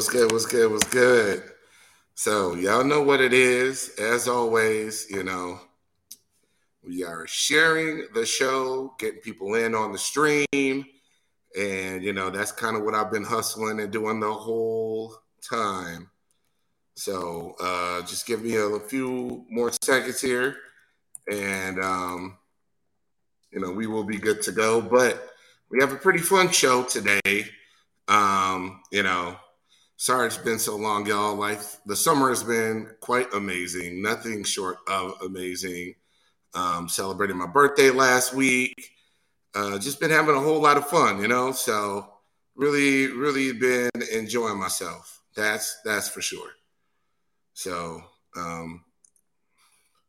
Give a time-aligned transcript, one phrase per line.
[0.00, 0.32] What's good?
[0.32, 0.72] What's good?
[0.72, 1.42] What's good?
[2.14, 3.90] So, y'all know what it is.
[3.98, 5.60] As always, you know,
[6.82, 10.46] we are sharing the show, getting people in on the stream.
[11.54, 16.08] And, you know, that's kind of what I've been hustling and doing the whole time.
[16.94, 20.56] So, uh, just give me a few more seconds here.
[21.30, 22.38] And, um,
[23.52, 24.80] you know, we will be good to go.
[24.80, 25.30] But
[25.70, 27.44] we have a pretty fun show today.
[28.08, 29.36] Um, you know,
[30.00, 31.34] sorry it's been so long, y'all.
[31.36, 34.00] Life, the summer has been quite amazing.
[34.00, 35.94] Nothing short of amazing.
[36.54, 38.92] Um, celebrating my birthday last week.
[39.54, 41.52] Uh, just been having a whole lot of fun, you know.
[41.52, 42.14] So
[42.56, 45.20] really, really been enjoying myself.
[45.36, 46.48] That's that's for sure.
[47.52, 48.00] So
[48.36, 48.82] um,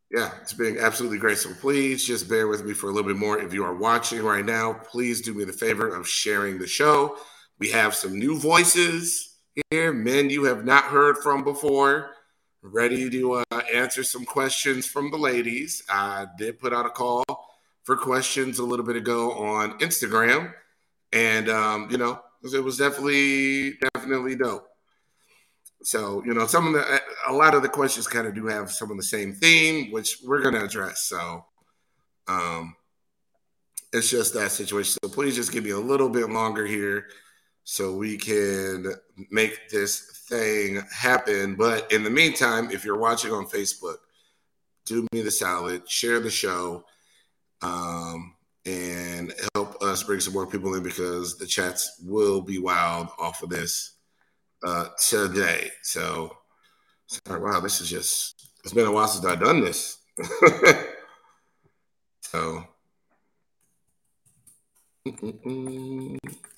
[0.10, 1.38] yeah, it's been absolutely great.
[1.38, 3.40] So please just bear with me for a little bit more.
[3.40, 7.18] If you are watching right now, please do me the favor of sharing the show.
[7.60, 9.31] We have some new voices
[9.70, 12.12] here, men you have not heard from before,
[12.62, 15.84] ready to uh, answer some questions from the ladies.
[15.90, 17.24] I did put out a call
[17.84, 20.54] for questions a little bit ago on Instagram,
[21.12, 24.68] and um, you know it was definitely definitely dope.
[25.84, 28.72] So you know some of the a lot of the questions kind of do have
[28.72, 31.02] some of the same theme, which we're to address.
[31.04, 31.46] So
[32.28, 32.76] um,
[33.92, 34.98] it's just that situation.
[35.04, 37.08] So please just give me a little bit longer here
[37.72, 38.86] so we can
[39.30, 41.56] make this thing happen.
[41.56, 43.96] But in the meantime, if you're watching on Facebook,
[44.86, 46.84] do me the salad, share the show,
[47.62, 53.08] um, and help us bring some more people in because the chats will be wild
[53.18, 53.94] off of this
[54.66, 55.70] uh, today.
[55.82, 56.36] So,
[57.08, 59.98] sorry, wow, this is just, it's been a while since I've done this.
[62.20, 62.66] so,
[65.08, 66.18] mm-mm-mm.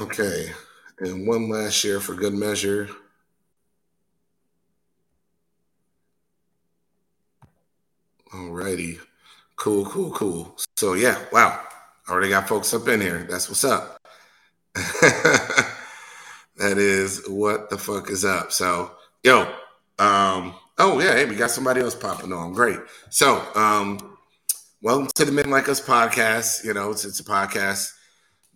[0.00, 0.50] Okay.
[1.00, 2.88] And one last share for good measure.
[8.32, 8.98] All righty.
[9.56, 10.56] Cool, cool, cool.
[10.78, 11.62] So, yeah, wow.
[12.08, 13.26] Already got folks up in here.
[13.28, 14.00] That's what's up.
[14.74, 15.74] that
[16.78, 18.52] is what the fuck is up.
[18.52, 19.42] So, yo,
[19.98, 22.54] um, oh, yeah, hey, we got somebody else popping on.
[22.54, 22.78] Great.
[23.10, 24.16] So, um,
[24.80, 26.64] welcome to the Men Like Us podcast.
[26.64, 27.92] You know, it's, it's a podcast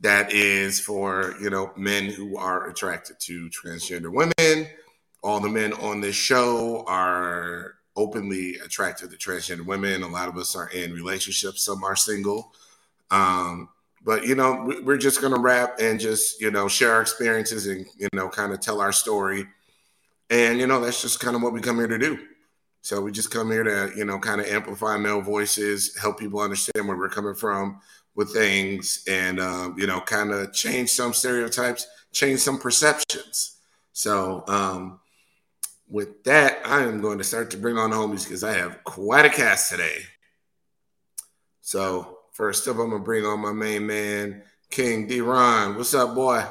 [0.00, 4.68] that is for you know men who are attracted to transgender women.
[5.22, 10.02] All the men on this show are openly attracted to transgender women.
[10.02, 11.64] A lot of us are in relationships.
[11.64, 12.52] Some are single.
[13.10, 13.68] Um,
[14.04, 17.86] but you know, we're just gonna rap and just you know share our experiences and
[17.96, 19.46] you know kind of tell our story.
[20.30, 22.18] And you know, that's just kind of what we come here to do.
[22.82, 26.40] So we just come here to you know kind of amplify male voices, help people
[26.40, 27.80] understand where we're coming from,
[28.16, 33.56] with things and um, you know kind of change some stereotypes change some perceptions.
[33.92, 35.00] So um,
[35.88, 38.82] with that i am going to start to bring on the homies because i have
[38.84, 39.98] quite a cast today.
[41.60, 45.76] So first up i'm going to bring on my main man king Dyron.
[45.76, 46.44] What's up boy?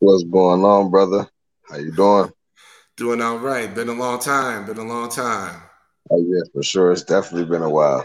[0.00, 1.28] What's going on brother?
[1.68, 2.30] How you doing?
[2.96, 3.72] Doing all right.
[3.72, 4.66] Been a long time.
[4.66, 5.62] Been a long time.
[6.10, 6.92] Oh yeah for sure.
[6.92, 8.04] It's definitely been a while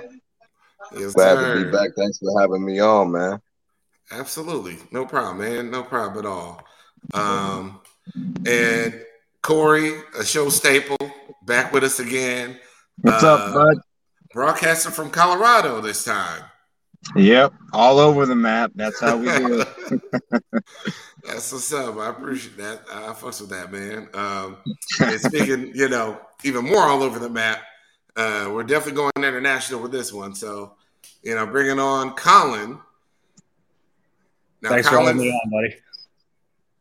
[0.96, 1.60] Yes, Glad sir.
[1.60, 1.92] to be back.
[1.96, 3.40] Thanks for having me on, man.
[4.12, 4.78] Absolutely.
[4.92, 5.72] No problem, man.
[5.72, 6.62] No problem at all.
[7.14, 7.82] Um,
[8.46, 9.02] and
[9.42, 10.98] Corey, a show staple,
[11.46, 12.60] back with us again.
[13.02, 13.78] What's uh, up, bud?
[14.34, 16.44] Broadcasting from Colorado this time.
[17.16, 18.72] Yep, all over the map.
[18.76, 20.02] That's how we do it.
[21.24, 21.98] That's what's up.
[21.98, 22.82] I appreciate that.
[22.92, 24.10] I fucks with that, man.
[24.14, 24.58] Um,
[25.00, 27.62] and speaking, you know, even more all over the map,
[28.16, 30.34] uh, we're definitely going international with this one.
[30.36, 30.76] So
[31.24, 32.80] you know, bringing on Colin.
[34.62, 35.76] Now, Thanks Colin, for having me on, buddy.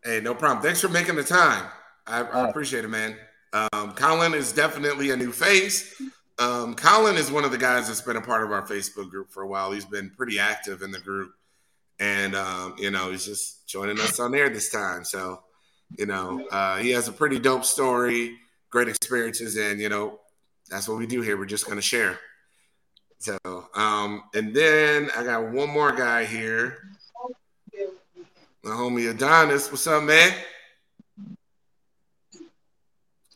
[0.05, 0.62] Hey, no problem.
[0.62, 1.65] Thanks for making the time.
[2.06, 3.17] I, I appreciate it, man.
[3.53, 6.00] Um, Colin is definitely a new face.
[6.39, 9.31] Um, Colin is one of the guys that's been a part of our Facebook group
[9.31, 9.71] for a while.
[9.71, 11.33] He's been pretty active in the group,
[12.00, 15.05] and um, you know, he's just joining us on there this time.
[15.05, 15.43] So,
[15.99, 18.39] you know, uh, he has a pretty dope story,
[18.71, 20.19] great experiences, and you know,
[20.69, 21.37] that's what we do here.
[21.37, 22.19] We're just going to share.
[23.19, 26.79] So, um, and then I got one more guy here.
[28.65, 29.71] My homie Adonis.
[29.71, 30.33] What's up, man?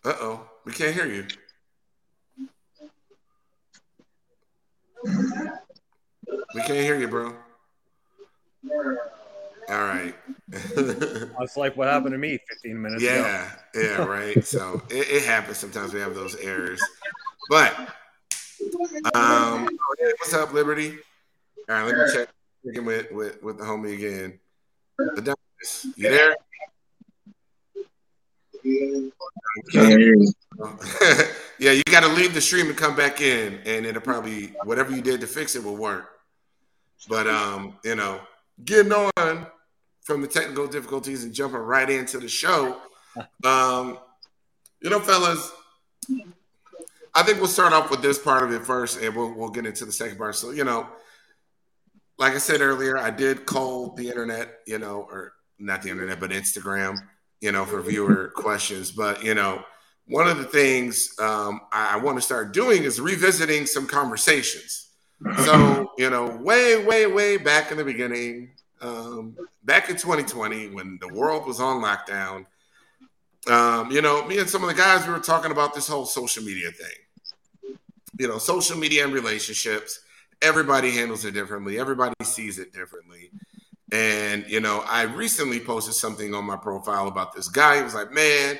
[0.05, 1.27] Uh oh, we can't hear you.
[6.55, 7.35] We can't hear you, bro.
[9.69, 10.15] All right.
[10.49, 13.57] That's like what happened to me 15 minutes yeah, ago.
[13.75, 14.45] Yeah, yeah, right.
[14.45, 16.81] So it, it happens sometimes we have those errors.
[17.51, 17.75] But
[19.15, 19.69] Um,
[20.19, 20.99] what's up, Liberty?
[21.69, 22.29] All right, let me check
[22.65, 24.39] with with, with the homie again.
[25.17, 26.37] Adonis, you there?
[31.59, 34.95] yeah, you got to leave the stream and come back in, and it'll probably whatever
[34.95, 36.11] you did to fix it will work.
[37.09, 38.21] But um, you know,
[38.65, 39.47] getting on
[40.03, 42.81] from the technical difficulties and jumping right into the show.
[43.45, 43.99] Um,
[44.81, 45.53] you know, fellas,
[47.17, 49.65] I think we'll start off with this part of it first, and we'll we'll get
[49.65, 50.37] into the second part.
[50.37, 50.87] So, you know,
[52.19, 56.21] like I said earlier, I did call the internet, you know, or not the internet,
[56.21, 56.99] but Instagram,
[57.41, 58.91] you know, for viewer questions.
[58.91, 59.65] But you know,
[60.07, 64.91] one of the things um, I, I want to start doing is revisiting some conversations.
[65.45, 68.51] So, you know, way, way, way back in the beginning,
[68.83, 72.45] um, back in 2020, when the world was on lockdown,
[73.49, 76.05] um, you know, me and some of the guys, we were talking about this whole
[76.05, 77.06] social media thing.
[78.19, 80.01] You know, social media and relationships,
[80.43, 83.31] everybody handles it differently, everybody sees it differently.
[83.93, 87.77] And, you know, I recently posted something on my profile about this guy.
[87.77, 88.59] He was like, man,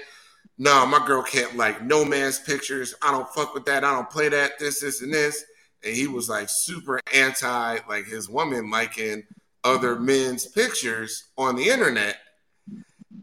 [0.59, 2.95] no, my girl can't like no man's pictures.
[3.03, 3.85] I don't fuck with that.
[3.85, 5.45] I don't play that, this, this, and this.
[5.85, 9.25] And he was like super anti like his woman liking
[9.65, 12.17] other men's pictures on the internet.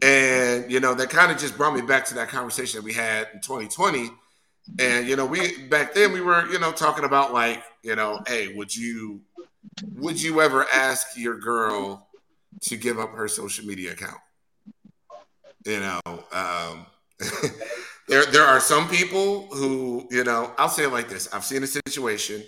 [0.02, 2.92] And, you know, that kind of just brought me back to that conversation that we
[2.92, 4.10] had in 2020.
[4.78, 8.20] And, you know, we back then we were, you know, talking about like, you know,
[8.26, 9.20] hey, would you
[9.94, 12.08] would you ever ask your girl
[12.62, 14.20] to give up her social media account?
[15.64, 16.00] You know,
[16.32, 16.86] um,
[18.08, 21.32] there there are some people who, you know, I'll say it like this.
[21.32, 22.42] I've seen a situation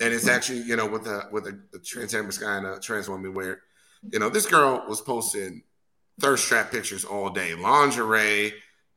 [0.00, 3.08] and it's actually you know with a with a, a trans guy and a trans
[3.08, 3.60] woman where
[4.10, 5.62] you know this girl was posting
[6.20, 8.52] thirst trap pictures all day, lingerie,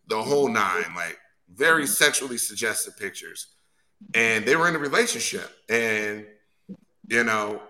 [0.07, 1.18] the whole nine, like
[1.54, 3.48] very sexually suggestive pictures,
[4.14, 6.26] and they were in a relationship, and
[7.08, 7.62] you know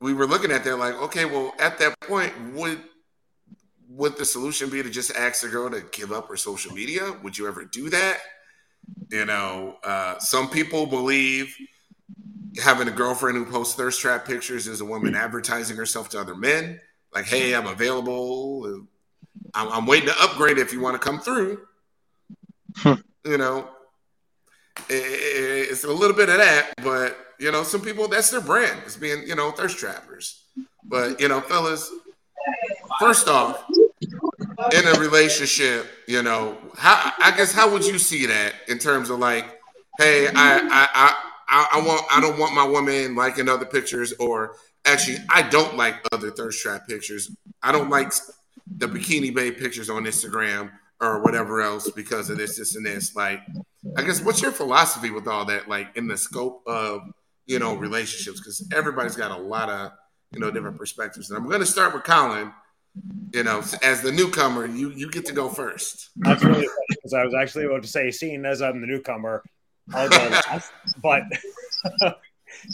[0.00, 2.80] we were looking at that like, okay, well at that point would
[3.88, 7.12] would the solution be to just ask the girl to give up her social media?
[7.22, 8.18] Would you ever do that?
[9.10, 11.54] You know, uh, some people believe
[12.62, 16.34] having a girlfriend who posts thirst trap pictures is a woman advertising herself to other
[16.34, 16.80] men.
[17.12, 18.86] Like, hey, I'm available.
[19.54, 21.60] I'm, I'm waiting to upgrade if you want to come through.
[23.24, 23.68] you know,
[24.88, 28.80] it, it's a little bit of that, but you know, some people that's their brand.
[28.84, 30.44] It's being, you know, thirst trappers.
[30.84, 31.90] But you know, fellas,
[32.98, 33.64] first off,
[34.72, 39.10] in a relationship, you know, how I guess how would you see that in terms
[39.10, 39.44] of like,
[39.98, 44.56] hey, I I, I I, want I don't want my woman liking other pictures, or
[44.84, 47.30] actually, I don't like other thirst trap pictures.
[47.62, 48.12] I don't like
[48.66, 53.16] the bikini babe pictures on Instagram or whatever else because of this, this, and this.
[53.16, 53.40] Like,
[53.96, 55.68] I guess what's your philosophy with all that?
[55.68, 57.02] Like in the scope of
[57.46, 59.92] you know relationships, because everybody's got a lot of
[60.32, 61.30] you know different perspectives.
[61.30, 62.52] And I'm going to start with Colin.
[63.32, 66.10] You know, as the newcomer, you you get to go first.
[66.16, 69.44] That's really funny because I was actually about to say, seeing as I'm the newcomer,
[69.94, 71.22] I'll go last, but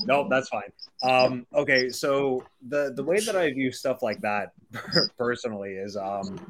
[0.04, 0.72] no, that's fine.
[1.02, 4.52] Um, okay, so the the way that I view stuff like that
[5.18, 6.40] personally is um,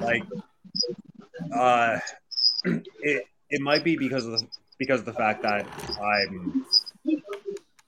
[0.00, 0.22] like
[1.52, 1.98] uh,
[2.64, 4.46] it it might be because of the
[4.78, 5.66] because of the fact that
[6.00, 6.64] I'm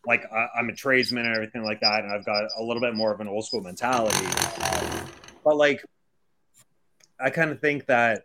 [0.07, 2.95] like I, am a tradesman and everything like that, and I've got a little bit
[2.95, 4.26] more of an old school mentality.
[5.45, 5.85] but like,
[7.21, 8.23] I kind of think that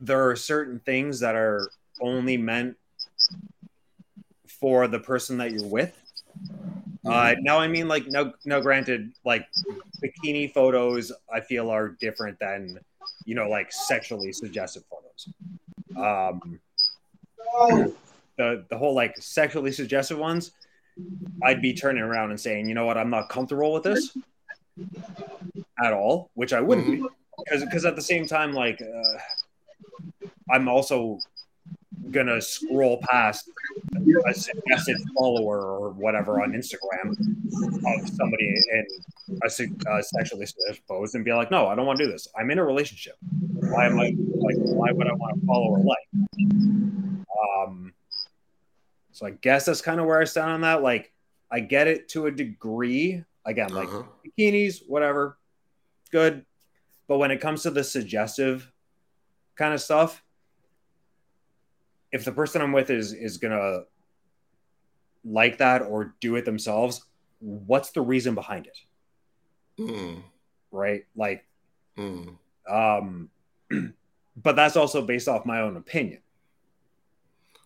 [0.00, 2.76] there are certain things that are only meant
[4.46, 5.94] for the person that you're with.
[7.06, 7.42] Uh, mm-hmm.
[7.42, 8.60] now, I mean, like, no, no.
[8.60, 9.46] Granted, like
[10.02, 12.78] bikini photos, I feel are different than,
[13.24, 15.28] you know, like sexually suggestive photos.
[15.96, 16.60] Um,
[18.36, 20.52] the the whole like sexually suggestive ones,
[21.42, 24.16] I'd be turning around and saying, you know what, I'm not comfortable with this
[25.84, 27.04] at all, which I wouldn't mm-hmm.
[27.04, 27.08] be,
[27.44, 31.18] because because at the same time, like, uh, I'm also
[32.10, 33.50] gonna scroll past
[34.26, 38.86] a suggested follower or whatever on Instagram of somebody in
[39.42, 42.28] a, a sexually exposed and be like, no, I don't want to do this.
[42.38, 43.16] I'm in a relationship.
[43.20, 44.56] Why am I like?
[44.56, 46.08] Why would I want to follow or like?
[47.66, 47.92] Um.
[49.12, 50.82] So I guess that's kind of where I stand on that.
[50.82, 51.12] Like,
[51.50, 53.24] I get it to a degree.
[53.44, 54.02] Again, like uh-huh.
[54.24, 55.38] bikinis, whatever,
[56.10, 56.44] good.
[57.06, 58.70] But when it comes to the suggestive
[59.56, 60.22] kind of stuff,
[62.12, 63.82] if the person I'm with is is gonna
[65.24, 67.04] like that or do it themselves,
[67.40, 68.78] what's the reason behind it?
[69.80, 70.22] Mm.
[70.70, 71.04] Right?
[71.16, 71.44] Like,
[71.96, 72.36] mm.
[72.68, 73.30] um,
[74.36, 76.20] but that's also based off my own opinion.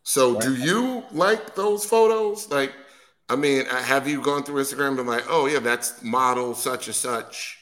[0.04, 2.50] So, do you like those photos?
[2.50, 2.72] Like,
[3.28, 6.54] I mean, uh, have you gone through Instagram and been like, oh yeah, that's model
[6.54, 7.58] such and such,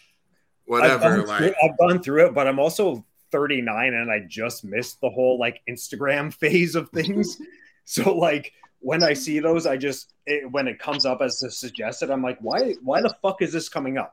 [0.65, 1.21] whatever?
[1.21, 5.01] I've like, through, I've gone through it, but I'm also 39 and I just missed
[5.01, 7.41] the whole like Instagram phase of things.
[7.85, 11.51] so like when I see those, I just it, when it comes up as a
[11.51, 14.13] suggested, I'm like, why why the fuck is this coming up?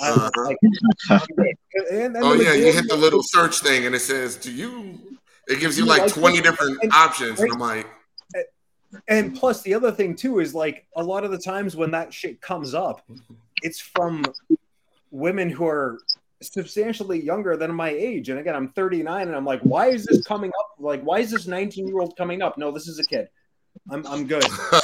[0.00, 0.30] Uh-huh.
[0.44, 0.56] Like,
[1.90, 4.98] and, and oh yeah, you hit the little search thing and it says, "Do you?"
[5.46, 7.86] It gives you like twenty different and, options, and I'm like.
[9.08, 12.14] And plus, the other thing too is like a lot of the times when that
[12.14, 13.02] shit comes up,
[13.62, 14.24] it's from
[15.10, 15.98] women who are
[16.42, 18.28] substantially younger than my age.
[18.28, 20.74] And again, I'm 39, and I'm like, why is this coming up?
[20.78, 22.58] Like, why is this 19 year old coming up?
[22.58, 23.28] No, this is a kid.
[23.90, 24.44] I'm I'm good.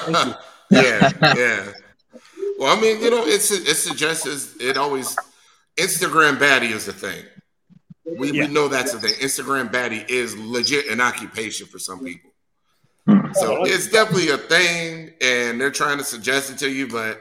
[0.70, 1.72] yeah, yeah.
[2.58, 5.16] Well, I mean, you know, it's it suggests it always
[5.76, 7.24] Instagram baddie is a thing.
[8.04, 8.46] We, yeah.
[8.46, 9.14] we know that's the thing.
[9.14, 12.30] Instagram baddie is legit an occupation for some people.
[13.34, 16.88] So oh, it's definitely a thing, and they're trying to suggest it to you.
[16.88, 17.20] But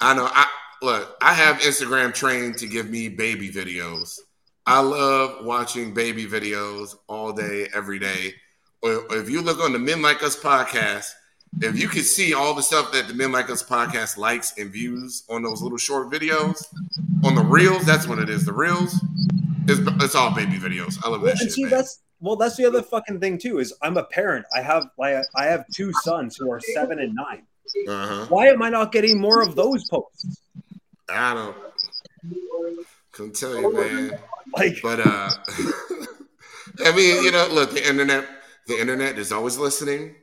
[0.00, 0.46] I know I
[0.82, 1.16] look.
[1.20, 4.18] I have Instagram trained to give me baby videos.
[4.66, 8.34] I love watching baby videos all day, every day.
[8.82, 11.10] Or if you look on the Men Like Us podcast,
[11.60, 14.70] if you can see all the stuff that the Men Like Us podcast likes and
[14.70, 16.64] views on those little short videos,
[17.24, 18.44] on the reels, that's what it is.
[18.44, 18.94] The reels,
[19.66, 20.98] it's, it's all baby videos.
[21.04, 21.52] I love that shit.
[21.52, 21.70] See, man.
[21.70, 23.58] that's well, that's the other fucking thing too.
[23.58, 24.46] Is I'm a parent.
[24.54, 27.42] I have like I have two sons who are seven and 9
[27.88, 28.26] uh-huh.
[28.28, 30.40] Why am I not getting more of those posts?
[31.08, 31.56] I don't.
[33.12, 34.18] Can tell you, man.
[34.56, 35.30] Like, but uh,
[36.84, 38.26] I mean, you know, look, the internet,
[38.66, 40.14] the internet is always listening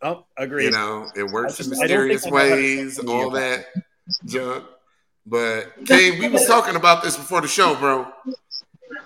[0.00, 0.64] Oh, agree.
[0.64, 3.66] You know, it works just, in mysterious ways, all that
[4.26, 4.64] junk.
[5.26, 8.06] But Kane, we was talking about this before the show, bro.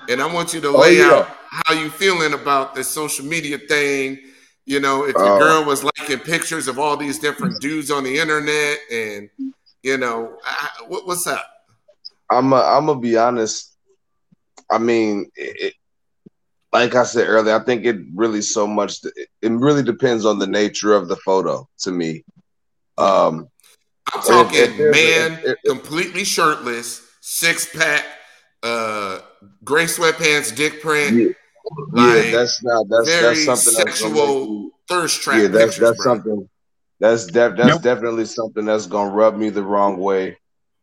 [0.08, 1.14] And I want you to oh, lay oh, yeah.
[1.14, 4.18] out how you feeling about this social media thing.
[4.66, 8.04] You know, if your uh, girl was liking pictures of all these different dudes on
[8.04, 9.30] the internet, and
[9.82, 11.44] you know, I, what, what's up?
[12.30, 13.76] I'm a, I'm gonna be honest.
[14.70, 15.74] I mean, it,
[16.72, 19.00] like I said earlier, I think it really so much.
[19.42, 22.24] It really depends on the nature of the photo to me.
[22.96, 23.48] Um,
[24.12, 28.04] I'm talking if, if man, if, completely shirtless, six pack,
[28.62, 29.20] uh,
[29.64, 31.16] gray sweatpants, dick print.
[31.16, 31.26] Yeah,
[31.92, 35.42] like, yeah that's not that's that's something sexual thirst trap.
[35.42, 36.14] Yeah, that's pictures, that's bro.
[36.14, 36.48] something.
[37.02, 37.82] That's def- that's nope.
[37.82, 40.38] definitely something that's gonna rub me the wrong way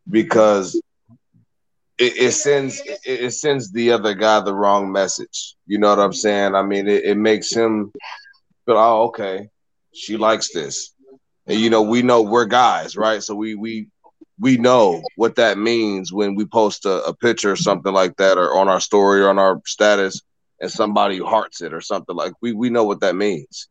[0.10, 0.76] because
[1.98, 5.56] it, it sends it, it, sends the other guy the wrong message.
[5.66, 6.56] You know what I'm saying?
[6.56, 7.94] I mean, it, it makes him
[8.66, 9.48] feel, oh, okay,
[9.94, 10.94] she likes this,
[11.48, 13.24] and you know, we know we're guys, right?
[13.24, 13.88] So we we
[14.42, 18.38] we know what that means when we post a, a picture or something like that,
[18.38, 20.22] or on our story or on our status,
[20.60, 23.70] and somebody hearts it or something like we we know what that means.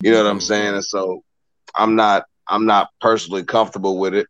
[0.00, 0.72] You know what I'm saying?
[0.72, 1.22] And so
[1.74, 4.26] I'm not I'm not personally comfortable with it.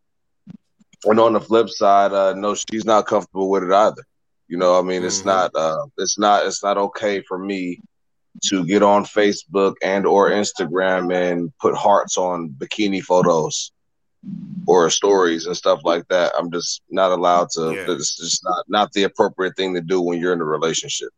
[1.04, 4.04] And on the flip side, uh, no, she's not comfortable with it either.
[4.48, 5.28] You know, I mean, it's mm-hmm.
[5.28, 7.80] not, uh, it's not, it's not okay for me
[8.44, 13.72] to get on Facebook and or Instagram and put hearts on bikini photos
[14.66, 16.32] or stories and stuff like that.
[16.38, 17.72] I'm just not allowed to.
[17.72, 17.86] Yeah.
[17.88, 21.10] It's just not not the appropriate thing to do when you're in a relationship.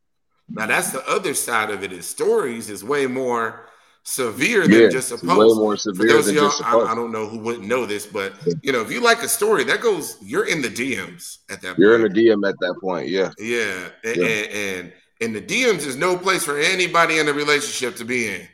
[0.48, 1.92] Now that's the other side of it.
[1.92, 3.68] Is stories is way more
[4.04, 5.24] severe than yeah, just a post.
[5.24, 6.88] Way more severe than just a post.
[6.88, 9.28] I, I, don't know who wouldn't know this, but you know, if you like a
[9.28, 10.18] story, that goes.
[10.22, 11.68] You're in the DMs at that.
[11.68, 11.78] Point.
[11.78, 12.16] You're point.
[12.16, 13.08] in the DM at that point.
[13.08, 13.32] Yeah.
[13.38, 14.26] Yeah, and, yeah.
[14.26, 18.48] and, and the DMs is no place for anybody in a relationship to be in.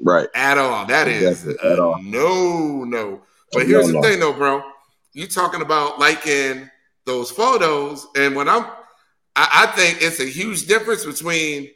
[0.00, 0.28] Right.
[0.34, 0.86] At all.
[0.86, 2.00] That is at all.
[2.02, 3.22] no, no.
[3.52, 4.02] But here's no, the no.
[4.02, 4.62] thing, though, bro.
[5.14, 6.68] You talking about liking
[7.06, 8.64] those photos, and when I'm,
[9.36, 11.70] I, I think it's a huge difference between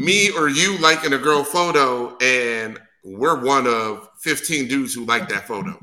[0.00, 5.28] me or you liking a girl photo and we're one of 15 dudes who like
[5.28, 5.78] that photo.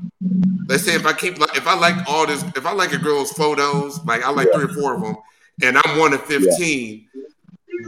[0.66, 3.32] Let's say if I keep if I like all this, if I like a girl's
[3.32, 5.16] photos, like I like three or four of them,
[5.62, 7.22] and I'm one of 15, yeah.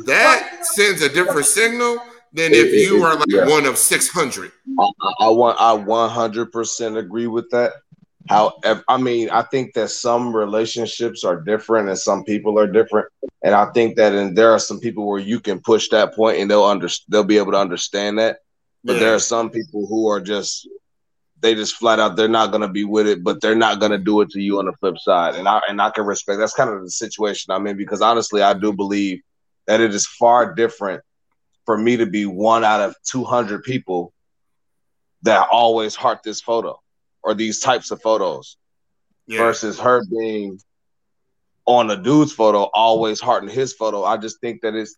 [0.06, 1.98] that sends a different signal
[2.32, 3.48] than if you are like yeah.
[3.48, 4.52] one of 600.
[4.78, 7.72] I, I want I 100% agree with that.
[8.28, 8.52] How
[8.88, 13.08] I mean, I think that some relationships are different and some people are different,
[13.42, 16.38] and I think that and there are some people where you can push that point
[16.38, 18.38] and they'll under they'll be able to understand that,
[18.84, 18.98] but yeah.
[19.00, 20.68] there are some people who are just
[21.40, 24.20] they just flat out they're not gonna be with it, but they're not gonna do
[24.20, 26.70] it to you on the flip side, and I and I can respect that's kind
[26.70, 29.22] of the situation I'm in because honestly I do believe
[29.66, 31.02] that it is far different
[31.64, 34.12] for me to be one out of 200 people
[35.22, 36.80] that always heart this photo
[37.22, 38.56] or these types of photos
[39.26, 39.38] yeah.
[39.38, 40.58] versus her being
[41.66, 44.02] on a dude's photo, always hearting his photo.
[44.04, 44.96] I just think that it's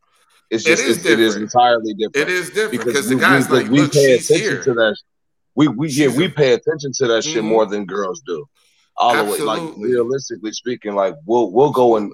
[0.50, 2.16] It's just is it's, it is entirely different.
[2.16, 4.62] It is different because the we- guy's we, like, we look, pay attention here.
[4.62, 4.96] to that.
[5.54, 7.48] We we yeah She's we pay attention to that shit Mhm.
[7.48, 8.46] more than girls do.
[8.96, 12.12] All the way, like realistically speaking, like we'll we'll go and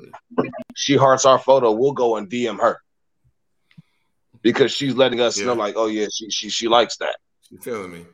[0.77, 2.81] she hearts our photo, we'll go and DM her
[4.43, 5.47] because she's letting us Yeah.
[5.47, 7.17] know, like, oh yeah, she she she likes that.
[7.51, 8.07] You feeling me?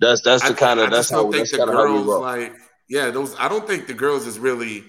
[0.00, 2.06] That's that's the kind I of that's how think that's the kind of how girls
[2.06, 2.54] like.
[2.88, 3.36] Yeah, those.
[3.38, 4.84] I don't think the girls is really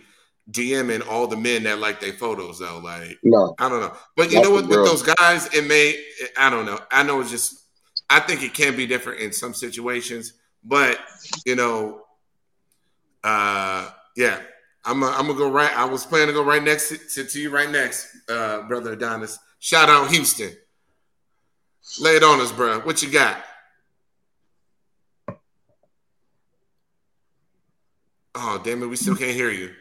[0.50, 2.80] DMing all the men that like their photos though.
[2.80, 3.94] Like, No, I don't know.
[4.16, 4.68] But you know what?
[4.68, 6.02] With those guys, it may.
[6.38, 6.80] I don't know.
[6.92, 7.60] I know it's just.
[8.10, 11.00] I think it can be different in some situations, but
[11.46, 12.02] you know,
[13.24, 14.40] uh, yeah.
[14.84, 15.04] I'm.
[15.04, 15.72] i I'm gonna go right.
[15.78, 18.94] I was planning to go right next to, to, to you right next, uh, brother
[18.94, 19.38] Adonis.
[19.60, 20.52] Shout out Houston.
[22.00, 22.80] Lay it on us, bro.
[22.80, 23.38] What you got?
[28.36, 28.88] Oh, damn it.
[28.88, 29.72] We still can't hear you.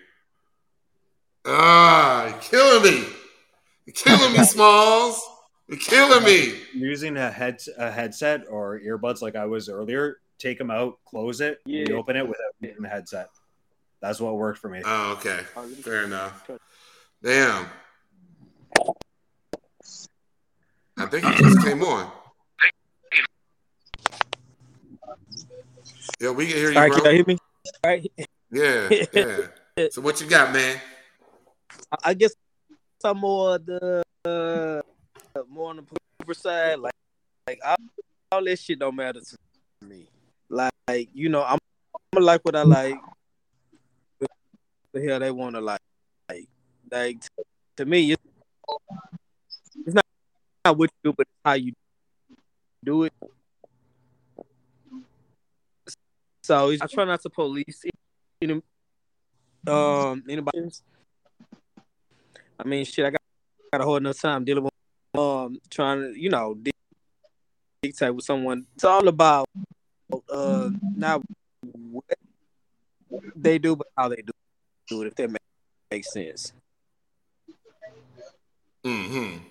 [1.47, 3.07] Ah, you're killing me.
[3.87, 5.21] You're killing me, Smalls.
[5.69, 6.54] You're killing me.
[6.75, 11.40] Using a head a headset or earbuds like I was earlier, take them out, close
[11.40, 11.85] it, Yeah.
[11.88, 13.29] reopen it without hitting the headset.
[14.01, 14.83] That's what worked for me.
[14.85, 15.40] Oh, okay.
[15.83, 16.48] Fair enough.
[17.22, 17.66] Damn.
[20.98, 22.11] I think he just came on.
[26.20, 27.11] Yeah, we can hear you, All right, can bro.
[27.11, 27.38] you hear me?
[27.85, 28.12] All right.
[28.51, 29.89] Yeah, yeah.
[29.91, 30.81] So what you got, man?
[32.03, 32.35] I- guess
[33.05, 34.83] I'm more the uh,
[35.49, 35.83] more on the
[36.19, 36.79] paper side.
[36.79, 36.93] Like,
[37.47, 37.77] like all,
[38.33, 39.37] all this shit don't matter to
[39.87, 40.07] me.
[40.49, 41.59] Like, you know, I'm,
[42.17, 42.97] I'm like what I like.
[44.93, 45.81] The hell they want to like,
[46.29, 46.49] like,
[46.91, 47.23] like
[47.77, 48.23] to me, it's,
[49.87, 50.05] it's not,
[50.65, 51.73] not what you do, but how you
[52.85, 53.13] do it.
[56.43, 57.85] So I try not to police
[58.42, 58.62] any,
[59.66, 60.70] um anybody.
[62.59, 63.20] I mean, shit, I got,
[63.72, 64.72] got a whole enough time dealing with
[65.14, 66.72] um trying to, you know, di-
[67.83, 68.66] dictate with someone.
[68.74, 69.46] It's all about
[70.33, 71.22] uh not
[71.61, 72.05] what
[73.37, 74.33] they do, but how they do,
[74.88, 75.09] do it.
[75.09, 75.38] If that ma-
[75.90, 76.53] makes sense.
[78.85, 79.44] Mm-hmm.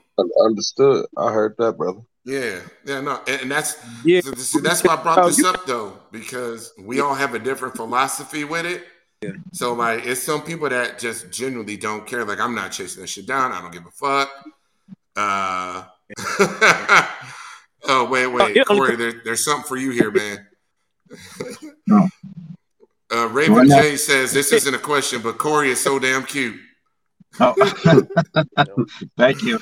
[0.44, 1.06] Understood.
[1.16, 2.02] I heard that, brother.
[2.26, 4.22] Yeah, yeah, no, and, and that's Yeah.
[4.22, 7.76] so- see, that's why I brought this up though, because we all have a different
[7.76, 8.84] philosophy with it.
[9.22, 9.32] Yeah.
[9.52, 12.24] So like, it's some people that just genuinely don't care.
[12.26, 13.52] Like, I'm not chasing that shit down.
[13.52, 14.30] I don't give a fuck.
[15.16, 15.84] Uh,
[17.88, 20.48] oh wait, wait, Corey, there, there's something for you here, man.
[21.88, 22.08] No.
[23.12, 23.66] Uh, Raven Why?
[23.66, 26.60] J says this isn't a question, but Corey is so damn cute.
[27.40, 27.56] Oh.
[29.18, 29.58] Thank you.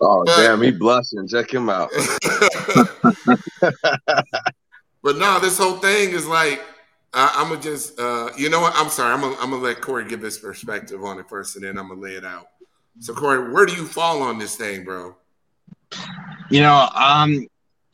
[0.00, 1.26] Oh But- damn, he blushing.
[1.28, 1.90] Check him out.
[5.02, 6.62] but no, this whole thing is like
[7.12, 8.72] I, I'm gonna just uh, you know what?
[8.76, 9.12] I'm sorry.
[9.14, 11.88] I'm gonna I'm gonna let Corey give his perspective on it first, and then I'm
[11.88, 12.48] gonna lay it out.
[13.00, 15.16] So Corey, where do you fall on this thing, bro?
[16.50, 17.46] You know, um,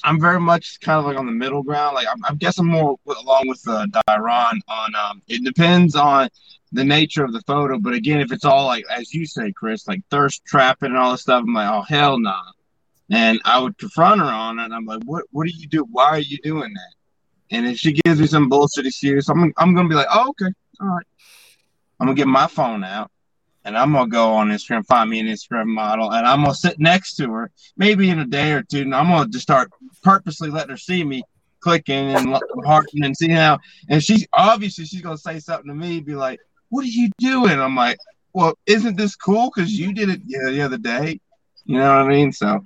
[0.04, 1.94] I'm very much kind of like on the middle ground.
[1.94, 4.94] Like, I'm, I guess I'm more along with uh, Dyron on.
[4.94, 6.28] Um, it depends on
[6.72, 9.88] the nature of the photo, but again, if it's all like as you say, Chris,
[9.88, 12.30] like thirst trapping and all this stuff, I'm like, oh hell no.
[12.30, 12.42] Nah.
[13.12, 14.66] And I would confront her on it.
[14.66, 15.24] And I'm like, what?
[15.32, 15.84] What do you do?
[15.90, 17.56] Why are you doing that?
[17.56, 20.52] And if she gives me some bullshit excuse, I'm I'm gonna be like, oh okay,
[20.80, 21.06] all right.
[21.98, 23.10] I'm gonna get my phone out.
[23.64, 26.78] And I'm gonna go on Instagram, find me an Instagram model, and I'm gonna sit
[26.78, 29.70] next to her, maybe in a day or two, and I'm gonna just start
[30.02, 31.22] purposely letting her see me
[31.60, 33.58] clicking and hearting and seeing how.
[33.88, 37.60] And she's obviously she's gonna say something to me, be like, "What are you doing?"
[37.60, 37.98] I'm like,
[38.32, 39.50] "Well, isn't this cool?
[39.54, 41.20] Because you did it yeah, the other day."
[41.66, 42.32] You know what I mean?
[42.32, 42.64] So,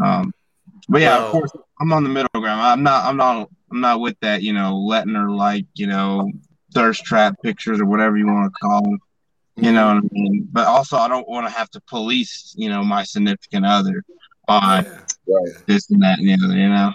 [0.00, 0.32] um,
[0.88, 2.60] but yeah, Well- of course, I'm on the middle ground.
[2.60, 4.42] I'm not, I'm not, I'm not with that.
[4.42, 6.30] You know, letting her like, you know,
[6.74, 8.98] thirst trap pictures or whatever you want to call them.
[9.56, 10.48] You know what I mean?
[10.52, 14.04] But also, I don't want to have to police, you know, my significant other
[14.48, 14.98] on Yeah.
[15.26, 15.66] Right.
[15.66, 16.92] this and that and the other, you know?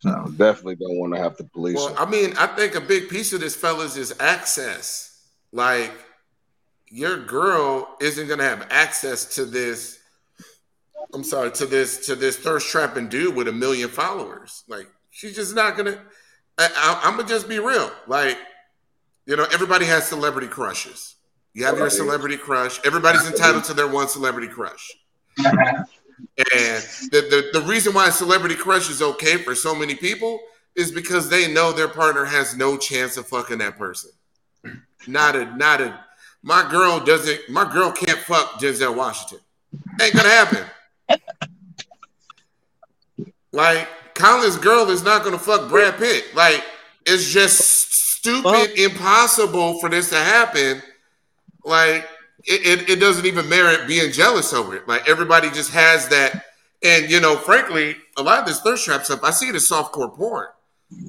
[0.00, 1.96] So, Definitely don't want to have to police Well, him.
[1.98, 5.05] I mean, I think a big piece of this, fellas, is access.
[5.56, 5.92] Like,
[6.90, 9.98] your girl isn't gonna have access to this.
[11.14, 14.64] I'm sorry, to this to this thirst trapping dude with a million followers.
[14.68, 15.98] Like, she's just not gonna.
[16.58, 17.90] I, I, I'm gonna just be real.
[18.06, 18.36] Like,
[19.24, 21.14] you know, everybody has celebrity crushes.
[21.54, 22.78] You have your celebrity crush.
[22.84, 24.92] Everybody's entitled to their one celebrity crush.
[25.38, 30.38] And the, the, the reason why a celebrity crush is okay for so many people
[30.74, 34.10] is because they know their partner has no chance of fucking that person.
[35.06, 35.98] Not a not a
[36.42, 39.38] my girl doesn't my girl can't fuck Denzel Washington.
[40.00, 40.64] Ain't gonna happen.
[43.52, 46.34] like Colin's girl is not gonna fuck Brad Pitt.
[46.34, 46.64] Like
[47.06, 50.82] it's just stupid, Well- impossible for this to happen.
[51.64, 52.08] Like
[52.44, 54.86] it, it, it doesn't even merit being jealous over it.
[54.88, 56.44] Like everybody just has that.
[56.84, 59.68] And you know, frankly, a lot of this thirst trap stuff, I see it as
[59.68, 60.46] softcore porn.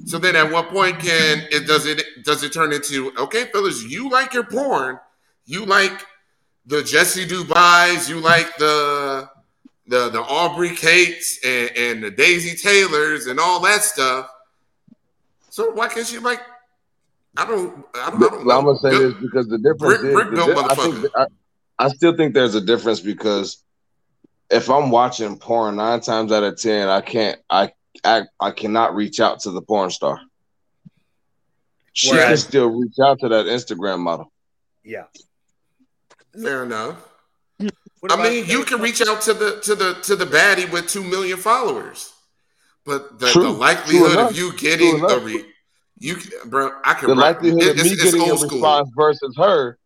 [0.06, 3.84] So then, at what point can it does it does it turn into okay, fellas?
[3.84, 4.98] You like your porn,
[5.46, 6.04] you like
[6.66, 9.30] the Jessy Dubai's, you like the
[9.86, 14.28] the the Aubrey Kates and, and the Daisy Taylors and all that stuff.
[15.50, 16.40] So why can't you like?
[17.36, 17.84] I don't.
[17.94, 20.30] I don't, I don't Well, I'm gonna say this because the difference Brick- is, brick
[20.34, 21.26] the I, think I,
[21.78, 23.62] I still think there's a difference because
[24.50, 27.72] if I'm watching porn, nine times out of ten, I can't, I,
[28.04, 30.20] I, I cannot reach out to the porn star.
[31.92, 34.30] She can still reach out to that Instagram model.
[34.84, 35.04] Yeah.
[36.40, 36.96] Fair enough.
[38.00, 40.70] What I about- mean, you can reach out to the to the to the baddie
[40.70, 42.12] with two million followers,
[42.84, 43.42] but the, True.
[43.42, 44.30] the likelihood enough.
[44.30, 45.44] of you getting a re,
[45.98, 48.38] you bro, I can The rock- likelihood it- of me it's, it's getting a old
[48.38, 48.50] school.
[48.58, 49.76] response versus her.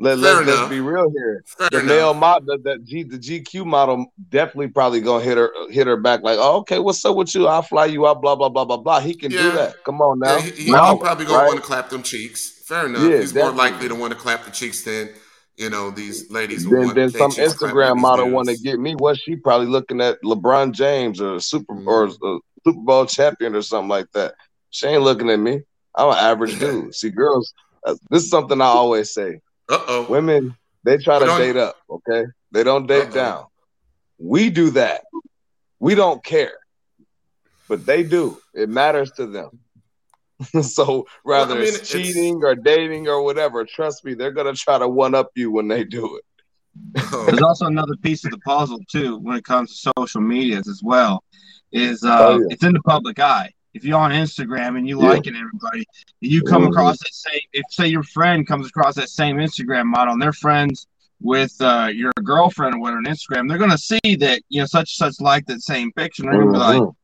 [0.00, 1.44] Let, Fair let, let's be real here.
[1.46, 1.88] Fair the enough.
[1.88, 6.22] male model, that G, the GQ model, definitely probably gonna hit her, hit her back
[6.22, 7.46] like, oh, okay, what's up with you?
[7.46, 8.98] I'll fly you out, blah blah blah blah blah.
[9.00, 9.42] He can Yeah.
[9.42, 9.84] do that.
[9.84, 10.36] Come on now.
[10.36, 11.46] Yeah, he, he, Now, he probably gonna right?
[11.46, 12.62] want to clap them cheeks.
[12.66, 13.02] Fair enough.
[13.02, 15.10] Yeah, He's more likely to want to clap the cheeks than
[15.56, 16.68] you know these ladies.
[16.68, 18.94] Then, then some Instagram model want to get me.
[18.96, 21.86] What she probably looking at LeBron James or super Mhm.
[21.86, 22.10] or a
[22.66, 24.34] Super Bowl champion or something like that.
[24.70, 25.60] She ain't looking at me.
[25.94, 26.94] I'm an average dude.
[26.94, 27.52] See, girls,
[27.86, 29.40] uh, this is something I always say.
[29.70, 30.06] Uh oh.
[30.08, 32.24] Women, they try to date up, okay?
[32.52, 33.14] They don't date Uh-oh.
[33.14, 33.44] down.
[34.18, 35.02] We do that.
[35.80, 36.52] We don't care.
[37.68, 38.38] But they do.
[38.52, 39.58] It matters to them.
[40.62, 44.32] so whether Well, I mean, it's it's- cheating or dating or whatever, trust me, they're
[44.32, 46.24] gonna try to one up you when they do it.
[47.26, 50.80] There's also another piece of the puzzle too when it comes to social medias as
[50.82, 51.22] well.
[51.72, 52.46] Is uh, Oh, yeah.
[52.50, 53.52] it's in the public eye.
[53.74, 55.08] If you're on Instagram and you Yeah.
[55.10, 55.84] liking everybody,
[56.22, 56.68] and you come Mhm.
[56.68, 60.32] across that same, if say your friend comes across that same Instagram model and they're
[60.32, 60.86] friends
[61.20, 64.98] with uh, your girlfriend or whatever on Instagram, they're gonna see that you know such
[65.00, 66.22] and such like that same picture.
[66.22, 66.94] And they're gonna be like, Mhm.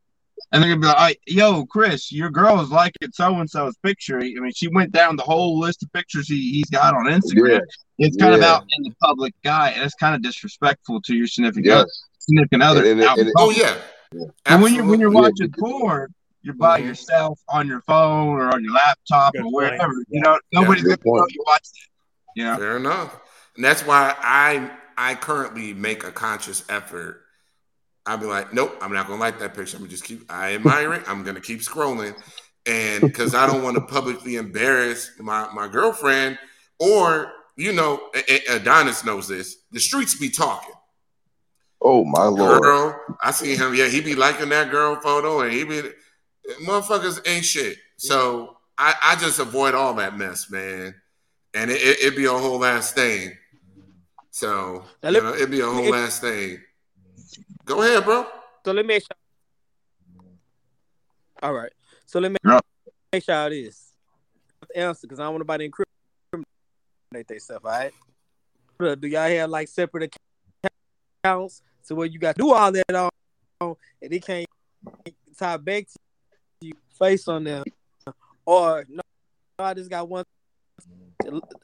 [0.52, 4.18] and they're gonna be like, "Yo, Chris, your girl is liking so and so's picture."
[4.18, 7.60] I mean, she went down the whole list of pictures he, he's got on Instagram.
[7.98, 11.26] It's kind of out in the public eye, and it's kind of disrespectful to your
[11.26, 12.04] significant Yes.
[12.18, 12.84] significant other.
[12.84, 13.74] And it- out and Oh yeah.
[14.46, 15.48] and when you when you're Absolutely.
[15.48, 16.86] watching porn, you're by Mhm.
[16.86, 19.54] yourself on your phone or on your laptop Good or point.
[19.54, 19.92] wherever.
[20.08, 20.16] Yeah.
[20.16, 21.90] You know, nobody's good gonna know you watched it.
[22.34, 23.18] You know, Fair enough.
[23.56, 27.22] And that's why I I currently make a conscious effort.
[28.06, 29.76] I'll be like, nope, I'm not gonna like that picture.
[29.76, 31.08] I'm gonna just keep I admire it.
[31.08, 32.14] I'm gonna keep scrolling.
[32.66, 36.38] And because I don't want to publicly embarrass my, my girlfriend,
[36.78, 39.56] or you know, A- A- Adonis knows this.
[39.72, 40.74] The streets be talking.
[41.82, 42.62] Oh my lord.
[42.62, 43.74] Girl, I see him.
[43.74, 45.82] Yeah, he be liking that girl photo, and he be
[46.62, 47.78] motherfuckers ain't shit.
[47.96, 50.94] So I, I just avoid all that mess, man.
[51.54, 53.36] And it, it, it'd be a whole ass thing.
[54.30, 56.58] So Now you know, it'd be a whole it- ass thing.
[57.64, 58.26] Go ahead, bro.
[58.64, 60.28] So let me ask y'all.
[61.42, 61.72] All right.
[62.06, 62.60] So let me Yeah.
[63.12, 63.92] make y'all this
[64.74, 65.72] answer because I don't want nobody to
[66.32, 67.64] incriminate themselves.
[67.64, 67.92] All right.
[69.00, 70.14] Do y'all have like separate
[71.24, 73.10] accounts so where you got to do all that on
[73.60, 74.46] and it can't
[75.38, 76.09] tie back to you
[77.00, 77.64] face on them,
[78.44, 79.00] or no?
[79.58, 80.24] I just got one.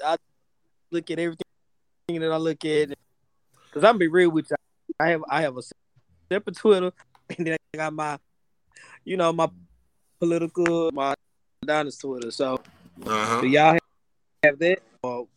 [0.05, 0.17] I
[0.91, 1.45] look at everything
[2.09, 2.89] that I look at
[3.69, 4.57] because I'm be real with you.
[4.99, 5.63] I have I have a
[6.33, 6.93] separate Twitter,
[7.39, 8.19] and then I got my,
[9.05, 9.49] you know, my
[10.19, 11.15] political, my
[11.63, 12.31] Adonis Twitter.
[12.31, 12.59] So,
[13.05, 13.79] Uh do y'all
[14.43, 15.29] have that, or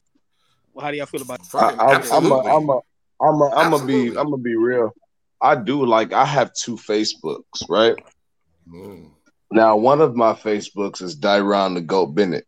[0.80, 1.56] how do y'all feel about it?
[1.56, 2.52] I, I, I'm a, absolutely.
[2.52, 2.80] I'm a,
[3.22, 4.94] I'm a, I'm gonna be, I'm gonna be real.
[5.42, 7.96] I do like I have two Facebooks, right?
[8.70, 9.12] Mm.
[9.52, 12.46] Now one of my Facebooks is Dyron the Goat Bennett.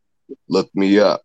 [0.48, 1.24] Look me up.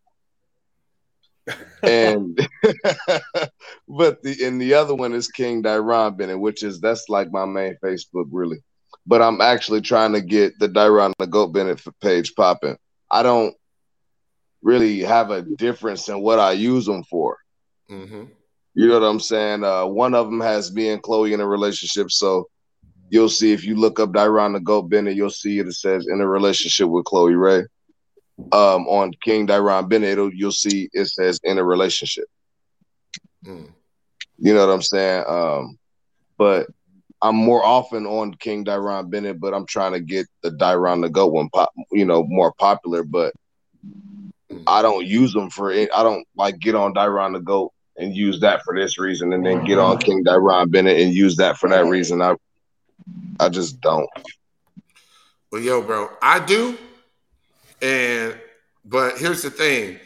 [1.87, 2.39] And
[3.89, 7.45] but the and the other one is King Dyron Bennett, which is that's like my
[7.45, 8.59] main Facebook really.
[9.07, 12.77] But I'm actually trying to get the Dyron the Goat Bennett page popping.
[13.11, 13.55] I don't
[14.63, 17.37] really have a difference in what I use them for.
[17.89, 18.25] hmm
[18.75, 19.63] You know what I'm saying?
[19.63, 22.49] Uh, one of them has me and Chloe in a relationship, so
[23.09, 25.69] you'll see if you look up Dyron the Goat Bennett, you'll see it.
[25.69, 27.65] It says in a relationship with Chloe Ray.
[28.53, 32.27] Um, on King Dyron Bennett, it'll, you'll see it says in a relationship.
[33.45, 33.71] Mm.
[34.39, 35.25] You know what I'm saying?
[35.27, 35.79] Um,
[36.37, 36.67] but
[37.23, 41.09] I'm more often on King Dyron Bennett, but I'm trying to get the Dyron the
[41.09, 43.05] Goat one pop, you know, more popular.
[43.05, 43.33] But
[44.67, 45.89] I don't use them for it.
[45.95, 49.45] I don't like get on Dyron the Goat and use that for this reason, and
[49.47, 52.21] then get on King Dyron Bennett and use that for that reason.
[52.21, 52.35] I,
[53.39, 54.09] I just don't.
[55.51, 56.77] Well, yo, bro, I do.
[57.83, 58.39] And
[58.85, 59.99] but here's the thing.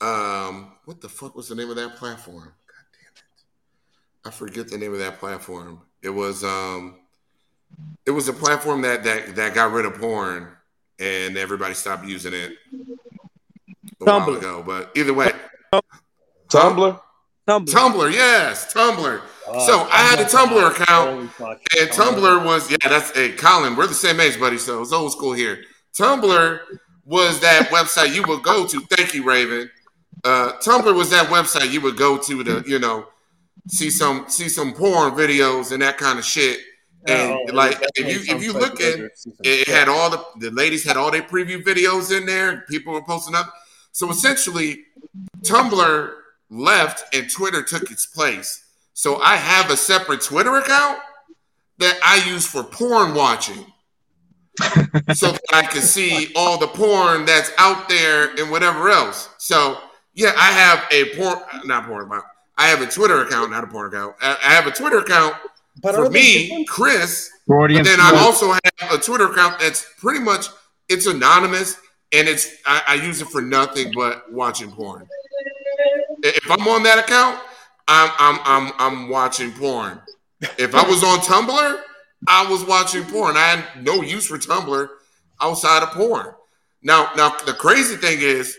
[0.00, 2.52] Um, what the fuck was the name of that platform?
[2.66, 4.26] God damn it.
[4.26, 5.80] I forget the name of that platform.
[6.02, 6.96] It was um
[8.04, 10.48] it was a platform that that that got rid of porn
[10.98, 12.52] and everybody stopped using it
[14.00, 14.62] a while ago.
[14.64, 15.32] But either way,
[16.48, 17.00] Tumblr.
[17.48, 17.68] Tumblr.
[17.68, 19.22] Tumblr, yes, Tumblr.
[19.48, 21.30] Uh, So I had a Tumblr account,
[21.78, 24.58] And Tumblr was, yeah, that's hey, Colin, we're the same age, buddy.
[24.58, 25.62] So it's old school here.
[25.98, 26.60] Tumblr
[27.04, 28.80] was that website you would go to.
[28.96, 29.70] Thank you, Raven.
[30.24, 33.06] Uh, Tumblr was that website you would go to to, you know,
[33.68, 36.58] see some see some porn videos and that kind of shit.
[37.08, 40.50] And Oh, like if you if you look at season it had all the the
[40.52, 42.64] ladies had all their preview videos in there.
[42.68, 43.52] People were posting up.
[43.90, 44.84] So essentially,
[45.40, 46.14] Tumblr
[46.50, 48.64] left and Twitter took its place.
[48.94, 50.98] So I have a separate Twitter account
[51.78, 53.66] that I use for porn watching.
[55.14, 59.30] so that I can see all the porn that's out there and whatever else.
[59.38, 59.78] So
[60.14, 62.24] yeah, I have a porn not porn account.
[62.58, 64.16] I have a Twitter account, not a porn account.
[64.20, 65.36] I I have a Twitter account
[65.82, 66.68] But for me, different?
[66.68, 70.48] Chris, Freudian but then I also have a Twitter account that's pretty much
[70.90, 71.78] it's anonymous
[72.12, 75.08] and it's I, I use it for nothing but watching porn.
[76.22, 77.40] If I'm on that account,
[77.88, 80.00] I'm I'm I'm I'm watching porn.
[80.58, 81.80] If I was on Tumblr,
[82.26, 83.36] I was watching porn.
[83.36, 84.88] I had no use for Tumblr
[85.40, 86.34] outside of porn.
[86.82, 88.56] Now now the crazy thing is,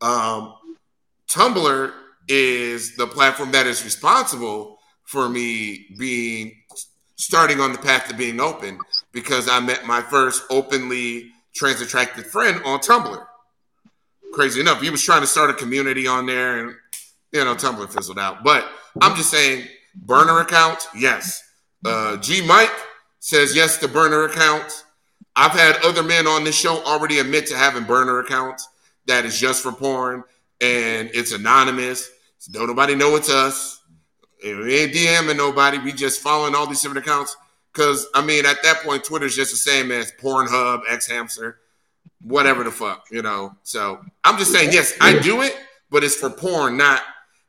[0.00, 0.54] um,
[1.28, 1.92] Tumblr
[2.28, 6.52] is the platform that is responsible for me being
[7.16, 8.78] starting on the path to being open
[9.12, 13.24] because I met my first openly trans attracted friend on Tumblr.
[14.32, 16.74] Crazy enough, he was trying to start a community on there, and
[17.36, 18.42] you know, Tumblr fizzled out.
[18.42, 18.66] But
[19.00, 21.42] I'm just saying, burner account, yes.
[21.84, 22.72] Uh, G Mike
[23.20, 24.84] says yes to burner accounts.
[25.36, 28.66] I've had other men on this show already admit to having burner accounts
[29.06, 30.24] that is just for porn
[30.62, 32.10] and it's anonymous.
[32.38, 33.82] So don't nobody know it's us.
[34.42, 35.78] We ain't DMing nobody.
[35.78, 37.36] We just following all these different accounts.
[37.74, 41.56] Cause I mean, at that point, Twitter's just the same as Pornhub, xHamster,
[42.22, 43.54] whatever the fuck, you know.
[43.62, 45.54] So I'm just saying, yes, I do it,
[45.90, 47.02] but it's for porn, not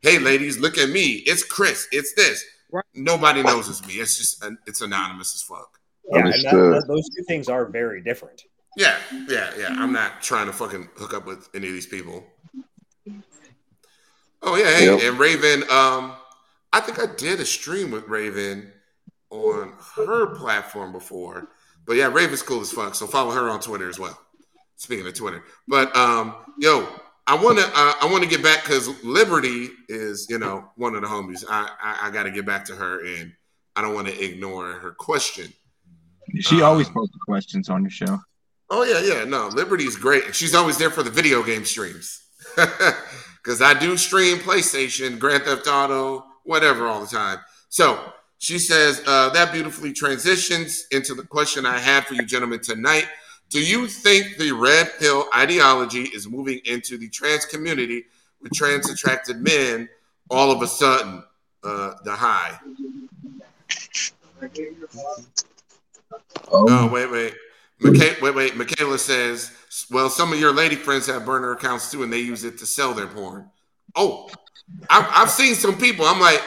[0.07, 1.23] hey ladies, look at me.
[1.25, 1.87] It's Chris.
[1.91, 2.43] It's this.
[2.71, 2.85] Right.
[2.93, 3.95] Nobody knows it's me.
[3.95, 5.79] It's just it's anonymous as fuck.
[6.11, 8.43] Yeah, and that, that- those two things are very different.
[8.77, 8.95] Yeah,
[9.27, 9.69] yeah, yeah.
[9.71, 12.23] I'm not trying to fucking hook up with any of these people.
[14.43, 15.01] Oh yeah, hey, Yep.
[15.03, 15.63] and Raven.
[15.63, 16.13] Um,
[16.71, 18.71] I think I did a stream with Raven
[19.31, 21.47] on her platform before,
[21.85, 22.93] but yeah, Raven's cool as fuck.
[22.95, 24.17] So follow her on Twitter as well.
[24.75, 26.87] Speaking of Twitter, but um, yo,
[27.27, 31.07] I wanna uh, I wanna get back because Liberty is you know one of the
[31.07, 31.43] homies.
[31.49, 33.33] I I, I got to get back to her, and
[33.75, 35.51] I don't want to ignore her question.
[36.39, 38.19] She Uh, always posts questions on your show.
[38.69, 39.23] Oh yeah, yeah.
[39.25, 40.25] No, Liberty's great.
[40.25, 42.21] and She's always there for the video game streams.
[43.43, 47.37] Because I do stream PlayStation, Grand Theft Auto, whatever all the time.
[47.69, 47.97] So
[48.39, 53.07] she says uh, that beautifully transitions into the question I had for you gentlemen tonight.
[53.49, 58.05] Do you think the red pill ideology is moving into the trans community
[58.41, 59.87] with trans attracted men
[60.29, 61.23] all of a sudden?
[61.63, 62.59] Uh, the high.
[66.51, 67.33] Um, Oh, wait, wait.
[67.81, 68.55] Micha- wait, wait.
[68.55, 69.51] Michaela says,
[69.91, 72.65] well, some of your lady friends have burner accounts too, and they use it to
[72.65, 73.49] sell their porn.
[73.95, 74.29] Oh,
[74.89, 76.05] I've, I've seen some people.
[76.05, 76.41] I'm like,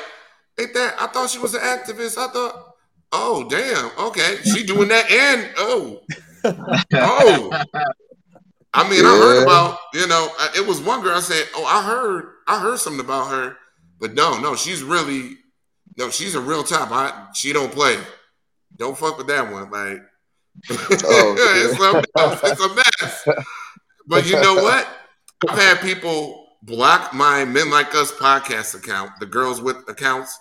[0.58, 0.96] ain't that?
[1.00, 2.18] I thought she was an activist.
[2.18, 2.74] I thought,
[3.12, 3.90] oh, damn.
[4.06, 4.36] Okay.
[4.44, 5.10] She doing that.
[5.10, 6.00] And, oh,
[6.44, 7.62] oh.
[8.72, 11.82] I mean, I heard about, you know, it was one girl I said, oh, I
[11.82, 13.56] heard, I heard something about her,
[13.98, 15.38] but no, no, she's really,
[15.98, 16.90] no, she's a real top.
[16.92, 17.96] I, she don't play.
[18.76, 19.70] Don't fuck with that one.
[19.70, 20.02] Like,
[20.70, 23.44] Oh, it's, a it's a mess.
[24.06, 24.86] But you know what?
[25.48, 30.38] I've had people block my Men Like Us podcast account, the girls with accounts,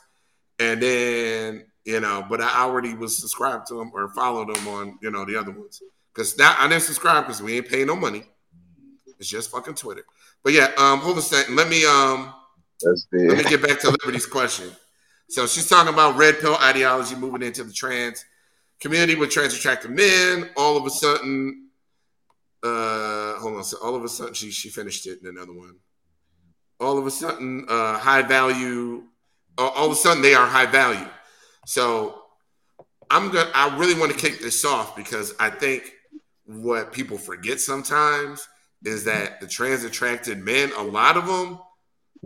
[0.58, 5.00] and then you know, but I already was subscribed to them or followed them on
[5.02, 5.82] you know the other ones
[6.14, 8.24] because now I didn't subscribe because we ain't paying no money.
[9.18, 10.06] It's just fucking Twitter.
[10.44, 11.56] But yeah, um, hold a second.
[11.56, 12.32] Let me um
[13.12, 14.70] let me get back to Liberty's question.
[15.30, 18.24] So she's talking about red pill ideology moving into the trans
[18.80, 20.52] community with trans attractive men.
[20.56, 21.70] All of a sudden,
[22.62, 23.64] uh, hold on.
[23.64, 25.78] So all of a sudden, she she finished it in another one.
[26.80, 29.06] All of a sudden, uh, high value.
[29.58, 31.08] All all of a sudden, they are high value.
[31.70, 32.24] So
[33.12, 33.52] I'm gonna.
[33.54, 35.94] I really want to kick this off because I think
[36.48, 38.48] what people forget sometimes
[38.84, 41.60] is that the trans attracted men, a lot of them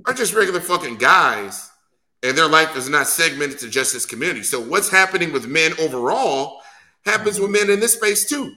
[0.06, 1.70] are just regular fucking guys,
[2.24, 4.44] and their life is not segmented to just this community.
[4.44, 6.62] So what's happening with men overall
[7.06, 8.50] happens with men in this space too.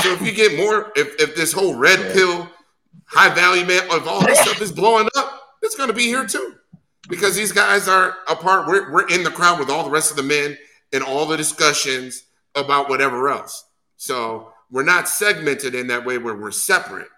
[0.00, 2.48] So if you get more, if, if this whole red pill
[3.04, 6.26] high value man, if all this stuff is blowing up, it's going to be here
[6.26, 6.55] too.
[7.08, 10.10] Because these guys are a part, we're, we're in the crowd with all the rest
[10.10, 10.56] of the men
[10.92, 13.64] in all the discussions about whatever else.
[13.96, 17.08] So we're not segmented in that way where we're separate.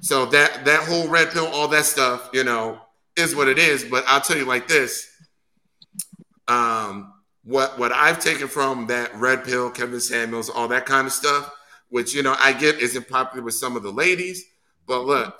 [0.00, 2.80] So that that whole red pill, all that stuff, you know,
[3.16, 3.84] is what it is.
[3.84, 5.06] But I'll tell you like this.
[6.48, 11.12] Um, what what I've taken from that red pill, Kevin Samuels, all that kind of
[11.12, 11.50] stuff,
[11.88, 14.44] which you know I get isn't popular with some of the ladies,
[14.86, 15.34] but look,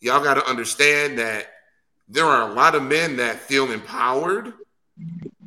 [0.00, 1.46] y'all got to understand that
[2.08, 4.52] there are a lot of men that feel empowered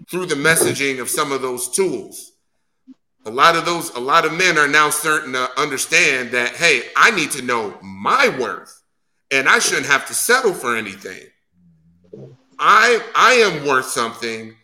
[0.10, 2.34] through the messaging of some of those tools.
[3.26, 6.84] A lot of those, a lot of men are now starting to understand that, hey,
[6.96, 8.82] I need to know my worth
[9.32, 11.24] and I shouldn't have to settle for anything.
[12.60, 14.56] I I am worth something.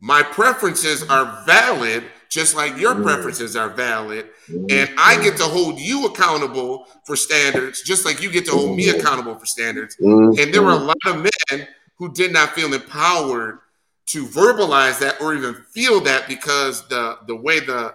[0.00, 4.26] My preferences are valid, just like your preferences are valid.
[4.70, 8.76] And I get to hold you accountable for standards, just like you get to hold
[8.76, 9.96] me accountable for standards.
[10.00, 13.58] And there were a lot of men who did not feel empowered
[14.06, 17.94] to verbalize that or even feel that because the the way the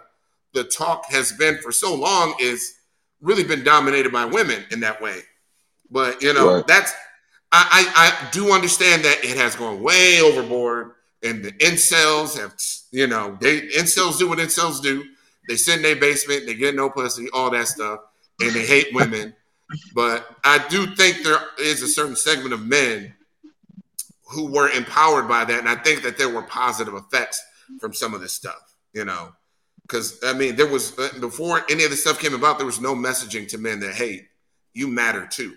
[0.54, 2.76] the talk has been for so long is
[3.22, 5.20] really been dominated by women in that way.
[5.90, 6.68] But you know, Right.
[6.68, 6.92] that's
[7.52, 10.92] I, I I do understand that it has gone way overboard,
[11.24, 12.54] and the incels have
[12.92, 15.06] you know they incels do what incels do.
[15.48, 18.00] They sit in their basement, they get no pussy, all that stuff,
[18.40, 19.34] and they hate women.
[19.96, 23.14] but I do think there is a certain segment of men
[24.28, 27.42] who were empowered by that, and I think that there were positive effects
[27.80, 28.76] from some of this stuff.
[28.94, 29.34] You know,
[29.82, 32.82] because I mean, there was uh, before any of this stuff came about, there was
[32.82, 34.28] no messaging to men that hey,
[34.74, 35.56] you matter too.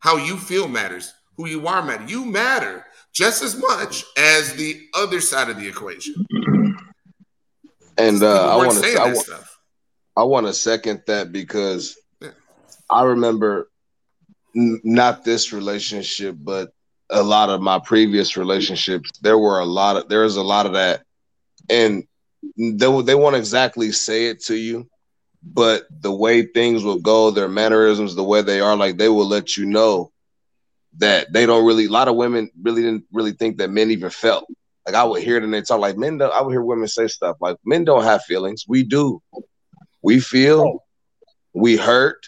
[0.00, 1.12] How you feel matters.
[1.36, 2.04] Who you are matter.
[2.04, 2.84] You matter
[3.18, 6.14] just as much as the other side of the equation.
[7.98, 9.58] And uh, I want to I, that wa- stuff.
[10.16, 12.30] I want to second that because Yeah.
[12.88, 13.70] I remember
[14.56, 16.70] n- not this relationship, but
[17.10, 19.10] a lot of my previous relationships.
[19.20, 21.02] There were a lot of there was a lot of that,
[21.68, 22.04] and
[22.56, 24.88] they they won't exactly say it to you,
[25.42, 29.26] but the way things will go, their mannerisms, the way they are, like they will
[29.26, 30.12] let you know
[30.96, 31.86] that they don't really.
[31.86, 34.46] A lot of women really didn't really think that men even felt.
[34.86, 36.18] Like I would hear them they talk like men.
[36.18, 38.64] Don't, I would hear women say stuff like men don't have feelings.
[38.66, 39.22] We do.
[40.02, 40.84] We feel.
[41.52, 42.26] We hurt.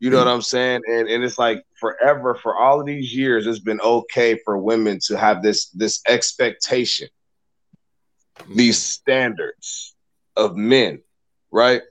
[0.00, 0.82] You know what I'm saying?
[0.88, 5.00] And and it's like forever for all of these years, it's been okay for women
[5.06, 7.08] to have this this expectation,
[8.54, 9.96] these standards
[10.36, 11.02] of men,
[11.50, 11.82] right?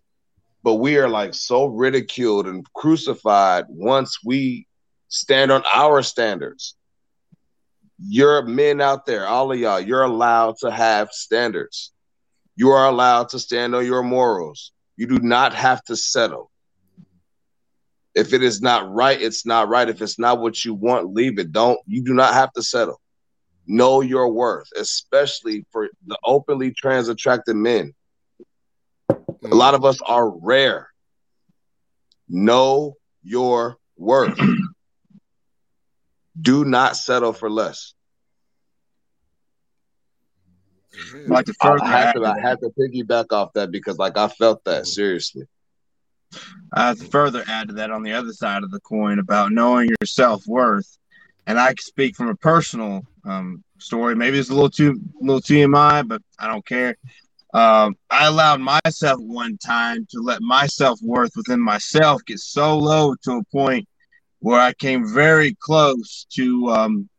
[0.63, 4.66] But we are like so ridiculed and crucified once we
[5.09, 6.75] stand on our standards.
[7.99, 11.91] You're men out there, all of y'all, you're allowed to have standards.
[12.55, 14.71] You are allowed to stand on your morals.
[14.95, 16.51] You do not have to settle.
[18.15, 19.87] If it is not right, it's not right.
[19.87, 21.51] If it's not what you want, leave it.
[21.51, 22.99] Don't you do not have to settle.
[23.67, 27.93] Know your worth, especially for the openly trans attracted men.
[29.09, 30.89] A lot of us are rare.
[32.27, 34.39] Know your worth.
[36.39, 37.93] Do not settle for less.
[41.27, 44.87] Like I had to, I had to piggyback off that because, like, I felt that
[44.87, 45.47] seriously.
[46.73, 49.51] I have to further add to that on the other side of the coin about
[49.51, 50.97] knowing your self worth.
[51.45, 54.15] And I can speak from a personal um, story.
[54.15, 56.97] Maybe it's a little too little TMI, but I don't care.
[57.53, 62.77] Um, I allowed myself one time to let my self worth within myself get so
[62.77, 63.87] low to a point
[64.47, 67.09] where I came very close to um,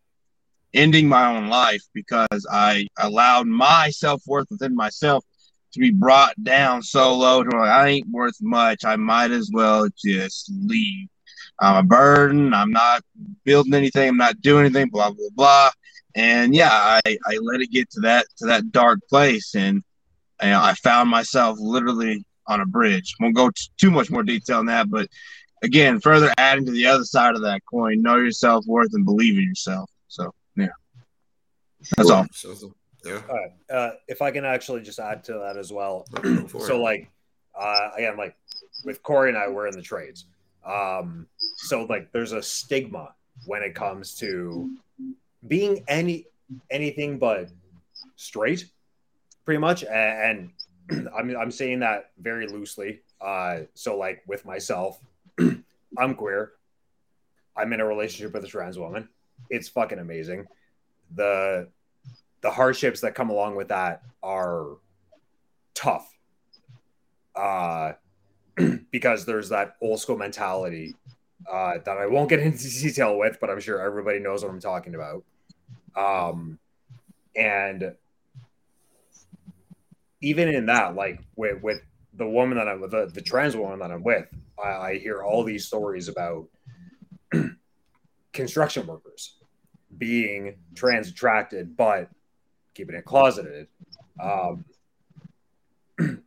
[0.73, 5.23] ending my own life because I allowed my self worth within myself
[5.75, 8.83] to be brought down so low to where I ain't worth much.
[8.87, 11.09] I might as well just leave.
[11.61, 12.55] I'm a burden.
[12.55, 13.03] I'm not
[13.45, 14.09] building anything.
[14.09, 14.89] I'm not doing anything.
[14.89, 15.71] Blah blah blah.
[16.15, 19.83] And yeah, I, I let it get to that to that dark place, and
[20.41, 23.17] I found myself literally on a bridge.
[23.21, 25.09] Won't go t- too much more detail on that, but
[25.63, 29.05] again, further adding to the other side of that coin, know your self worth and
[29.05, 29.91] believe in yourself.
[30.09, 30.69] So yeah,
[31.97, 32.27] that's all.
[32.33, 33.23] So, so- yeah.
[33.29, 33.53] All right.
[33.71, 36.05] Uh, if I can actually just add to that as well.
[36.49, 36.83] So it.
[36.83, 37.11] like
[37.59, 38.37] uh again like
[38.85, 40.27] with corey and i we're in the trades
[40.65, 43.15] um so like there's a stigma
[43.47, 44.71] when it comes to
[45.47, 46.27] being any
[46.71, 47.51] anything but
[48.17, 48.67] straight
[49.45, 50.51] pretty much and,
[50.91, 55.01] and i'm i'm saying that very loosely uh so like with myself
[55.99, 56.53] i'm queer.
[57.57, 59.09] I'm in a relationship with a trans woman.
[59.51, 60.47] It's fucking amazing.
[61.15, 61.69] The
[62.41, 64.77] the hardships that come along with that are
[65.75, 66.09] tough.
[67.35, 67.93] Uh,
[68.91, 70.95] because there's that old school mentality
[71.51, 74.61] uh, that I won't get into detail with, but I'm sure everybody knows what I'm
[74.61, 75.25] talking about.
[75.97, 76.59] Um,
[77.35, 77.95] and
[80.21, 81.81] even in that, like with with
[82.15, 84.27] the woman that I'm with, the, the trans woman that I'm with,
[84.63, 86.47] I, hear all these stories about
[88.33, 89.37] construction workers
[89.97, 92.09] being trans attracted, but
[92.75, 93.69] keeping it closeted.
[94.21, 94.65] Um,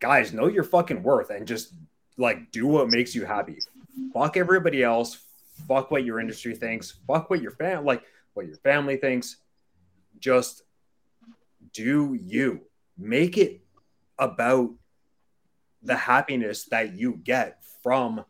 [0.00, 1.74] guys, know your fucking worth and just
[2.16, 3.58] like do what makes you happy.
[4.12, 5.18] Fuck everybody else.
[5.66, 6.98] Fuck what your industry thinks.
[7.06, 8.02] Fuck what your fam like
[8.34, 9.36] what your family thinks.
[10.18, 10.62] Just
[11.72, 12.62] do you.
[12.96, 13.60] Make it
[14.18, 14.70] about
[15.82, 18.24] the happiness that you get from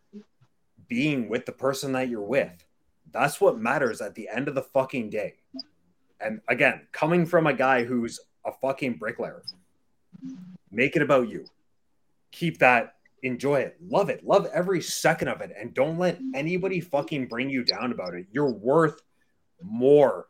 [0.88, 2.64] being with the person that you're with.
[3.10, 5.34] That's what matters at the end of the fucking day.
[6.20, 9.42] And again, coming from a guy who's a fucking bricklayer,
[10.70, 11.44] make it about you.
[12.30, 16.80] Keep that, enjoy it, love it, love every second of it, and don't let anybody
[16.80, 18.26] fucking bring you down about it.
[18.32, 19.00] You're worth
[19.62, 20.26] more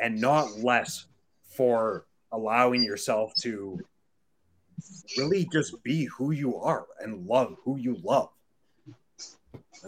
[0.00, 1.06] and not less
[1.44, 3.78] for allowing yourself to
[5.18, 8.30] really just be who you are and love who you love.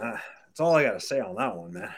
[0.01, 0.17] Uh,
[0.47, 1.91] that's all I got to say on that one, man.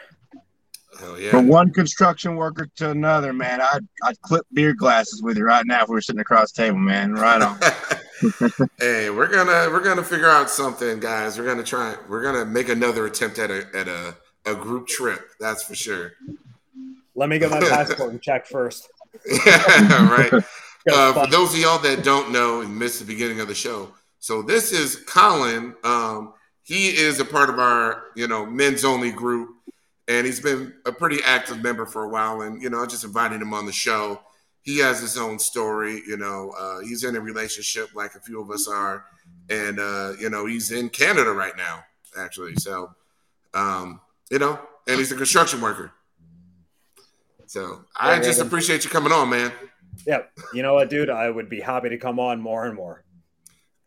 [0.99, 1.31] Hell yeah.
[1.31, 5.65] From one construction worker to another, man, I'd, I'd clip beer glasses with you right
[5.65, 7.13] now if we were sitting across the table, man.
[7.13, 7.59] Right on.
[8.79, 11.37] hey, we're gonna we're gonna figure out something, guys.
[11.37, 11.95] We're gonna try.
[12.09, 15.21] We're gonna make another attempt at a at a, a group trip.
[15.39, 16.13] That's for sure.
[17.15, 18.89] Let me get my passport and check first.
[19.45, 20.43] yeah, right.
[20.93, 23.91] Uh, for those of y'all that don't know and missed the beginning of the show,
[24.19, 25.75] so this is Colin.
[25.83, 26.33] Um,
[26.63, 29.49] he is a part of our you know men's only group,
[30.07, 32.41] and he's been a pretty active member for a while.
[32.41, 34.21] And you know, I just invited him on the show.
[34.61, 36.01] He has his own story.
[36.07, 39.05] You know, uh, he's in a relationship like a few of us are,
[39.49, 41.83] and uh, you know, he's in Canada right now,
[42.17, 42.55] actually.
[42.55, 42.93] So,
[43.53, 45.91] um, you know, and he's a construction worker.
[47.47, 49.51] So I just appreciate you coming on, man.
[50.05, 50.23] Yeah,
[50.53, 51.09] you know what, dude?
[51.09, 53.03] I would be happy to come on more and more.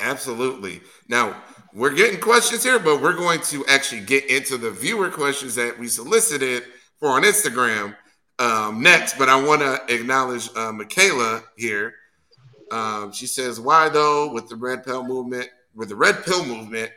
[0.01, 0.81] Absolutely.
[1.09, 1.41] Now
[1.73, 5.79] we're getting questions here, but we're going to actually get into the viewer questions that
[5.79, 6.65] we solicited
[6.99, 7.97] for on Instagram
[8.39, 9.17] um, next.
[9.17, 11.95] But I want to acknowledge uh, Michaela here.
[12.71, 14.33] Um, she says, "Why though?
[14.33, 16.91] With the red pill movement, with the red pill movement,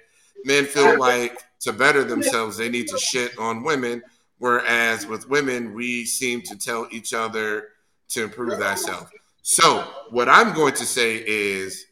[0.43, 4.01] men feel like to better themselves they need to shit on women,
[4.39, 7.69] whereas with women we seem to tell each other."
[8.09, 9.09] To improve thyself.
[9.41, 11.85] So, what I'm going to say is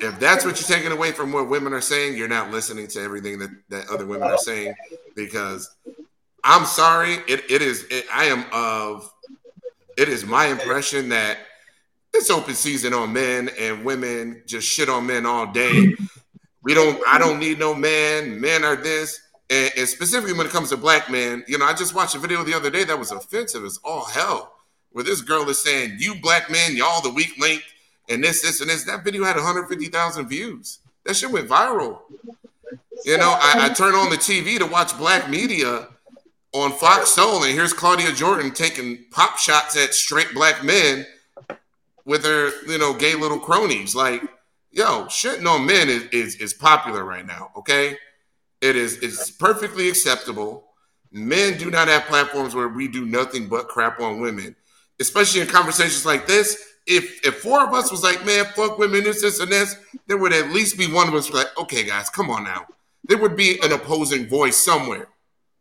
[0.00, 3.00] if that's what you're taking away from what women are saying, you're not listening to
[3.00, 4.74] everything that, that other women are saying
[5.14, 5.70] because
[6.44, 9.12] I'm sorry, it, it is it, I am of
[9.96, 11.38] it is my impression that
[12.14, 15.94] it's open season on men and women just shit on men all day.
[16.62, 19.20] We don't I don't need no man, men are this.
[19.50, 22.18] And, and specifically when it comes to black men, you know, I just watched a
[22.18, 24.51] video the other day that was offensive as all hell
[24.92, 27.62] where this girl is saying, "You black men, y'all the weak link,"
[28.08, 28.84] and this, this, and this.
[28.84, 30.78] That video had 150,000 views.
[31.04, 32.00] That shit went viral.
[33.04, 35.88] You know, I, I turn on the TV to watch black media
[36.52, 41.06] on Fox Soul, and here's Claudia Jordan taking pop shots at straight black men
[42.04, 43.94] with her, you know, gay little cronies.
[43.94, 44.22] Like,
[44.70, 47.50] yo, shitting on men is, is, is popular right now.
[47.56, 47.96] Okay,
[48.60, 50.68] it is it's perfectly acceptable.
[51.10, 54.54] Men do not have platforms where we do nothing but crap on women
[55.00, 59.04] especially in conversations like this, if if four of us was like, man, fuck women,
[59.04, 59.76] this, this, and this,
[60.06, 62.66] there would at least be one of us like, okay, guys, come on now.
[63.04, 65.08] There would be an opposing voice somewhere,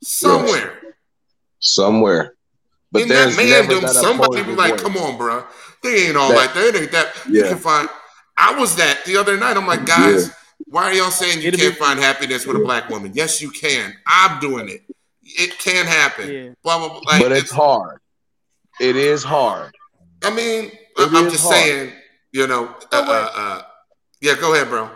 [0.02, 0.96] somewhere,
[1.60, 2.36] somewhere.
[2.92, 4.82] But in that mandem, somebody be like, voice.
[4.82, 5.46] come on, bro,
[5.84, 6.76] they ain't all that, like that.
[6.76, 7.14] It ain't that.
[7.30, 7.44] Yeah.
[7.44, 7.90] You can find.
[8.38, 9.58] I was that the other night.
[9.58, 10.34] I'm like, guys, yeah.
[10.66, 13.12] why are y'all saying you It'll can't be- find happiness with a black woman?
[13.14, 13.94] Yes, you can.
[14.08, 14.84] I'm doing it.
[15.24, 16.32] It can happen.
[16.32, 16.50] Yeah.
[16.64, 17.00] Blah, blah, blah.
[17.06, 18.01] Like, but it's, it's hard.
[18.82, 19.72] It is hard.
[20.24, 21.56] I mean, it I'm just hard.
[21.56, 21.94] saying,
[22.32, 22.66] you know.
[22.92, 23.62] Uh, uh, uh,
[24.22, 24.90] yeah, go ahead, bro.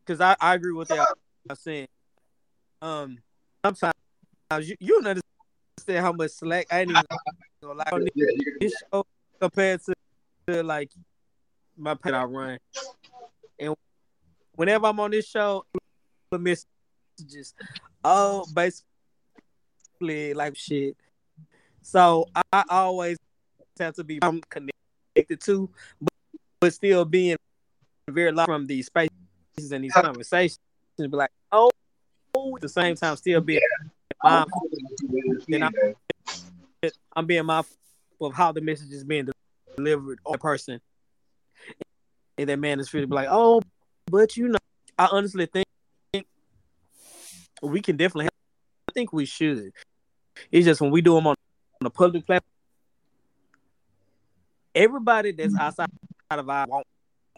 [0.00, 1.06] Because I, I agree with that.
[1.50, 1.88] I'm saying,
[2.80, 3.18] um,
[3.62, 3.92] sometimes
[4.62, 5.20] you you don't
[5.76, 7.02] understand how much slack I ain't even
[7.62, 8.06] gonna on
[8.58, 9.04] this show
[9.38, 9.92] compared to,
[10.46, 10.90] to like
[11.76, 12.58] my pen I run,
[13.58, 13.74] and
[14.56, 15.66] whenever I'm on this show,
[16.32, 17.52] messages,
[18.02, 20.96] oh, basically like shit
[21.88, 23.16] so I always
[23.78, 24.20] have to be
[24.50, 26.12] connected to, but,
[26.60, 27.36] but still being
[28.10, 30.58] very lot from these spaces and these conversations.
[30.98, 31.70] And be like, oh,
[32.36, 33.60] at the same time, still being
[34.22, 34.68] mindful.
[35.48, 35.72] Then I'm,
[37.16, 37.74] I'm being mindful
[38.20, 39.30] of how the message is being
[39.74, 40.82] delivered or a person.
[42.36, 43.62] And that man is free to be like, oh,
[44.10, 44.58] but you know,
[44.98, 46.26] I honestly think
[47.62, 48.24] we can definitely.
[48.24, 48.32] Have,
[48.90, 49.72] I think we should.
[50.52, 51.34] It's just when we do them on,
[51.80, 52.50] on a public platform,
[54.74, 55.88] everybody that's outside
[56.30, 56.86] of our won't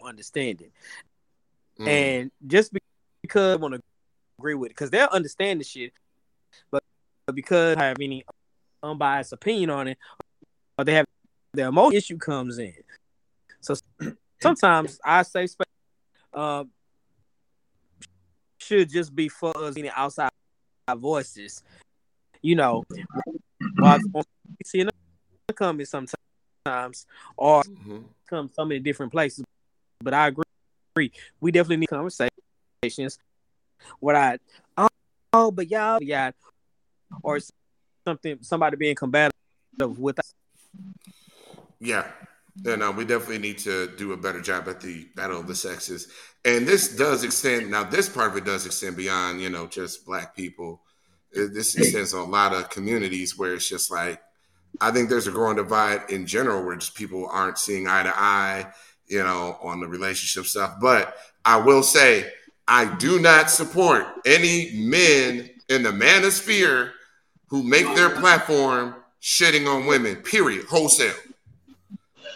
[0.03, 0.71] understand it,
[1.79, 1.87] Mm.
[1.87, 2.73] and just
[3.21, 3.81] because I want to
[4.39, 5.93] agree with it, because they'll understand the shit,
[6.69, 6.83] but
[7.33, 8.23] because I have any
[8.83, 9.97] unbiased opinion on it,
[10.77, 11.05] or they have
[11.53, 12.73] their emotion issue comes in.
[13.61, 13.75] So
[14.41, 15.65] sometimes I say space
[16.33, 16.71] um,
[18.57, 20.31] should just be for us being outside
[20.97, 21.63] voices.
[22.41, 22.83] You know,
[23.75, 24.23] while on
[24.65, 24.87] seeing
[25.47, 27.05] the comments sometimes
[27.37, 28.05] or Mhm.
[28.27, 29.43] come so many different places.
[29.99, 31.11] But I agree.
[31.39, 33.19] We definitely need conversations
[33.99, 34.37] where I
[34.77, 34.87] oh,
[35.33, 36.31] oh but y'all yeah
[37.23, 37.39] or
[38.07, 39.33] something somebody being combative
[39.79, 40.33] with us.
[41.79, 42.11] Yeah.
[42.63, 45.55] Yeah, no, we definitely need to do a better job at the battle of the
[45.55, 46.09] sexes.
[46.43, 50.05] And this does extend now, this part of it does extend beyond, you know, just
[50.05, 50.83] black people.
[51.33, 54.21] This extends on a lot of communities where it's just like
[54.79, 58.13] I think there's a growing divide in general where just people aren't seeing eye to
[58.15, 58.71] eye,
[59.07, 60.75] you know, on the relationship stuff.
[60.79, 62.31] But I will say,
[62.67, 66.91] I do not support any men in the manosphere
[67.47, 71.13] who make their platform shitting on women, period, wholesale.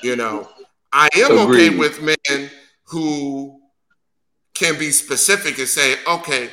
[0.03, 0.49] You know,
[0.91, 2.49] I am okay with men
[2.83, 3.59] who
[4.53, 6.49] can be specific and say, okay,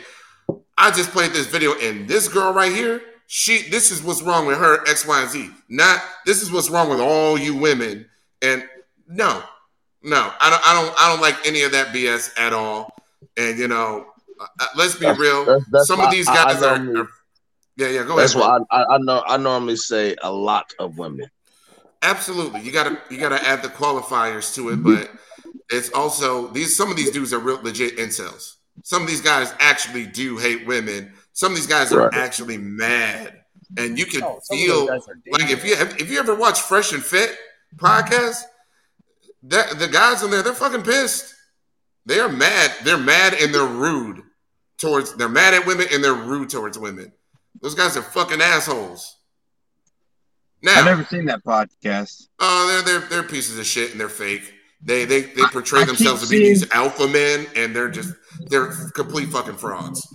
[0.83, 4.47] I just played this video and this girl right here, she this is what's wrong
[4.47, 5.49] with her, X, Y, and Z.
[5.69, 8.07] Not this is what's wrong with all you women.
[8.43, 8.69] And
[9.09, 9.43] no,
[10.03, 12.93] no, I don't I don't I don't like any of that BS at all.
[13.37, 14.07] And you know,
[14.41, 15.45] uh, uh, let's be That's- real.
[15.45, 17.09] that's- that's Some of these I- I guys are, are
[17.77, 18.45] yeah, yeah, go That's ahead.
[18.45, 18.67] bro.
[18.71, 21.31] why I, I, I know I normally say a lot of women.
[22.03, 25.09] Absolutely, you gotta you gotta add the qualifiers to it, but
[25.71, 28.57] it's also these some of these dudes are real legit incels.
[28.83, 31.13] Some of these guys actually do hate women.
[31.33, 32.15] Some of these guys are Right.
[32.15, 33.43] actually mad,
[33.77, 36.61] and you can Oh, some of those feel like if you if you ever watch
[36.63, 37.37] Fresh and Fit
[37.77, 38.43] podcast,
[39.45, 41.35] that the guys in there they're fucking pissed.
[42.05, 42.73] They are mad.
[42.83, 44.23] They're mad and they're rude
[44.79, 45.15] towards.
[45.15, 47.13] They're mad at women and they're rude towards women.
[47.61, 49.17] Those guys are fucking assholes.
[50.63, 52.29] Now, I've never seen that podcast.
[52.41, 54.52] Oh, they're they're they're pieces of shit and they're fake.
[54.85, 57.89] They they they portray I keep themselves to be seeing- these alpha men, and they're
[57.91, 58.15] just
[58.49, 60.07] they're complete fucking frauds.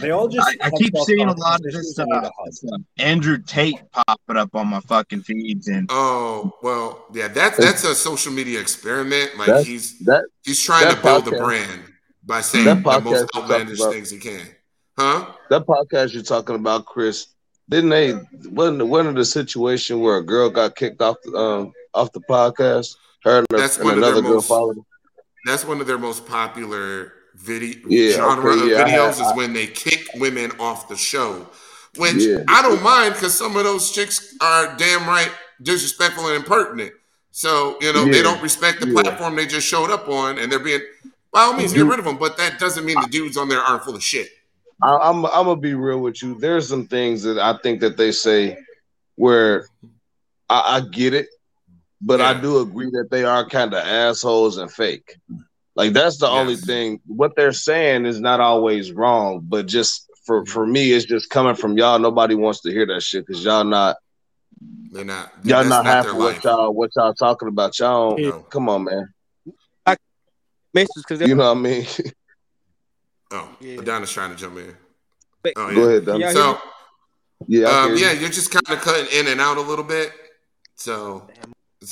[0.00, 0.48] They all just.
[0.60, 2.46] I, I keep seeing a lot of this and need uh, a hug.
[2.46, 7.56] this, uh, Andrew Tate popping up on my fucking feeds, and Oh well, yeah, that's
[7.56, 9.36] that's a social media experiment.
[9.38, 11.82] Like That's- he's That he's trying that to build a brand
[12.24, 14.46] by saying the most you're outlandish things he can.
[14.98, 15.32] Huh?
[15.50, 17.28] that podcast you're talking about, Chris,
[17.68, 18.14] didn't they
[18.48, 22.20] wasn't wasn't it a situation where a girl got kicked off the um off the
[22.22, 22.96] podcast?
[23.26, 24.76] Her and, That's and one of their another most- followed.
[24.76, 24.82] her?
[25.44, 29.26] That's one of their most popular video Yeah, genre okay, of yeah, I videos had-
[29.32, 31.48] is when they kick women off the show.
[31.96, 32.44] Which Yeah.
[32.48, 35.30] I don't mind because some of those chicks are damn right
[35.62, 36.92] disrespectful and impertinent.
[37.32, 40.58] So, you know, they don't respect the platform they just showed up on and they're
[40.58, 40.80] being
[41.32, 43.60] by all means get rid of them, but that doesn't mean the dudes on there
[43.60, 44.28] aren't full of shit.
[44.82, 46.38] I, I'm I'm gonna be real with you.
[46.38, 48.56] There's some things that I think that they say
[49.16, 49.66] where
[50.48, 51.28] I, I get it,
[52.00, 55.16] but I do agree that they are kind of assholes and fake.
[55.74, 57.00] Like that's the only thing.
[57.06, 61.54] What they're saying is not always wrong, but just for for me, it's just coming
[61.54, 61.98] from y'all.
[61.98, 63.96] Nobody wants to hear that shit because y'all not
[64.90, 67.78] They're not y'all not not happy their what y'all what y'all talking about.
[67.78, 68.40] Y'all don't, No.
[68.50, 69.12] come on, man.
[70.74, 71.86] Messages because You know what I mean?
[73.32, 73.80] Oh, Yeah.
[73.80, 74.72] Adonis trying to jump in.
[75.44, 75.54] Wait.
[75.56, 76.20] Oh, Go ahead, Dom.
[76.20, 76.60] Yeah, So
[77.48, 77.96] Yeah, um, you.
[77.96, 80.12] yeah, you're just kind of cutting in and out a little bit.
[80.76, 81.28] So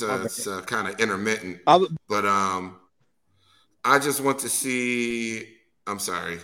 [0.02, 0.56] it's, Okay.
[0.60, 1.60] it's kind of intermittent.
[1.66, 2.76] I was- But um,
[3.84, 5.48] I just want to see.
[5.86, 6.38] I'm sorry.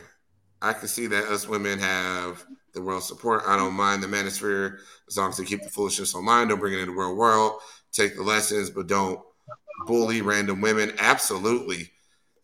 [0.62, 2.44] I can see that us women have
[2.74, 3.42] the world support.
[3.46, 4.78] I don't mind the manosphere
[5.08, 6.50] as long as they keep the foolishness on mind.
[6.50, 7.60] Don't bring it into the real world.
[7.92, 9.20] Take the lessons, but don't
[9.86, 10.92] bully random women.
[10.98, 11.90] Absolutely.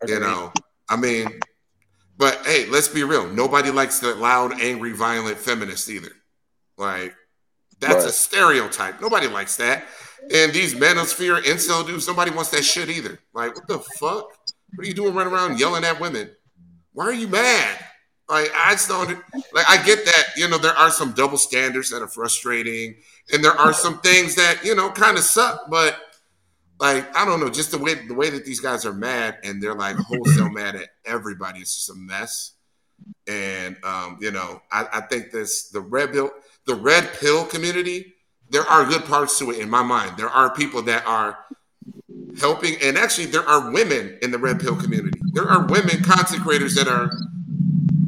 [0.07, 0.53] You know,
[0.89, 1.41] I mean,
[2.17, 3.27] but hey, let's be real.
[3.29, 6.11] Nobody likes the loud, angry, violent feminist either.
[6.79, 7.15] Like,
[7.81, 9.01] that's a stereotype.
[9.03, 9.85] Nobody likes that.
[10.33, 13.19] And these manosphere incel dudes, nobody wants that shit either.
[13.33, 14.31] Like, what the fuck?
[14.75, 16.31] What are you doing running around yelling at women?
[16.93, 17.79] Why are you mad?
[18.29, 21.91] Like, I just don't like I get that, you know, there are some double standards
[21.91, 22.97] that are frustrating,
[23.33, 25.97] and there are some things that, you know, kind of suck, but
[26.81, 29.63] like, I don't know, just the way the way that these guys are mad and
[29.63, 32.53] they're like wholesale mad at everybody, it's just a mess.
[33.29, 36.31] And um, you know, I, I think this the red pill
[36.67, 38.15] the red pill community,
[38.51, 40.17] there are good parts to it in my mind.
[40.17, 41.39] There are people that are
[42.39, 46.43] helping, and actually, there are women in the red pill community there are women content
[46.43, 47.11] creators that are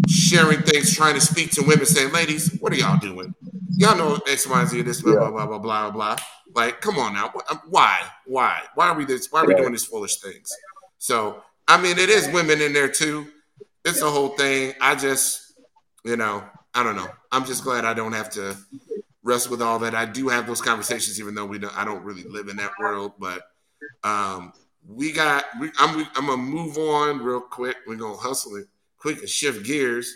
[0.08, 3.34] sharing things, trying to speak to women, saying, "Ladies, what are y'all doing?
[3.76, 5.18] Y'all know X, Y, Z, this, blah, Yeah.
[5.18, 6.16] blah, blah, blah, blah, blah."
[6.54, 9.30] Like, come on now, um, why, why, why are we this?
[9.30, 10.50] Why are we doing these foolish things?
[10.98, 13.26] So, I mean, it is women in there too.
[13.84, 14.72] It's a whole thing.
[14.80, 15.52] I just,
[16.04, 16.42] you know,
[16.74, 17.08] I don't know.
[17.30, 18.56] I'm just glad I don't have to
[19.28, 19.94] wrestle with all that.
[19.94, 21.76] I do have those conversations, even though we don't.
[21.76, 23.42] I don't really live in that world, but
[24.02, 24.52] um,
[24.86, 25.44] we got.
[25.60, 26.06] We, I'm.
[26.16, 27.76] I'm gonna move on real quick.
[27.86, 28.66] We're gonna hustle it
[28.96, 30.14] quick and shift gears,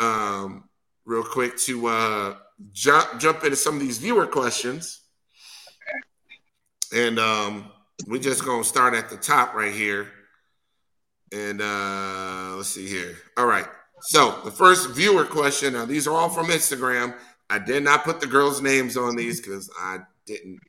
[0.00, 0.68] um,
[1.06, 2.36] real quick to uh,
[2.72, 5.00] jump jump into some of these viewer questions,
[6.92, 7.70] and um,
[8.08, 10.08] we're just gonna start at the top right here.
[11.32, 13.16] And uh, let's see here.
[13.36, 13.66] All right.
[14.02, 15.72] So the first viewer question.
[15.72, 17.14] Now these are all from Instagram.
[17.50, 20.60] I did not put the girls' names on these because I didn't